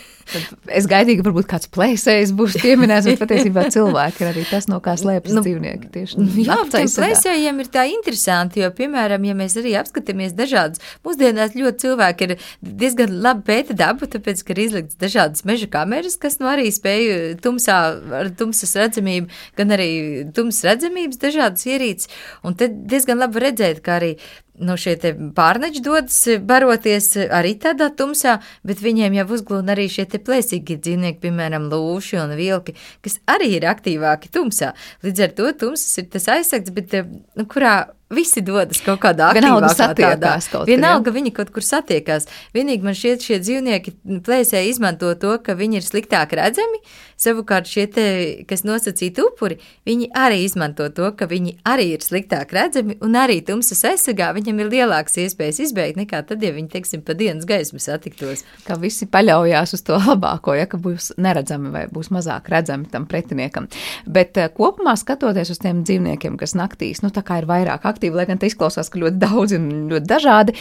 Es 0.73 0.87
gaidīju, 0.89 1.19
ka 1.19 1.27
varbūt 1.27 1.47
kāds 1.49 1.69
plēsējs 1.73 2.31
būs 2.35 2.57
pieminēts, 2.63 3.05
bet 3.11 3.21
patiesībā 3.21 3.67
cilvēki 3.73 4.23
ir 4.23 4.29
arī 4.31 4.45
tas, 4.49 4.65
no 4.71 4.79
kā 4.83 4.95
slēpjas 4.97 5.35
nu, 5.37 5.43
dzīvnieki. 5.45 5.89
Tieši 5.93 6.19
nu, 6.19 6.27
jā, 6.41 6.57
tiem 6.73 6.89
plēsējiem 6.89 7.61
ir 7.61 7.69
tā 7.73 7.85
interesanti, 7.91 8.63
jo, 8.63 8.71
piemēram, 8.75 9.27
ja 9.29 9.35
mēs 9.37 9.57
arī 9.61 9.75
apskatāmies 9.79 10.33
dažādas, 10.37 10.81
mūsdienās 11.05 11.53
ļoti 11.57 11.85
cilvēki 11.85 12.27
ir 12.29 12.35
diezgan 12.83 13.13
labi 13.25 13.45
pēta 13.51 13.77
dabu, 13.77 14.09
tāpēc, 14.11 14.41
ka 14.41 14.55
ir 14.55 14.63
izlikts 14.65 14.97
dažādas 15.01 15.45
meža 15.47 15.69
kameras, 15.71 16.17
kas 16.21 16.39
nu 16.41 16.49
arī 16.51 16.71
spēj 16.73 17.37
tumsā, 17.45 17.77
ar 18.21 18.31
tumsas 18.39 18.73
redzamību, 18.81 19.29
gan 19.59 19.75
arī 19.77 19.91
tumsas 20.35 20.65
redzamības 20.71 21.21
dažādas 21.21 21.69
ierīces, 21.69 22.09
un 22.45 22.57
tad 22.57 22.81
diezgan 22.89 23.21
labi 23.21 23.45
redzēt, 23.45 23.85
ka 23.85 23.99
arī 23.99 24.15
nu, 24.59 24.77
šie 24.79 24.95
pārneģi 25.35 25.81
dodas 25.85 26.17
baroties 26.47 27.11
arī 27.33 27.55
tādā 27.61 27.89
tumsā, 27.97 28.37
bet 28.67 28.83
viņiem 28.83 29.17
jau 29.19 29.27
uzglūna 29.37 29.75
arī 29.75 29.87
šie 29.91 30.07
plēsīgi 30.15 30.79
dzīvnieki, 30.85 31.21
piemēram, 31.25 31.67
lūši 31.71 32.21
un 32.23 32.35
vilki, 32.39 32.75
kas 33.05 33.19
arī 33.31 33.55
ir 33.57 33.67
aktīvāki 33.69 34.31
tumsā. 34.33 34.73
Līdz 35.05 35.27
ar 35.27 35.35
to 35.37 35.51
tumsas 35.65 36.01
ir 36.01 36.09
tas 36.13 36.29
aizsargs, 36.35 36.73
bet 36.75 36.95
nu, 37.03 37.47
kurā 37.49 37.77
Visi 38.13 38.41
dodas 38.45 38.77
kaut 38.85 38.99
kādā 39.01 39.31
satiekās. 39.73 40.45
Tādā. 40.51 40.67
Vienalga 40.69 41.09
viņi 41.09 41.31
kaut 41.33 41.49
kur 41.49 41.65
satiekās. 41.65 42.27
Vienīgi 42.53 42.85
man 42.85 42.93
šie, 42.93 43.15
šie 43.17 43.39
dzīvnieki 43.41 43.95
plēsē 44.27 44.61
izmanto 44.69 45.09
to, 45.17 45.31
ka 45.41 45.55
viņi 45.57 45.79
ir 45.79 45.87
sliktāk 45.87 46.35
redzami, 46.37 46.83
savukārt 47.17 47.65
šie 47.65 47.87
te, 47.89 48.05
kas 48.45 48.61
nosacīti 48.67 49.23
upuri, 49.25 49.57
viņi 49.89 50.11
arī 50.21 50.43
izmanto 50.45 50.85
to, 50.93 51.07
ka 51.17 51.25
viņi 51.31 51.55
arī 51.65 51.87
ir 51.95 52.05
sliktāk 52.05 52.53
redzami 52.53 52.99
un 53.01 53.17
arī 53.17 53.39
tumsas 53.47 53.81
aizsargā 53.89 54.29
viņam 54.37 54.61
ir 54.61 54.69
lielākas 54.75 55.17
iespējas 55.23 55.63
izbeigt 55.65 55.97
nekā 55.97 56.21
tad, 56.29 56.45
ja 56.45 56.53
viņi, 56.53 56.69
teiksim, 56.75 57.01
pa 57.05 57.17
dienas 57.17 57.49
gaismu 57.49 57.81
satiktos. 57.81 58.45
Ka 58.67 58.77
visi 58.81 59.09
paļaujās 59.09 59.73
uz 59.79 59.85
to 59.87 59.97
labāko, 59.97 60.53
ja 60.53 60.69
ka 60.69 60.77
būs 60.77 61.15
neredzami 61.17 61.73
vai 61.73 61.85
būs 61.89 62.11
mazāk 62.13 62.53
redzami 62.53 62.85
tam 62.93 63.09
pretiniekam. 63.09 63.65
Bet 64.05 64.37
eh, 64.37 64.53
kopumā 64.53 64.93
skatoties 64.99 65.55
uz 65.55 65.63
tiem 65.65 65.81
dzīvniekiem, 65.87 66.37
kas 66.37 66.53
naktīs, 66.53 67.01
nu 67.01 67.09
tā 67.09 67.25
kā 67.25 67.41
ir 67.41 67.49
vairāk 67.49 67.89
aktīvi, 67.95 68.19
lai 68.19 68.27
gan 68.29 68.41
te 68.41 68.51
izklausās, 68.51 68.91
ka 68.91 69.01
ļoti 69.01 69.21
daudz 69.23 69.57
un 69.57 69.71
ļoti 69.93 70.11
dažādi. 70.11 70.55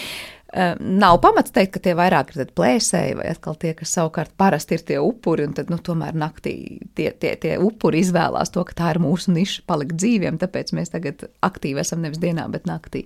Nav 0.78 1.16
pamats 1.18 1.50
teikt, 1.50 1.72
ka 1.74 1.80
tie 1.82 1.96
vairāk 1.98 2.28
ir 2.36 2.50
plēsēji, 2.54 3.16
vai 3.18 3.26
atkal 3.32 3.56
tie, 3.58 3.72
kas 3.74 3.90
savukārt 3.96 4.36
parasti 4.38 4.76
ir 4.78 4.84
tie 4.86 4.98
upuri, 5.02 5.48
un 5.48 5.56
tad, 5.56 5.72
nu, 5.72 5.80
tomēr 5.82 6.14
naktī 6.14 6.54
tie, 6.94 7.08
tie, 7.10 7.32
tie 7.42 7.56
upuri 7.58 8.04
izvēlās 8.04 8.54
to, 8.54 8.62
ka 8.68 8.76
tā 8.78 8.92
ir 8.94 9.02
mūsu 9.02 9.34
niša 9.34 9.64
palikt 9.66 9.98
dzīviem, 9.98 10.38
tāpēc 10.38 10.70
mēs 10.78 10.94
tagad 10.94 11.26
aktīvi 11.42 11.82
esam 11.82 12.06
nevis 12.06 12.22
dienā, 12.22 12.46
bet 12.54 12.70
naktī. 12.70 13.02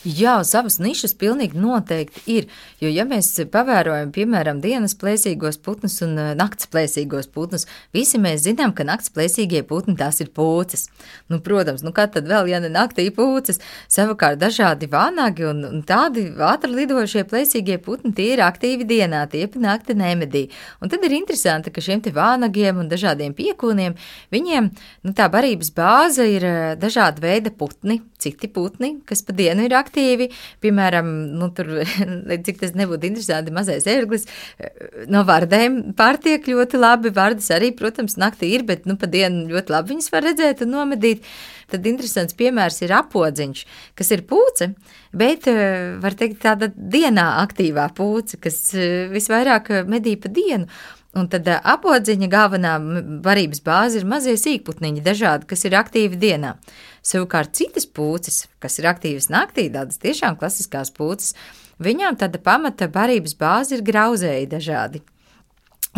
Jā, 0.00 0.38
savas 0.48 0.78
nišas 0.80 1.12
pilnīgi 1.20 1.58
noteikti 1.60 2.22
ir. 2.32 2.46
Jo, 2.80 2.88
ja 2.88 3.04
mēs 3.04 3.34
pavērojam, 3.52 4.08
piemēram, 4.16 4.62
dienas 4.64 4.94
plēsīgos 4.96 5.58
putnus 5.60 5.98
un 6.06 6.14
eh, 6.16 6.30
nakts 6.38 6.70
plēsīgos 6.72 7.26
putnus, 7.28 7.66
visi 7.92 8.16
mēs 8.16 8.46
zinām, 8.46 8.72
ka 8.72 8.86
nakts 8.88 9.12
plēsīgie 9.12 9.60
putni 9.68 9.92
tās 10.00 10.22
ir 10.24 10.30
pūces. 10.32 10.86
Nu, 11.28 11.42
protams, 11.44 11.84
nu 11.84 11.92
kā 11.92 12.06
tad 12.08 12.30
vēl, 12.32 12.48
ja 12.48 12.62
ne 12.64 12.70
naktī 12.72 13.10
pūces, 13.12 13.60
savukārt 13.92 14.40
dažādi 14.40 14.88
vānagi 14.88 15.44
un, 15.50 15.60
un 15.68 15.82
tādi 15.84 16.30
ātri 16.48 16.78
lidošie 16.78 17.26
plēsīgie 17.28 17.76
putni, 17.84 18.14
tie 18.16 18.30
ir 18.38 18.44
aktīvi 18.46 18.88
dienā, 18.88 19.26
tie 19.28 19.44
pa 19.52 19.60
nakti 19.60 19.98
nemedī. 20.00 20.46
Un 20.80 20.88
tad 20.88 21.04
ir 21.04 21.18
interesanti, 21.18 21.68
ka 21.68 21.84
šiem 21.84 22.00
te 22.06 22.14
vānagiem 22.16 22.80
un 22.80 22.88
dažādiem 22.88 23.36
piekūniem, 23.36 24.00
viņiem, 24.32 24.72
nu 25.04 25.12
tā 25.12 25.28
barības 25.28 25.74
bāze 25.76 26.24
ir 26.38 26.48
eh, 26.48 26.58
dažāda 26.80 27.20
veida 27.28 27.52
putni, 27.52 28.00
citi 28.22 28.50
putni, 28.52 28.92
kas 29.08 29.22
pa 29.26 29.34
dienu 29.36 29.64
ir 29.66 29.74
aktīvi. 29.78 30.30
Piemēram, 30.64 31.08
nu, 31.40 31.50
tur, 31.56 31.72
cik 32.46 32.60
tas 32.62 32.74
nebūtu 32.78 33.10
interesanti, 33.10 33.54
mazais 33.54 33.88
ērglis 33.90 34.28
no 35.10 35.24
vardēm 35.28 35.80
pārtiek 35.98 36.46
ļoti 36.50 36.80
labi. 36.80 37.14
Vardas 37.16 37.50
arī, 37.54 37.72
protams, 37.76 38.18
naktī 38.20 38.52
ir, 38.56 38.66
bet 38.68 38.86
nu, 38.88 38.98
pa 39.00 39.10
dienu 39.10 39.48
ļoti 39.50 39.74
labi 39.74 39.94
viņas 39.94 40.12
var 40.14 40.28
redzēt 40.28 40.64
un 40.66 40.74
nomedīt. 40.76 41.26
Tad 41.70 41.84
interesants 41.86 42.34
piemērs 42.38 42.80
ir 42.82 42.94
apodziņš, 42.96 43.60
kas 43.98 44.08
ir 44.10 44.24
pūce, 44.26 44.72
bet 45.14 45.46
var 46.02 46.16
teikt 46.18 46.40
tāda 46.42 46.70
dienā 46.74 47.26
aktīvā 47.44 47.86
pūce, 47.94 48.40
kas 48.42 48.72
visvairāk 49.12 49.70
medī 49.90 50.16
pa 50.18 50.32
dienu. 50.34 50.66
Un 51.18 51.26
tad 51.26 51.48
apodziņa 51.50 52.28
galvenā 52.30 52.76
varības 53.24 53.64
bāze 53.66 53.98
ir 53.98 54.06
mazie 54.06 54.36
sīkputniņi, 54.38 55.02
dažādi, 55.02 55.48
kas 55.50 55.66
ir 55.66 55.74
aktīvi 55.78 56.18
dienā. 56.20 56.54
Savukārt 57.02 57.54
citas 57.56 57.86
pūces, 57.88 58.44
kas 58.60 58.78
ir 58.80 58.88
aktīvas 58.90 59.30
naktī, 59.32 59.68
tādas 59.72 60.00
tiešām 60.02 60.36
klasiskās 60.40 60.92
pūces, 60.96 61.34
viņām 61.80 62.18
tāda 62.20 62.40
pamata 62.42 62.90
barības 62.92 63.36
bāze 63.40 63.78
ir 63.78 63.86
grauzēji 63.86 64.50
dažādi. 64.50 65.02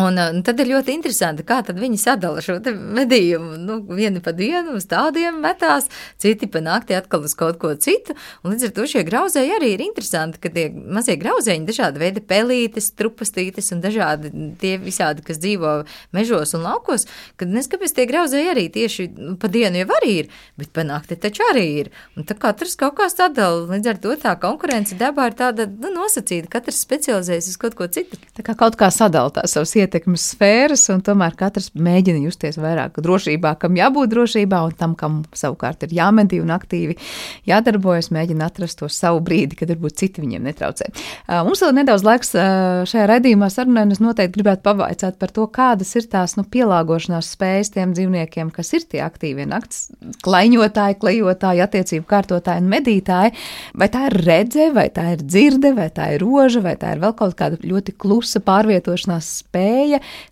Un, 0.01 0.17
un 0.17 0.39
tad 0.41 0.57
ir 0.63 0.71
ļoti 0.71 0.95
interesanti, 0.97 1.45
kā 1.45 1.59
viņi 1.69 1.99
sadala 2.01 2.41
šo 2.41 2.55
medījumu. 2.97 3.59
Nu, 3.61 3.75
vieni 3.93 4.23
pa 4.25 4.33
dienu 4.33 4.79
uz 4.79 4.87
tādiem 4.89 5.37
metās, 5.45 5.91
citi 6.17 6.47
pa 6.49 6.63
nakti 6.65 6.97
atkal 6.97 7.27
uz 7.29 7.35
kaut 7.37 7.59
ko 7.61 7.75
citu. 7.77 8.17
Un 8.41 8.55
līdz 8.55 8.71
ar 8.71 8.73
to 8.79 8.87
šie 8.89 9.03
grauzēji 9.05 9.53
arī 9.53 9.75
ir 9.75 9.83
interesanti, 9.85 10.41
ka 10.41 10.49
tie 10.55 10.71
mazie 10.73 11.19
grauzēji, 11.21 11.67
dažādi 11.69 12.01
veidi 12.01 12.23
pelītes, 12.25 12.89
trupastītes 12.97 13.69
un 13.77 13.83
dažādi 13.85 14.33
tie 14.63 14.79
visādi, 14.81 15.27
kas 15.27 15.43
dzīvo 15.43 15.75
mežos 16.17 16.57
un 16.57 16.65
laukos, 16.65 17.05
kad 17.37 17.53
neskapēc 17.53 17.93
tie 17.93 18.09
grauzēji 18.09 18.49
arī 18.55 18.65
tieši 18.73 19.11
nu, 19.13 19.37
pa 19.37 19.53
dienu 19.53 19.85
jau 19.85 19.91
arī 19.99 20.17
ir, 20.23 20.33
bet 20.57 20.73
pa 20.73 20.87
nakti 20.89 21.21
taču 21.21 21.45
arī 21.51 21.67
ir. 21.83 21.93
Un 22.17 22.25
tā 22.25 22.39
katrs 22.41 22.79
kaut 22.81 22.97
kā 22.97 23.11
sadala, 23.13 23.69
līdz 23.75 23.93
ar 23.93 24.01
to 24.09 24.17
tā 24.25 24.35
konkurence 24.41 24.97
dabā 24.97 25.29
ir 25.29 25.39
tāda 25.45 25.69
nu, 25.69 25.93
nosacīta, 26.01 26.49
katrs 26.57 26.81
specializējas 26.89 27.53
uz 27.53 27.61
kaut 27.61 27.77
ko 27.77 27.93
citu. 27.93 28.17
Tā 28.33 28.49
kā 28.49 28.57
kaut 28.57 28.81
kā 28.81 28.89
sadala 28.89 29.37
tās 29.37 29.53
savas 29.53 29.82
ietekmes 29.83 30.25
sfēras, 30.33 30.87
un 30.95 31.03
tomēr 31.05 31.37
katrs 31.39 31.71
mēģina 31.75 32.23
justies 32.27 32.59
vairāk 32.63 33.01
drošībā, 33.03 33.55
kam 33.63 33.77
jābūt 33.79 34.13
drošībā, 34.13 34.63
un 34.69 34.77
tam, 34.79 34.97
kam 34.99 35.23
savukārt 35.37 35.87
ir 35.87 35.95
jāmedī 35.99 36.41
un 36.43 36.53
aktīvi 36.55 36.97
jādarbojas, 37.49 38.13
mēģina 38.15 38.49
atrast 38.51 38.81
to 38.81 38.89
savu 38.93 39.23
brīdi, 39.25 39.59
kad 39.59 39.73
varbūt 39.73 39.99
citi 40.03 40.25
viņiem 40.25 40.47
netraucē. 40.51 40.89
Mums 41.47 41.63
vēl 41.65 41.75
nedaudz 41.81 42.07
laiks 42.07 42.33
šajā 42.91 43.09
raidījumā 43.11 43.49
sarunai, 43.53 43.87
un 43.89 43.95
es 43.97 44.03
noteikti 44.03 44.39
gribētu 44.39 44.65
pavaicāt 44.67 45.19
par 45.21 45.35
to, 45.35 45.47
kādas 45.53 45.93
ir 45.99 46.09
tās 46.13 46.37
nu, 46.39 46.47
pielāgošanās 46.49 47.33
spējas 47.37 47.73
tiem 47.75 47.95
dzīvniekiem, 47.97 48.53
kas 48.55 48.73
ir 48.77 48.87
tie 48.91 49.03
aktīvie 49.05 49.47
nakts 49.51 49.89
klaiņotāji, 50.25 50.99
klejotāji, 51.03 51.65
attiecību 51.67 52.09
kārtotāji 52.09 52.63
un 52.63 52.71
medītāji. 52.73 53.35
Vai 53.79 53.89
tā 53.93 54.07
ir 54.09 54.19
redze, 54.27 54.69
vai 54.75 54.87
tā 54.95 55.09
ir 55.17 55.25
dzirde, 55.25 55.73
vai 55.77 55.89
tā 55.95 56.13
ir 56.15 56.23
roža, 56.25 56.63
vai 56.65 56.75
tā 56.81 56.95
ir 56.95 57.03
vēl 57.03 57.15
kaut 57.19 57.37
kāda 57.39 57.59
ļoti 57.65 57.95
klusa 57.99 58.43
pārvietošanās 58.45 59.31
spēja, 59.43 59.72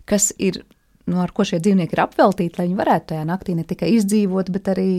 kas 0.09 0.31
ir, 0.39 0.61
nu, 1.09 1.19
ar 1.23 1.33
ko 1.35 1.45
šie 1.47 1.61
dzīvnieki 1.63 1.97
ir 1.97 2.03
apveltīti, 2.05 2.57
lai 2.59 2.69
viņi 2.69 2.79
varētu 2.79 3.13
tajā 3.13 3.27
naktī 3.27 3.57
ne 3.57 3.67
tikai 3.67 3.93
izdzīvot, 3.97 4.51
bet 4.53 4.71
arī 4.73 4.89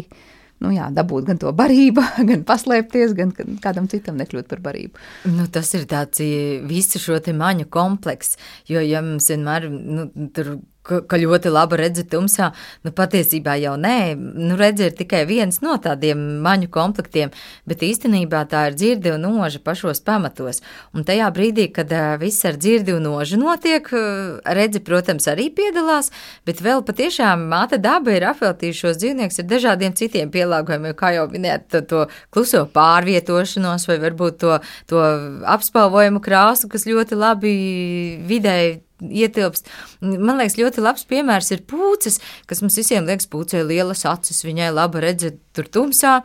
nu, 0.62 0.70
jā, 0.70 0.88
dabūt 0.94 1.26
gan 1.26 1.40
to 1.42 1.50
barību, 1.58 2.04
gan 2.30 2.44
paslēpties, 2.48 3.16
gan 3.18 3.32
kādam 3.62 3.88
citam 3.90 4.18
nekļūt 4.20 4.50
par 4.50 4.62
barību. 4.64 5.00
Nu, 5.34 5.48
tas 5.52 5.72
ir 5.78 5.88
tāds 5.90 6.22
visu 6.68 7.02
šo 7.02 7.18
te 7.24 7.34
maņu 7.36 7.68
komplekss, 7.72 8.38
jo, 8.70 8.82
ja 8.82 9.02
mums 9.04 9.30
vienmēr 9.32 9.68
nu, 9.72 10.06
tur 10.34 10.56
ka, 10.86 11.18
ļoti 11.18 11.52
labi 11.52 11.78
redzi 11.80 12.04
tumsā. 12.10 12.50
Nu, 12.82 12.92
patiesībā 12.96 13.54
jau 13.62 13.74
nē, 13.80 14.14
nu, 14.18 14.56
redzi 14.58 14.88
ir 14.88 14.96
tikai 14.98 15.22
viens 15.28 15.60
no 15.64 15.76
tādiem 15.82 16.20
maņu 16.44 16.70
komplektiem, 16.72 17.32
bet 17.68 17.84
īstenībā 17.86 18.44
tā 18.50 18.66
ir 18.70 18.78
dzirde 18.78 19.14
un 19.16 19.26
noža 19.26 19.62
pašos 19.62 20.02
pamatos. 20.04 20.62
Un 20.96 21.06
tajā 21.08 21.30
brīdī, 21.34 21.68
kad 21.74 21.92
viss 22.20 22.44
ar 22.48 22.58
dzirdi 22.60 22.96
un 22.96 23.06
nožu 23.06 23.38
notiek, 23.40 23.88
redzi, 24.58 24.82
protams, 24.84 25.28
arī 25.30 25.48
piedalās, 25.54 26.10
bet 26.48 26.62
vēl 26.64 26.84
patiešām 26.86 27.46
māte 27.52 27.78
daba 27.82 28.14
ir 28.16 28.26
apveltījusi 28.32 28.82
šos 28.82 29.00
dzīvniekus 29.02 29.42
ar 29.42 29.50
dažādiem 29.50 29.96
citiem 29.98 30.32
pielāgojumiem, 30.34 30.96
kā 30.98 31.14
jau 31.16 31.28
minējāt, 31.32 31.68
to, 31.72 31.82
to 31.86 32.04
kluso 32.34 32.64
pārvietošanos 32.74 33.86
vai 33.90 33.98
varbūt 34.02 34.40
to, 34.42 34.58
to 34.90 35.02
apspalvojumu 35.52 36.22
krāsu, 36.24 36.70
kas 36.72 36.88
ļoti 36.88 37.18
labi 37.18 37.52
vidēji 38.28 38.80
ietilpst. 39.10 39.68
Man 40.02 40.38
liekas, 40.38 40.58
ļoti 40.60 40.84
labs 40.84 41.04
piemērs 41.10 41.52
ir 41.56 41.66
pūces, 41.68 42.20
kas 42.50 42.62
mums 42.64 42.78
visiem 42.78 43.08
liekas, 43.08 43.28
pūcei 43.32 43.64
lielas 43.66 44.06
acis, 44.08 44.44
viņai 44.46 44.72
laba 44.74 45.02
redzēt 45.04 45.40
tur 45.56 45.68
tumsā. 45.72 46.20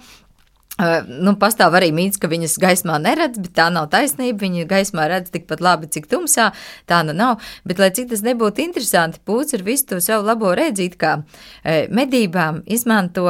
Uh, 0.78 1.02
nu, 1.10 1.32
pastāv 1.42 1.74
arī 1.80 1.90
mīts, 1.96 2.20
ka 2.22 2.30
viņas 2.30 2.60
gaismā 2.62 3.00
neredz, 3.02 3.40
bet 3.42 3.56
tā 3.58 3.66
nav 3.74 3.88
taisnība. 3.90 4.44
Viņa 4.44 4.68
gaismā 4.70 5.08
redz 5.10 5.34
tikpat 5.34 5.64
labi, 5.66 5.90
cik 5.90 6.06
tumsā. 6.12 6.52
Tā 6.86 7.02
nu 7.08 7.18
nav. 7.18 7.42
Bet, 7.66 7.82
lai 7.82 7.90
cik 7.98 8.12
tas 8.14 8.22
nebūtu 8.26 8.62
interesanti, 8.62 9.24
pūcis 9.26 9.58
ar 9.58 9.66
visu 9.66 9.90
to 9.90 10.02
savu 10.06 10.30
labo 10.30 10.54
redzīt, 10.58 11.00
kā 11.02 11.18
uh, 11.24 11.80
medībām 11.90 12.62
izmanto 12.70 13.26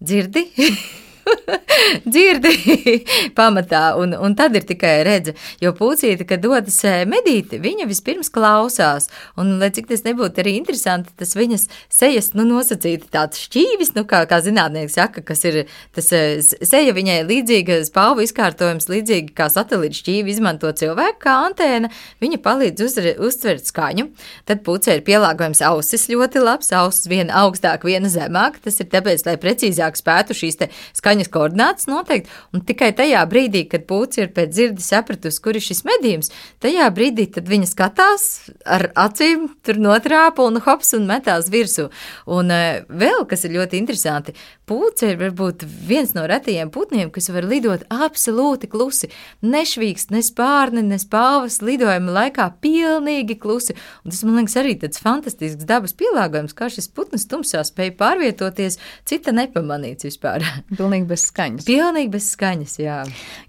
dzirdi. 0.00 0.48
dzirdi 2.12 2.52
pamatā, 3.38 3.82
un, 4.00 4.14
un 4.14 4.34
tad 4.38 4.56
ir 4.58 4.66
tikai 4.66 5.00
redze. 5.06 5.34
Jo 5.62 5.72
pucīte, 5.76 6.26
kad 6.28 6.42
dodas 6.44 6.78
eh, 6.86 7.04
medīt, 7.08 7.54
viņa 7.62 7.86
vispirms 7.88 8.30
klausās, 8.32 9.08
un, 9.40 9.56
lai 9.60 9.70
cik 9.74 9.88
tas 9.90 10.04
nebūtu 10.06 10.42
arī 10.42 10.56
interesanti, 10.60 11.12
tas 11.18 11.36
viņas 11.38 11.66
sejas, 11.92 12.32
nu, 12.36 12.46
nosacīti 12.48 13.10
tāds 13.12 13.42
šķīvis, 13.46 13.94
nu, 13.98 14.06
kā, 14.08 14.22
kā 14.30 14.40
zinātnieks 14.44 14.96
saka, 14.98 15.24
kas 15.26 15.44
ir 15.48 15.62
tas 15.96 16.10
eh, 16.16 16.38
seja 16.42 16.94
viņai 16.96 17.20
līdzīga 17.28 17.80
spalvu 17.88 18.26
izkārtojums, 18.26 18.88
līdzīgi 18.92 19.34
kā 19.36 19.48
satelīta 19.52 20.00
šķīvi 20.00 20.34
izmanto 20.34 20.70
cilvēku 20.76 21.22
kā 21.26 21.36
antēna, 21.48 21.90
viņa 22.22 22.42
palīdz 22.44 22.86
uzre, 22.86 23.16
uztvert 23.22 23.66
skaņu. 23.68 24.08
Tad 24.48 24.62
pucē 24.66 24.98
ir 24.98 25.04
pielāgojums 25.06 25.62
ausis 25.66 26.08
ļoti 26.10 26.42
labs, 26.42 26.72
ausis 26.76 27.08
viena 27.10 27.42
augstāk, 27.42 27.86
viena 27.86 28.10
zemāk, 28.12 28.60
tas 28.64 28.78
ir 28.82 28.90
tāpēc, 28.92 29.24
lai 29.26 29.36
precīzāk 29.40 29.98
spētu 29.98 30.36
šīs 30.36 30.58
skaņas 30.96 31.15
skaņas 31.16 31.32
koordinātas 31.32 31.88
noteikti, 31.88 32.30
un 32.52 32.62
tikai 32.66 32.92
tajā 32.96 33.22
brīdī, 33.30 33.64
kad 33.70 33.86
pūci 33.88 34.24
ir 34.24 34.32
pēc 34.36 34.52
dzirdi 34.52 34.84
sapratusi, 34.84 35.40
kur 35.42 35.56
ir 35.56 35.64
šis 35.64 35.82
medījums, 35.88 36.32
tajā 36.60 36.88
brīdī 36.94 37.28
viņa 37.36 37.68
skatās 37.70 38.50
ar 38.64 38.90
acīm, 38.94 39.48
tur 39.64 39.80
notrāpa 39.80 40.44
un 40.46 40.60
hops 40.60 40.94
un 40.96 41.06
metās 41.08 41.50
virsū. 41.52 41.88
Un 42.26 42.52
uh, 42.52 42.84
vēl, 42.88 43.24
kas 43.28 43.46
ir 43.46 43.56
ļoti 43.56 43.80
interesanti, 43.80 44.36
pūce 44.66 45.12
ir 45.12 45.20
varbūt 45.20 45.62
viens 45.86 46.12
no 46.16 46.24
retajiem 46.26 46.72
putniem, 46.74 47.10
kas 47.14 47.28
var 47.30 47.46
lidot 47.46 47.84
absolūti 47.92 48.68
klusi, 48.70 49.10
nešvīkst, 49.46 50.10
ne 50.14 50.22
spārni, 50.26 50.82
ne 50.82 50.98
spāvas 50.98 51.60
lidojuma 51.62 52.14
laikā 52.16 52.48
pilnīgi 52.64 53.38
klusi, 53.42 53.76
un 54.02 54.14
tas, 54.14 54.24
man 54.26 54.40
liekas, 54.40 54.56
arī 54.58 54.74
tāds 54.82 55.02
fantastisks 55.02 55.68
dabas 55.68 55.94
pielāgojums, 55.98 56.56
kā 56.58 56.70
šis 56.72 56.90
putns 56.90 57.28
tumsā 57.30 57.62
spēja 57.66 57.94
pārvietoties, 58.00 58.80
cita 59.06 59.34
nepamanīts 59.36 60.08
vispār. 60.08 60.44
Pilnīgi 60.78 61.08
bez 61.12 61.28
skaņas. 61.30 61.68
Pilnīgi 61.68 62.12
bez 62.16 62.30
skaņas, 62.34 62.76
jā. 62.82 63.00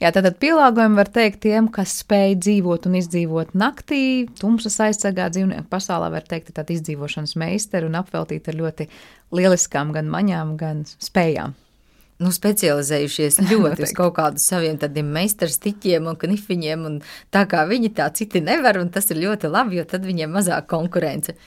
Jā, 0.04 0.14
tātad 0.14 0.38
pielāgojumi 0.42 1.02
var 1.02 1.12
teikt 1.18 1.42
tiem, 1.48 1.72
kas 1.74 1.98
spēj 2.04 2.38
dzīvot 2.46 2.86
un 2.90 3.02
izdzīvot 3.02 3.58
naktī, 3.58 4.04
tumsas 4.38 4.78
aizsargā 4.86 5.32
dzīvnieku 5.34 5.66
pasaulē, 5.72 6.12
var 6.14 6.30
teikt, 6.30 6.54
tātad 6.54 6.76
izdzīvošanas 6.78 7.34
meistari 7.42 7.90
un 7.90 7.98
apveltīt 7.98 8.52
ar 8.52 8.62
ļoti 8.62 8.92
lieliskām 9.36 9.92
gan 9.96 10.08
maņām, 10.12 10.56
gan 10.60 10.84
spējām 11.08 11.56
nu, 12.24 12.32
specializējušies 12.34 13.40
ļoti 13.52 13.86
uz 13.86 13.94
kaut 13.98 14.16
kādiem 14.18 14.42
saviem 14.42 14.78
tādiem 14.82 15.10
meistarstiķiem 15.14 16.10
un 16.10 16.18
knifiņiem, 16.20 16.86
un 16.90 16.98
tā 17.34 17.44
kā 17.50 17.64
viņi 17.70 17.92
tā 17.98 18.10
citi 18.18 18.42
nevar, 18.44 18.80
un 18.82 18.90
tas 18.94 19.10
ir 19.14 19.22
ļoti 19.22 19.52
labi, 19.52 19.78
jo 19.80 19.86
tad 19.90 20.06
viņiem 20.08 20.34
mazāk 20.34 20.68
konkurence. 20.72 21.38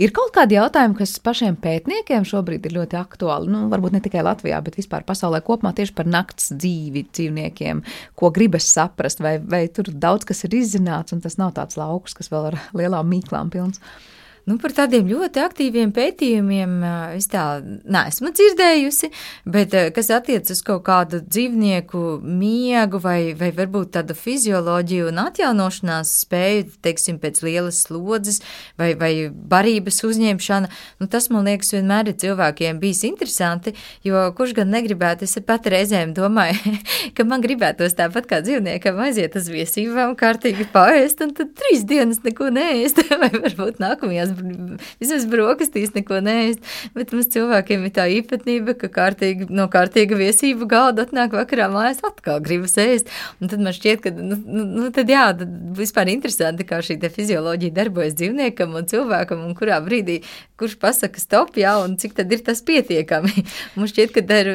Ir 0.00 0.14
kaut 0.16 0.32
kādi 0.36 0.58
jautājumi, 0.58 0.96
kas 1.00 1.16
pašiem 1.24 1.58
pētniekiem 1.62 2.26
šobrīd 2.28 2.68
ir 2.68 2.76
ļoti 2.78 3.00
aktuāli, 3.00 3.52
nu, 3.52 3.66
varbūt 3.72 3.96
ne 3.96 4.02
tikai 4.04 4.24
Latvijā, 4.26 4.60
bet 4.64 4.80
vispār 4.80 5.06
pasaulē 5.06 5.42
kopumā 5.44 5.74
tieši 5.76 5.96
par 5.96 6.08
nakts 6.08 6.52
dzīvi 6.56 7.06
dzīvniekiem, 7.10 7.84
ko 8.16 8.32
gribas 8.34 8.70
saprast, 8.72 9.22
vai, 9.24 9.36
vai 9.42 9.66
tur 9.68 9.92
daudz 9.92 10.28
kas 10.28 10.44
ir 10.48 10.60
izzināts, 10.62 11.16
un 11.16 11.24
tas 11.24 11.38
nav 11.40 11.54
tāds 11.58 11.78
lauks, 11.80 12.16
kas 12.16 12.32
vēl 12.32 12.52
ar 12.52 12.60
lielām 12.76 13.08
mīklām 13.10 13.52
pilns. 13.52 13.82
Nu, 14.46 14.54
par 14.62 14.70
tādiem 14.70 15.08
ļoti 15.10 15.40
aktīviem 15.42 15.90
pētījumiem 15.90 16.74
es 17.16 17.26
tā 17.32 17.58
neesmu 17.66 18.30
dzirdējusi, 18.30 19.08
bet 19.50 19.72
kas 19.96 20.10
attiecas 20.14 20.54
uz 20.54 20.60
kaut 20.62 20.84
kādu 20.86 21.18
dzīvnieku 21.24 22.02
miegu 22.22 23.00
vai, 23.02 23.32
vai 23.34 23.48
varbūt 23.56 23.96
tādu 23.96 24.14
fizioloģiju 24.14 25.08
un 25.10 25.18
atjaunošanās 25.24 26.12
spēju, 26.20 26.68
teiksim, 26.86 27.18
pēc 27.18 27.40
lielas 27.42 27.80
slodzes 27.88 28.38
vai, 28.78 28.92
vai 29.00 29.10
barības 29.34 29.98
uzņemšana, 30.06 30.70
nu, 31.02 31.10
tas 31.10 31.26
man 31.34 31.50
liekas 31.50 31.74
vienmēr 31.74 32.12
ir 32.12 32.18
cilvēkiem 32.22 32.78
bijis 32.78 33.02
interesanti, 33.10 33.74
jo 34.06 34.28
kurš 34.38 34.54
gan 34.60 34.70
negribētu, 34.76 35.26
es 35.26 35.34
pat 35.50 35.66
reizēm 35.74 36.14
domāju, 36.14 36.76
ka 37.18 37.26
man 37.26 37.42
gribētos 37.42 37.98
tāpat 37.98 38.30
kā 38.30 38.40
dzīvniekam 38.46 39.02
aiziet 39.08 39.34
uz 39.42 39.50
viesībām, 39.50 40.14
kārtīgi 40.22 40.70
paēst 40.70 41.26
un 41.26 41.34
tad 41.34 41.50
trīs 41.58 41.82
dienas 41.82 42.22
neko 42.22 42.54
neēst, 42.54 43.02
vai 43.24 43.34
varbūt 43.34 43.82
nākamajās 43.82 44.35
vismaz 45.00 45.26
brokastīs 45.30 45.94
neko 45.96 46.20
neēst, 46.24 46.62
bet 46.96 47.14
mums 47.14 47.30
cilvēkiem 47.34 47.86
ir 47.86 47.94
tā 47.96 48.06
īpatnība, 48.18 48.76
ka 48.80 48.90
kārtīgi, 48.92 49.48
no 49.50 49.68
kārtīga 49.72 50.18
viesību 50.18 50.68
galda 50.70 51.06
atnāk 51.06 51.36
vakarā 51.36 51.68
mājās 51.72 52.02
atkal 52.06 52.40
gribas 52.44 52.76
ēst, 52.82 53.12
un 53.40 53.52
tad 53.52 53.62
man 53.64 53.76
šķiet, 53.76 54.02
ka, 54.04 54.14
nu, 54.16 54.38
nu, 54.40 54.66
nu 54.86 54.90
tad 54.94 55.10
jā, 55.12 55.28
tad 55.38 55.52
vispār 55.78 56.12
interesanti, 56.12 56.66
kā 56.68 56.82
šī 56.84 56.98
fizioloģija 57.16 57.76
darbojas 57.76 58.16
dzīvniekam 58.18 58.74
un 58.76 58.88
cilvēkam, 58.90 59.44
un 59.46 59.56
kurā 59.58 59.78
brīdī, 59.84 60.20
kurš 60.60 60.76
pasaka 60.80 61.20
stop, 61.20 61.56
jā, 61.60 61.74
un 61.84 61.96
cik 62.00 62.16
tad 62.16 62.30
ir 62.32 62.40
tas 62.44 62.62
pietiekami. 62.64 63.44
Man 63.76 63.90
šķiet, 63.90 64.12
ka 64.14 64.22
tā 64.26 64.40
ir, 64.44 64.50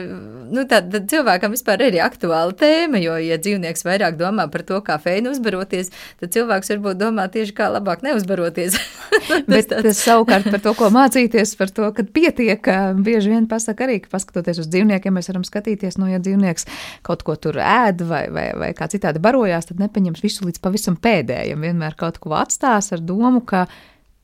nu, 0.49 0.65
tā, 0.69 0.81
cilvēkam 0.81 1.53
vispār 1.53 1.83
ir 1.85 1.99
aktuāla 2.01 2.55
tēma, 2.57 3.01
jo, 3.03 3.17
ja 3.21 3.37
dzīvnieks 3.41 3.85
vairāk 3.85 4.17
domā 4.19 4.47
par 4.51 4.65
to, 4.67 4.79
kā 4.85 4.97
feinu 5.01 5.33
uzbaroties, 5.35 5.91
tad 6.21 6.33
cilvēks 6.33 6.73
varbūt 6.73 7.01
domā 7.01 7.27
tieši 7.31 7.55
kā 7.57 7.69
labāk 7.73 8.01
neuzbaroties. 8.05 8.79
bet 9.51 9.69
tas 9.71 10.01
savukārt 10.01 10.49
par 10.49 10.63
to, 10.63 10.73
ko 10.77 10.89
mācīties, 10.93 11.53
par 11.59 11.73
to, 11.75 11.91
ka 11.95 12.05
pietiek, 12.05 12.71
bieži 13.05 13.35
vien 13.35 13.47
pasaka 13.51 13.85
arī, 13.85 13.99
ka 14.03 14.15
paskatoties 14.15 14.63
uz 14.63 14.71
dzīvniekiem, 14.73 15.15
mēs 15.17 15.29
varam 15.31 15.45
skatīties, 15.47 15.99
no 15.99 16.07
nu, 16.07 16.15
ja 16.15 16.23
dzīvnieks 16.23 16.67
kaut 17.05 17.21
ko 17.27 17.37
tur 17.39 17.61
ēd 17.61 18.01
vai, 18.09 18.25
vai, 18.33 18.49
vai 18.57 18.73
kā 18.77 18.89
citādi 18.91 19.21
barojās, 19.21 19.69
tad 19.69 19.81
nepaņems 19.83 20.25
visu 20.25 20.49
līdz 20.49 20.61
pavisam 20.63 20.97
pēdējiem. 21.01 21.61
Vienmēr 21.69 21.97
kaut 21.99 22.17
ko 22.23 22.33
atstās 22.39 22.91
ar 22.95 23.03
domu, 23.05 23.43
ka 23.45 23.67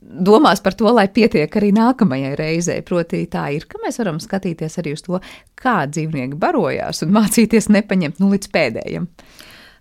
domās 0.08 0.62
par 0.64 0.76
to, 0.78 0.88
lai 0.96 1.08
pietiek 1.12 1.52
arī 1.60 1.74
nākamajai 1.76 2.36
reizei. 2.40 2.84
Proti, 2.86 3.26
tā 3.32 3.48
ir, 3.56 3.68
ka 3.70 3.82
mēs 3.84 4.00
varam 4.02 4.22
skatīties 4.24 4.80
arī 4.82 4.96
uz 4.98 5.04
to, 5.06 5.20
kā 5.60 5.82
dzīvnieki 5.92 6.40
barojās 6.40 7.04
un 7.06 7.14
mācīties 7.18 7.70
nepaņemt 7.76 8.24
nu, 8.24 8.32
līdz 8.34 8.52
pēdējiem. 8.54 9.10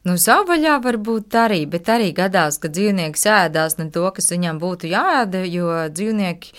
Nu, 0.06 0.14
savvaļā 0.22 0.76
varbūt 0.84 1.34
arī, 1.34 1.64
bet 1.70 1.88
arī 1.90 2.12
gadās, 2.14 2.60
ka 2.62 2.70
dzīvnieks 2.70 3.26
ēdās 3.26 3.78
ne 3.80 3.88
to, 3.94 4.04
kas 4.14 4.30
viņam 4.30 4.60
būtu 4.62 4.90
jāēda, 4.92 5.42
jo 5.50 5.72
dzīvnieki 5.90 6.52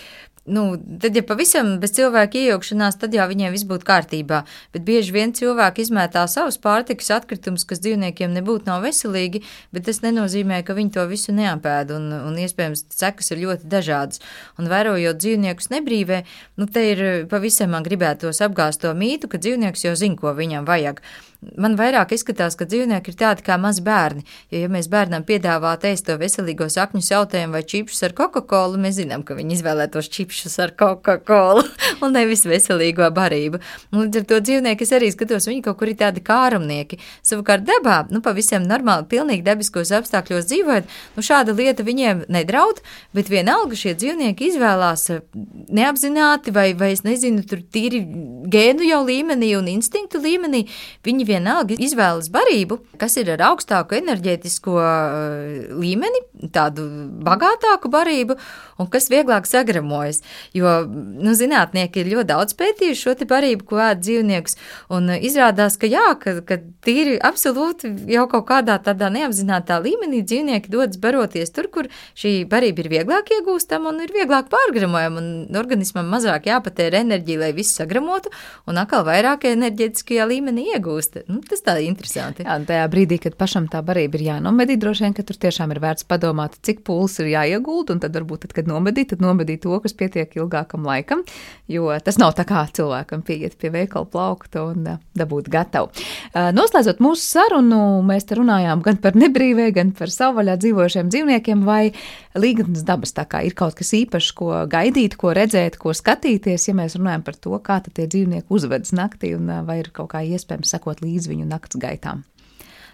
nu, 0.48 0.64
tad, 1.02 1.16
ja 1.16 1.24
pavisam 1.28 1.76
bez 1.82 1.94
cilvēka 1.98 2.40
iejaukšanās, 2.40 2.98
tad 3.02 3.16
jau 3.16 3.28
viņiem 3.30 3.54
viss 3.54 3.68
būtu 3.68 3.88
kārtībā. 3.88 4.42
Bet 4.76 4.86
bieži 4.88 5.14
vien 5.16 5.34
cilvēki 5.36 5.84
izmētā 5.86 6.24
savus 6.32 6.60
pārtikas 6.64 7.12
atkritumus, 7.18 7.66
kas 7.68 7.82
dzīvniekiem 7.84 8.34
nebūtu 8.38 8.70
nav 8.70 8.86
veselīgi, 8.88 9.44
bet 9.76 9.88
tas 9.90 10.02
nenozīmē, 10.06 10.62
ka 10.68 10.78
viņi 10.78 10.94
to 10.98 11.06
visu 11.12 11.36
neapēd, 11.36 11.94
un, 11.98 12.10
un 12.32 12.42
iespējams 12.42 12.88
sekas 12.96 13.34
ir 13.36 13.44
ļoti 13.44 13.70
dažādas. 13.72 14.24
Un 14.58 14.72
vērojot 14.72 15.20
dzīvniekus 15.22 15.72
nebrīvē, 15.76 16.24
nu, 16.58 16.68
te 16.72 16.86
ir 16.94 17.06
pavisam 17.32 17.76
man 17.76 17.88
gribētos 17.88 18.44
apgāzt 18.46 18.86
to 18.86 18.94
mītu, 18.98 19.30
ka 19.32 19.42
dzīvnieks 19.42 19.88
jau 19.90 19.96
zina, 20.00 20.20
ko 20.20 20.36
viņam 20.38 20.68
vajag. 20.68 21.04
Man 21.38 21.76
vairāk 21.78 22.16
izskatās, 22.16 22.56
ka 22.58 22.66
dzīvnieki 22.66 23.12
ir 23.12 23.18
tādi 23.18 23.44
kā 23.46 23.60
mazi 23.62 23.84
bērni. 23.86 24.24
Jo, 24.50 24.64
ja 24.64 24.70
mēs 24.74 24.88
bērnam 24.90 25.22
piedāvātu 25.26 25.86
ēst 25.92 26.08
to 26.08 26.16
veselīgo 26.18 26.66
sakņu 26.74 27.04
sautējumu 27.06 27.54
vai 27.54 27.62
čipsus 27.62 28.02
ar 28.08 28.16
Coca-Cola, 28.18 28.80
mēs 28.82 28.96
zinām, 28.98 29.22
ka 29.26 29.38
viņi 29.38 29.54
izvēlētos 29.60 30.10
čipsus 30.10 30.58
ar 30.64 30.74
Coca-Cola 30.80 31.62
un 32.04 32.18
nevis 32.18 32.42
veselīgo 32.50 33.06
barību. 33.14 33.62
Un 33.94 34.02
līdz 34.02 34.22
ar 34.24 34.26
to 34.32 34.40
dzīvnieki 34.48 34.88
es 34.88 34.94
arī 34.98 35.12
skatos, 35.14 35.46
viņi 35.52 35.62
kaut 35.68 35.78
kur 35.78 35.92
ir 35.92 36.00
tādi 36.00 36.24
kārumnieki. 36.26 36.98
Savukārt 37.22 37.68
dabā, 37.70 38.00
nu, 38.10 38.24
pavisam 38.26 38.66
normāli, 38.66 39.06
pilnīgi 39.14 39.46
dabiskos 39.46 39.94
apstākļos 39.94 40.50
dzīvojot, 40.50 40.90
nu, 41.20 41.26
šāda 41.30 41.54
lieta 41.54 41.86
viņiem 41.86 42.26
nedraud, 42.34 42.82
bet 43.14 43.30
vienalga 43.30 43.78
šie 43.78 43.94
dzīvnieki 43.94 44.50
izvēlās 44.56 45.06
eh, 45.14 45.22
neapzināti 45.70 46.56
vai, 46.58 46.72
vai 46.74 46.96
es 46.98 47.06
nezinu, 47.06 47.46
tur 47.46 47.62
tīri 47.62 48.02
gēnu 48.50 48.90
jau 48.90 49.06
līmenī 49.06 49.54
un 49.62 49.70
instinktu 49.78 50.26
līmenī. 50.26 50.66
Viņi 51.06 51.27
vienalga 51.28 51.76
izvēlas 51.78 52.30
barību, 52.34 52.80
kas 53.02 53.18
ir 53.20 53.32
ar 53.36 53.44
augstāku 53.52 53.98
enerģētisko 54.00 54.76
uh, 54.78 55.76
līmeni, 55.78 56.24
tādu 56.54 56.86
bagātāku 57.26 57.92
barību, 57.94 58.38
un 58.78 58.90
kas 58.94 59.10
vieglāk 59.12 59.48
sagramojas. 59.50 60.22
Jo, 60.56 60.80
nu, 60.88 61.34
zinātnieki 61.38 62.04
ir 62.04 62.12
ļoti 62.16 62.30
daudz 62.32 62.58
pētījuši 62.58 63.04
šo 63.04 63.16
barību, 63.28 63.66
ko 63.68 63.82
ēd 63.84 64.04
dzīvniekus, 64.04 64.58
un 64.94 65.12
uh, 65.14 65.20
izrādās, 65.30 65.78
ka 65.82 65.90
jā, 65.90 66.06
ka, 66.22 66.40
ka 66.48 66.60
tīri 66.86 67.18
absolūti 67.20 67.92
jau 68.12 68.28
kaut 68.32 68.48
kādā 68.50 68.78
tādā 68.84 69.10
neapzinātā 69.14 69.80
līmenī 69.84 70.24
dzīvnieki 70.26 70.72
dodas 70.74 71.00
baroties 71.02 71.54
tur, 71.56 71.70
kur 71.74 71.92
šī 72.18 72.34
barība 72.50 72.86
ir 72.86 72.92
vieglāk 72.98 73.32
iegūstama 73.38 73.92
un 73.92 74.04
ir 74.06 74.14
vieglāk 74.16 74.50
pārgramojama, 74.54 75.22
un 75.22 75.60
organismam 75.60 76.10
mazāk 76.12 76.50
jāpatēra 76.52 77.04
enerģija, 77.06 77.46
lai 77.46 77.54
visu 77.58 77.82
sagramotu, 77.82 78.32
un 78.68 78.80
atkal 78.82 79.06
vairāk 79.08 79.48
enerģētiskajā 79.52 80.28
līmenī 80.30 80.70
iegūst. 80.76 81.17
Nu, 81.28 81.40
tas 81.46 81.64
tā 81.66 81.78
ir 81.82 81.88
interesanti. 81.90 82.46
Jā, 82.46 82.58
tajā 82.68 82.86
brīdī, 82.92 83.18
kad 83.24 83.38
pašam 83.40 83.68
tā 83.72 83.82
barība 83.86 84.20
ir 84.20 84.26
jānomedī, 84.28 84.78
droši 84.80 85.06
vien, 85.06 85.16
ka 85.18 85.26
tur 85.28 85.40
tiešām 85.42 85.74
ir 85.74 85.82
vērts 85.84 86.08
padomāt, 86.10 86.58
cik 86.66 86.84
pūles 86.88 87.18
ir 87.24 87.32
jāiegulda, 87.34 87.96
un 87.96 88.02
tad 88.04 88.16
varbūt, 88.18 88.46
tad, 88.46 88.56
kad 88.58 88.70
nomedī, 88.70 89.08
tad 89.10 89.24
nomedī 89.24 89.58
to, 89.62 89.76
kas 89.84 89.96
pietiek 89.98 90.38
ilgākam 90.38 90.86
laikam, 90.88 91.24
jo 91.72 91.90
tas 92.04 92.20
nav 92.22 92.36
tā 92.38 92.46
kā 92.48 92.64
cilvēkam 92.78 93.24
pieiet 93.28 93.58
pie 93.60 93.72
veikala 93.74 94.10
plaukta 94.12 94.68
un 94.70 94.92
uh, 94.94 95.02
dabūt 95.18 95.50
gatavu. 95.54 95.92
Uh, 96.34 96.50
noslēdzot 96.56 97.02
mūsu 97.04 97.26
sarunu, 97.26 97.82
mēs 98.08 98.28
te 98.30 98.38
runājām 98.40 98.84
gan 98.86 99.02
par 99.04 99.18
nebrīvē, 99.20 99.70
gan 99.76 99.94
par 99.98 100.14
savvaļā 100.14 100.58
dzīvojušiem 100.62 101.12
dzīvniekiem, 101.14 101.66
vai 101.68 101.92
līgatnes 102.38 102.86
dabas 102.88 103.16
tā 103.18 103.26
kā 103.30 103.42
ir 103.48 103.56
kaut 103.58 103.78
kas 103.80 103.94
īpašs, 103.98 104.32
ko 104.38 104.52
gaidīt, 104.70 105.18
ko 105.20 105.34
redzēt, 105.36 105.80
ko 105.82 105.96
skatīties, 105.98 106.70
ja 106.70 106.78
mēs 106.78 106.98
runājam 107.00 107.26
par 107.26 107.40
to, 107.42 107.56
kā 107.64 107.80
tie 107.88 108.06
dzīvnieki 108.06 108.52
uzvedas 108.54 108.94
naktī, 108.96 109.34
un 109.38 109.50
uh, 109.50 109.64
vai 109.68 109.82
ir 109.82 109.92
kaut 109.96 110.12
kā 110.14 110.24
iespējams 110.26 110.76
sekot 110.76 111.02
līdz 111.08 111.32
viņu 111.32 111.48
nakts 111.50 111.80
gaitām. 111.82 112.26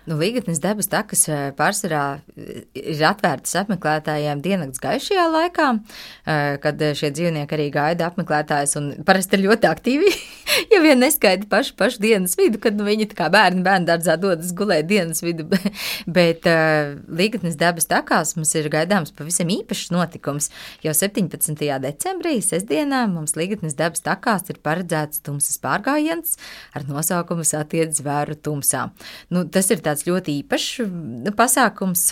Nu, 0.03 0.17
Līgatnes 0.19 0.59
debes 0.59 0.89
takas 0.91 1.21
eh, 1.31 1.45
pārsvarā 1.55 2.03
eh, 2.35 2.63
ir 2.75 3.03
atvērtas 3.07 3.55
apmeklētājiem 3.61 4.41
diennakts 4.43 4.81
gaišajā 4.83 5.27
laikā, 5.31 5.67
eh, 6.27 6.57
kad 6.63 6.81
šie 6.99 7.11
dzīvnieki 7.15 7.55
arī 7.55 7.69
gaida 7.71 8.09
apmeklētājus 8.09 8.75
un 8.81 8.89
parasti 9.07 9.39
ir 9.39 9.45
ļoti 9.45 9.69
aktīvi. 9.69 10.11
ja 10.73 10.81
vien 10.83 10.99
neskaidri 10.99 11.47
pašu, 11.47 11.77
pašu 11.79 12.01
dienas 12.03 12.35
vidu, 12.35 12.59
kad 12.63 12.75
nu, 12.75 12.83
viņi 12.89 13.07
kā 13.15 13.29
bērni 13.31 13.63
bērnu 13.63 13.87
dārzā 13.87 14.17
dodas 14.19 14.51
gulēt 14.51 14.89
dienas 14.89 15.23
vidu, 15.23 15.47
bet 16.17 16.43
Līgatnes 16.43 17.55
debes 17.59 17.87
takās 17.87 18.35
mums 18.35 18.51
ir 18.59 18.67
gaidāms 18.73 19.15
pavisam 19.15 19.47
īpašs 19.55 19.93
notikums. 19.95 20.49
Jau 20.83 20.91
17. 20.99 21.55
decembrī, 21.85 22.35
sestdienā, 22.43 23.05
mums 23.07 23.37
Līgatnes 23.39 23.79
debes 23.79 24.03
takās 24.03 24.51
ir 24.51 24.59
paredzēts 24.67 25.23
tumsas 25.23 25.55
pārgājiens 25.63 26.35
ar 26.75 26.83
nosaukumu 26.91 27.47
Satiet 27.47 27.95
zvēru 27.95 28.35
tumsā. 28.35 28.89
Nu, 29.31 29.47
tas 29.47 29.71
ir 29.71 29.79
tā 29.79 29.92
tāds 29.93 30.07
ļoti 30.09 30.39
īpašs 30.41 30.87
nu, 30.89 31.33
pasākums, 31.37 32.09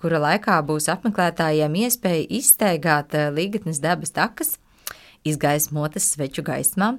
kura 0.00 0.22
laikā 0.26 0.58
būs 0.66 0.90
apmeklētājiem 0.92 1.78
iespēja 1.86 2.26
izsteigāt 2.40 3.14
līgatnes 3.36 3.80
dabas 3.82 4.14
takas 4.14 4.56
izgaismotas 5.22 6.08
sveču 6.16 6.42
gaismā, 6.42 6.96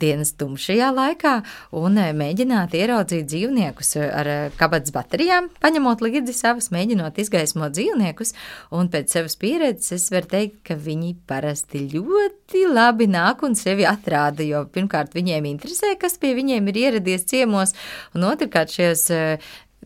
dienas 0.00 0.32
tumšajā 0.38 0.88
laikā 0.94 1.34
un 1.78 1.98
eh, 2.00 2.12
mēģināt 2.16 2.76
ieraudzīt 2.78 3.28
dzīvniekus 3.28 3.94
ar 4.06 4.30
kabatas 4.58 4.94
baterijām, 4.94 5.50
paņemot 5.62 6.04
līdzi 6.04 6.34
savus, 6.36 6.70
mēģinot 6.74 7.18
izgaismot 7.22 7.74
dzīvniekus. 7.76 8.34
Un 8.74 8.90
pēc 8.92 9.14
savas 9.14 9.38
pieredzes 9.40 9.94
es 9.98 10.08
varu 10.14 10.30
teikt, 10.30 10.60
ka 10.68 10.78
viņi 10.78 11.14
parasti 11.28 11.84
ļoti 11.92 12.64
labi 12.72 13.08
nāk 13.10 13.44
un 13.46 13.56
sevi 13.58 13.86
atrāda, 13.88 14.44
jo 14.46 14.64
pirmkārt 14.72 15.16
viņiem 15.16 15.48
interesē, 15.52 15.94
kas 16.00 16.18
pie 16.20 16.34
viņiem 16.38 16.68
ir 16.72 16.82
ieradies 16.86 17.26
ciemos, 17.28 17.74
un 18.14 18.28
otrkārt 18.30 18.74
šajos 18.74 19.08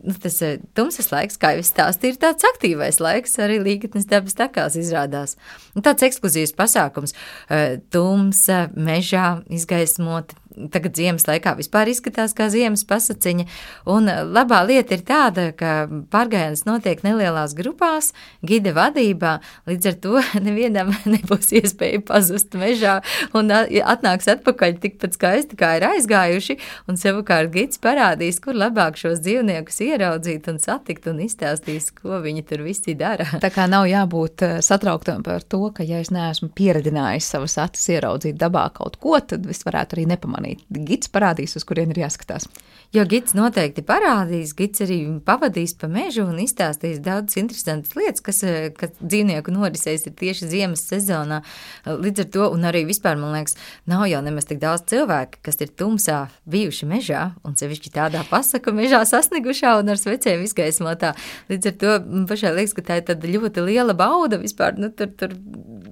nu, 0.02 0.14
tas 0.22 0.38
eh, 0.42 0.58
tumsas 0.76 1.10
laiks, 1.12 1.38
kā 1.40 1.54
jau 1.54 1.62
es 1.62 1.70
stāstīju, 1.72 2.16
ir 2.16 2.20
tāds 2.22 2.46
aktīvais 2.52 3.00
laiks, 3.02 3.38
arī 3.42 3.58
līgatnes 3.62 4.08
dabas 4.10 4.36
takās 4.38 4.76
izrādās. 4.80 5.36
Un 5.76 5.86
tāds 5.86 6.04
ekskluzīvs 6.08 6.54
pasākums 6.58 7.14
eh,- 7.48 7.78
tumsa, 7.94 8.66
mežā 8.74 9.42
izgaismota 9.52 10.41
tagad 10.72 10.96
ziemas 10.96 11.26
laikā 11.28 11.54
vispār 11.58 11.90
izskatās 11.92 12.34
kā 12.36 12.48
ziemas 12.52 12.84
pasaciņa. 12.88 13.46
Un 13.92 14.08
labā 14.32 14.62
lieta 14.68 14.96
ir 14.96 15.04
tāda, 15.06 15.48
ka 15.56 15.86
pārgājiens 16.12 16.64
notiek 16.68 17.02
nelielās 17.04 17.54
grupās, 17.58 18.12
gida 18.46 18.74
vadībā, 18.76 19.38
līdz 19.70 19.90
ar 19.90 19.98
to 20.04 20.22
nevienam 20.46 20.92
nebūs 21.08 21.52
iespēja 21.58 22.02
pazust 22.08 22.56
mežā 22.58 22.98
un 23.38 23.52
atnāks 23.52 24.28
atpakaļ 24.32 24.78
tikpat 24.82 25.16
skaisti, 25.18 25.58
kā 25.58 25.76
ir 25.78 25.88
aizgājuši, 25.88 26.58
un 26.90 27.00
savukārt 27.00 27.52
gids 27.54 27.80
parādīs, 27.82 28.40
kur 28.42 28.58
labāk 28.58 29.00
šos 29.00 29.22
dzīvniekus 29.24 29.82
ieraudzīt 29.86 30.50
un 30.52 30.60
satikt 30.62 31.08
un 31.10 31.22
izstāstīs, 31.24 31.90
ko 31.96 32.20
viņi 32.22 32.46
tur 32.48 32.64
visi 32.66 32.96
dara. 32.98 33.26
Tā 33.42 33.52
kā 33.52 33.66
nav 33.70 33.88
jābūt 33.90 34.46
eh, 34.46 34.54
satrauktam 34.64 35.24
par 35.26 35.44
to, 35.46 35.64
ka 35.74 35.86
ja 35.86 36.02
es 36.02 36.12
neesmu 36.14 36.50
pieredzinājis 36.56 37.32
savas 37.34 37.58
acis 37.62 37.88
ieraudzīt 37.96 38.38
dabā 38.40 38.68
kaut 38.76 38.98
ko, 39.02 39.16
tad 39.18 39.46
es 39.50 39.64
varētu 39.66 39.96
arī 39.96 40.08
nepamanīt 40.12 40.41
pamanīt. 40.42 40.62
Gids 40.70 41.10
parādīs, 41.12 41.56
uz 41.56 41.64
kurien 41.64 41.90
ir 41.90 42.02
jāskatās. 42.02 42.48
Jo 42.92 43.04
gids 43.08 43.32
noteikti 43.32 43.82
parādīs, 43.82 44.52
gids 44.54 44.82
arī 44.84 44.98
pavadīs 45.24 45.74
pa 45.78 45.88
mežu 45.88 46.26
un 46.26 46.38
izstāstīs 46.42 47.00
daudz 47.00 47.38
interesantas 47.40 47.94
lietas, 47.96 48.20
kas, 48.20 48.42
kas 48.76 48.92
dzīvnieku 49.00 49.52
norisēs 49.54 50.06
ir 50.06 50.12
tieši 50.12 50.50
ziemas 50.50 50.84
sezonā. 50.90 51.42
Līdz 51.86 52.26
ar 52.26 52.28
to, 52.34 52.50
un 52.52 52.66
arī 52.68 52.84
vispār, 52.84 53.16
man 53.16 53.32
liekas, 53.32 53.56
nav 53.88 54.04
jau 54.10 54.20
nemaz 54.24 54.48
tik 54.48 54.60
daudz 54.60 54.84
cilvēku, 54.92 55.40
kas 55.42 55.60
ir 55.64 55.72
tumsā 55.72 56.26
bijuši 56.44 56.90
mežā, 56.90 57.24
un 57.46 57.56
sevišķi 57.56 57.94
tādā 57.94 58.26
pasaka 58.28 58.74
mežā 58.76 59.00
sasniegušā 59.08 59.78
un 59.80 59.94
ar 59.94 60.00
svecēm 60.00 60.44
izgaismotā. 60.44 61.14
Līdz 61.48 61.72
ar 61.72 61.78
to 61.80 61.96
pašai 62.28 62.56
liekas, 62.58 62.76
ka 62.76 62.88
tā 62.90 63.00
ir 63.00 63.08
tāda 63.08 63.36
ļoti 63.38 63.64
liela 63.70 63.96
bauda 63.96 64.40
vispār, 64.42 64.76
nu, 64.76 64.92
tur, 64.92 65.14
tur 65.16 65.32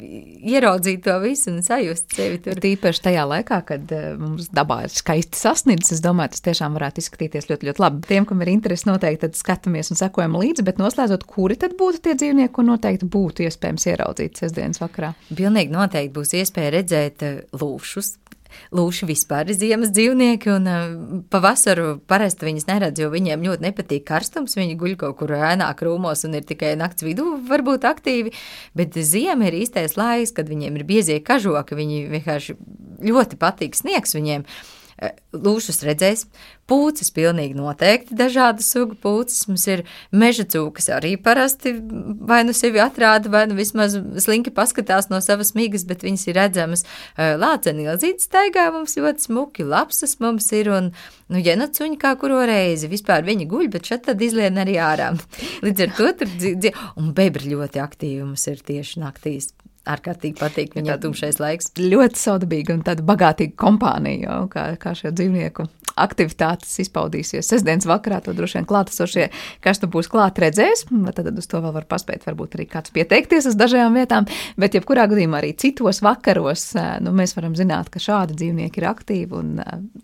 ieraudzīt 0.01 1.05
to 1.05 1.17
visu 1.23 1.51
un 1.53 1.61
sajust 1.65 2.15
sevi 2.17 2.41
tur. 2.45 2.61
Tīpaši 2.61 3.05
tajā 3.05 3.25
laikā, 3.29 3.61
kad 3.69 3.93
eh, 3.95 4.13
mums 4.41 4.55
dabā 4.57 4.85
ir 4.87 4.93
skaisti 4.93 5.39
sasniedzis, 5.39 5.99
es 5.99 6.03
domāju, 6.05 6.35
tas 6.35 6.45
tiešām 6.49 6.77
varētu 6.79 7.03
izskatīties 7.03 7.49
ļoti, 7.51 7.69
ļoti 7.69 7.83
labi. 7.83 8.03
Tiem, 8.09 8.27
kam 8.29 8.43
ir 8.45 8.53
interesi, 8.53 8.89
noteikti 8.89 9.31
skatāmies 9.39 9.93
un 9.93 10.01
sekojam 10.01 10.39
līdzi, 10.41 10.65
bet 10.67 10.81
noslēdzot, 10.81 11.27
kuri 11.29 11.59
tad 11.61 11.77
būtu 11.81 12.03
tie 12.05 12.17
dzīvnieki, 12.19 12.53
ko 12.57 12.65
noteikti 12.67 13.09
būtu 13.11 13.47
iespējams 13.47 13.87
ieraudzīt 13.93 14.41
sestdienas 14.41 14.81
vakarā? 14.83 15.13
Pilnīgi 15.31 15.75
noteikti 15.75 16.15
būs 16.17 16.35
iespēja 16.41 16.75
redzēt 16.79 17.27
eh, 17.27 17.41
lūšus, 17.61 18.15
Lūši 18.77 19.09
vispār 19.11 19.51
ir 19.51 19.59
ziemas 19.59 19.93
dzīvnieki, 19.95 20.51
un 20.55 20.69
uh, 20.71 20.97
pavasaru 21.33 21.99
parasti 22.11 22.49
viņas 22.49 22.69
neredz, 22.71 23.03
jo 23.03 23.11
viņiem 23.13 23.47
ļoti 23.47 23.67
nepatīk 23.69 24.07
karstums. 24.09 24.57
Viņi 24.59 24.79
guļ 24.81 24.97
kaut 25.01 25.19
kur 25.21 25.35
ēnā 25.37 25.71
krūmos 25.79 26.27
un 26.29 26.39
ir 26.39 26.47
tikai 26.49 26.75
nakts 26.81 27.07
vidū, 27.07 27.27
varbūt 27.51 27.87
aktīvi. 27.91 28.35
Bet 28.79 28.99
ziema 28.99 29.49
ir 29.51 29.61
īstais 29.63 29.97
laiks, 30.01 30.35
kad 30.37 30.51
viņiem 30.51 30.79
ir 30.81 30.87
biezie 30.89 31.21
kažoki. 31.25 31.79
Viņi 31.79 32.05
vienkārši 32.17 32.59
ļoti 33.11 33.41
patīk 33.41 33.79
sniegs 33.79 34.15
viņiem. 34.17 34.47
Lūšus 35.33 35.79
redzēs, 35.87 36.27
pūces 36.69 37.09
pilnīgi 37.17 37.55
noteikti 37.57 38.17
dažādu 38.19 38.65
sugu 38.65 38.97
pūces. 39.01 39.47
Mums 39.49 39.65
ir 39.73 39.83
meža 40.13 40.45
cūkas 40.51 40.91
arī 40.93 41.15
parasti 41.21 41.73
vai 41.81 42.43
nu 42.45 42.53
sevi 42.57 42.83
atrāda, 42.83 43.31
vai 43.33 43.47
nu 43.49 43.57
vismaz 43.57 43.97
slinki 44.21 44.53
paskatās 44.53 45.09
no 45.13 45.23
savas 45.25 45.55
migas, 45.57 45.87
bet 45.89 46.05
viņas 46.05 46.27
ir 46.29 46.37
redzamas. 46.37 46.85
Lāceni 47.17 47.89
ilzītes 47.89 48.29
staigā 48.29 48.67
mums 48.75 48.99
ļoti 48.99 49.31
smuki, 49.31 49.65
lapsas 49.65 50.19
mums 50.21 50.51
ir 50.59 50.69
un, 50.75 50.93
nu, 51.33 51.41
jenacuņi 51.41 51.97
kā 52.01 52.13
kuro 52.21 52.43
reizi. 52.51 52.91
Vispār 52.93 53.25
viņi 53.25 53.49
guļ, 53.49 53.71
bet 53.73 53.89
šeit 53.89 54.05
tad 54.11 54.21
izlien 54.21 54.61
arī 54.61 54.77
ārā. 54.85 55.15
Līdz 55.65 55.87
ar 55.87 55.97
to 55.97 56.13
tur 56.21 56.37
dzīvo, 56.37 56.93
un 57.01 57.15
bebri 57.17 57.55
ļoti 57.55 57.81
aktīvi 57.81 58.21
mums 58.27 58.47
ir 58.53 58.61
tieši 58.69 59.01
naktīs 59.07 59.55
ārkārtīgi 59.89 60.39
patīk 60.41 60.77
viņam 60.77 61.01
tumšais 61.03 61.41
laiks. 61.41 61.73
Ļoti 61.81 62.21
saudabīga 62.21 62.77
un 62.77 62.87
tāda 62.87 63.05
bagātīga 63.07 63.57
kompānija, 63.61 64.27
jau, 64.27 64.41
kā, 64.53 64.67
kā 64.81 64.95
šo 64.99 65.13
dzīvnieku 65.15 65.67
aktivitātes 66.01 66.73
izpaudīsies. 66.85 67.49
Sesdienas 67.51 67.89
vakarā 67.89 68.21
to 68.25 68.35
droši 68.37 68.61
vien 68.61 68.69
klātesošie, 68.69 69.27
kas 69.65 69.81
tu 69.83 69.89
būs 69.91 70.09
klāt 70.11 70.39
redzēs, 70.43 70.87
tad, 70.89 71.23
tad 71.27 71.41
uz 71.41 71.49
to 71.51 71.61
vēl 71.63 71.75
var 71.77 71.89
paspēt 71.91 72.25
varbūt 72.29 72.57
arī 72.57 72.69
kāds 72.71 72.95
pieteikties 72.95 73.51
uz 73.51 73.59
dažām 73.59 73.99
vietām, 73.99 74.29
bet 74.61 74.79
jebkurā 74.79 75.09
gadījumā 75.11 75.41
arī 75.43 75.53
citos 75.61 76.03
vakaros 76.07 76.71
nu, 77.05 77.15
mēs 77.17 77.35
varam 77.37 77.57
zināt, 77.59 77.91
ka 77.93 78.03
šādi 78.03 78.39
dzīvnieki 78.39 78.83
ir 78.83 78.89
aktīvi 78.93 79.39
un 79.41 79.53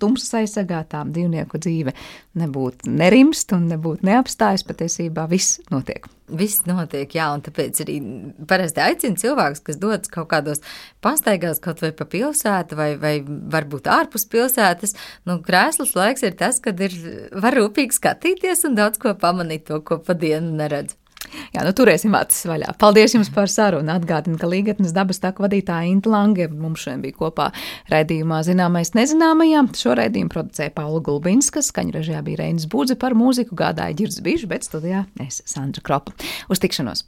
tumsas 0.02 0.42
aizsargā 0.42 0.82
tām 0.90 1.14
dzīvnieku 1.16 1.62
dzīve 1.62 1.96
nebūtu 2.42 2.92
nerimst 2.92 3.56
un 3.56 3.70
nebūtu 3.72 4.10
neapstājas, 4.10 4.66
patiesībā 4.66 5.28
viss 5.30 5.60
notiek. 5.72 6.10
Viss 6.26 6.64
notiek, 6.66 7.12
jā, 7.14 7.28
un 7.30 7.42
tāpēc 7.46 7.80
arī 7.84 7.96
parasti 8.50 8.82
aicina 8.82 9.20
cilvēkus, 9.20 9.62
kas 9.68 9.78
dodas 9.78 10.10
kaut 10.10 10.26
kādos 10.32 10.62
pastaigās, 11.04 11.60
kaut 11.62 11.84
vai 11.84 11.92
pa 11.94 12.08
pilsētu, 12.10 12.78
vai, 12.78 12.88
vai 12.98 13.14
varbūt 13.22 13.86
ārpus 13.86 14.26
pilsētas. 14.32 14.96
Nu, 15.28 15.38
krēsls 15.46 15.94
laiks 15.94 16.26
ir 16.26 16.34
tas, 16.40 16.58
kad 16.62 16.82
ir 16.82 16.96
var 17.30 17.54
rūpīgi 17.54 17.94
skatīties 17.94 18.66
un 18.66 18.74
daudz 18.78 18.98
ko 19.02 19.14
pamanīt, 19.14 19.68
to, 19.70 19.78
ko 19.86 20.00
pa 20.02 20.18
dienu 20.18 20.56
neredz. 20.58 20.98
Jā, 21.55 21.64
nu 21.66 21.72
turēsim 21.76 22.14
acis 22.18 22.47
vaļā. 22.49 22.74
Paldies 22.80 23.16
jums 23.16 23.30
par 23.34 23.51
sarunu. 23.53 23.93
Atgādinu, 23.97 24.39
ka 24.41 24.49
Līgatnes 24.51 24.95
dabas 24.97 25.20
taka 25.22 25.45
vadītāja 25.47 25.91
Inta 25.91 26.12
Lange 26.12 26.49
mums 26.53 26.84
šodien 26.84 27.05
bija 27.05 27.18
kopā 27.18 27.51
raidījumā 27.93 28.43
Zināmais 28.47 28.95
nezināmajā. 28.97 29.66
Šo 29.76 29.97
raidījumu 29.99 30.32
producēja 30.32 30.74
Paula 30.76 31.03
Gulbinska, 31.05 31.64
skaņu 31.64 31.99
režijā 31.99 32.22
bija 32.26 32.45
Reinis 32.45 32.68
Būdze 32.72 32.99
par 33.01 33.16
mūziku, 33.18 33.59
gādāja 33.59 33.99
Ģirs 34.01 34.22
Bišs, 34.24 34.49
bet 34.51 34.68
studijā 34.68 35.05
es 35.26 35.43
Sandra 35.49 35.84
Kropa. 35.84 36.16
Uz 36.53 36.62
tikšanos! 36.62 37.05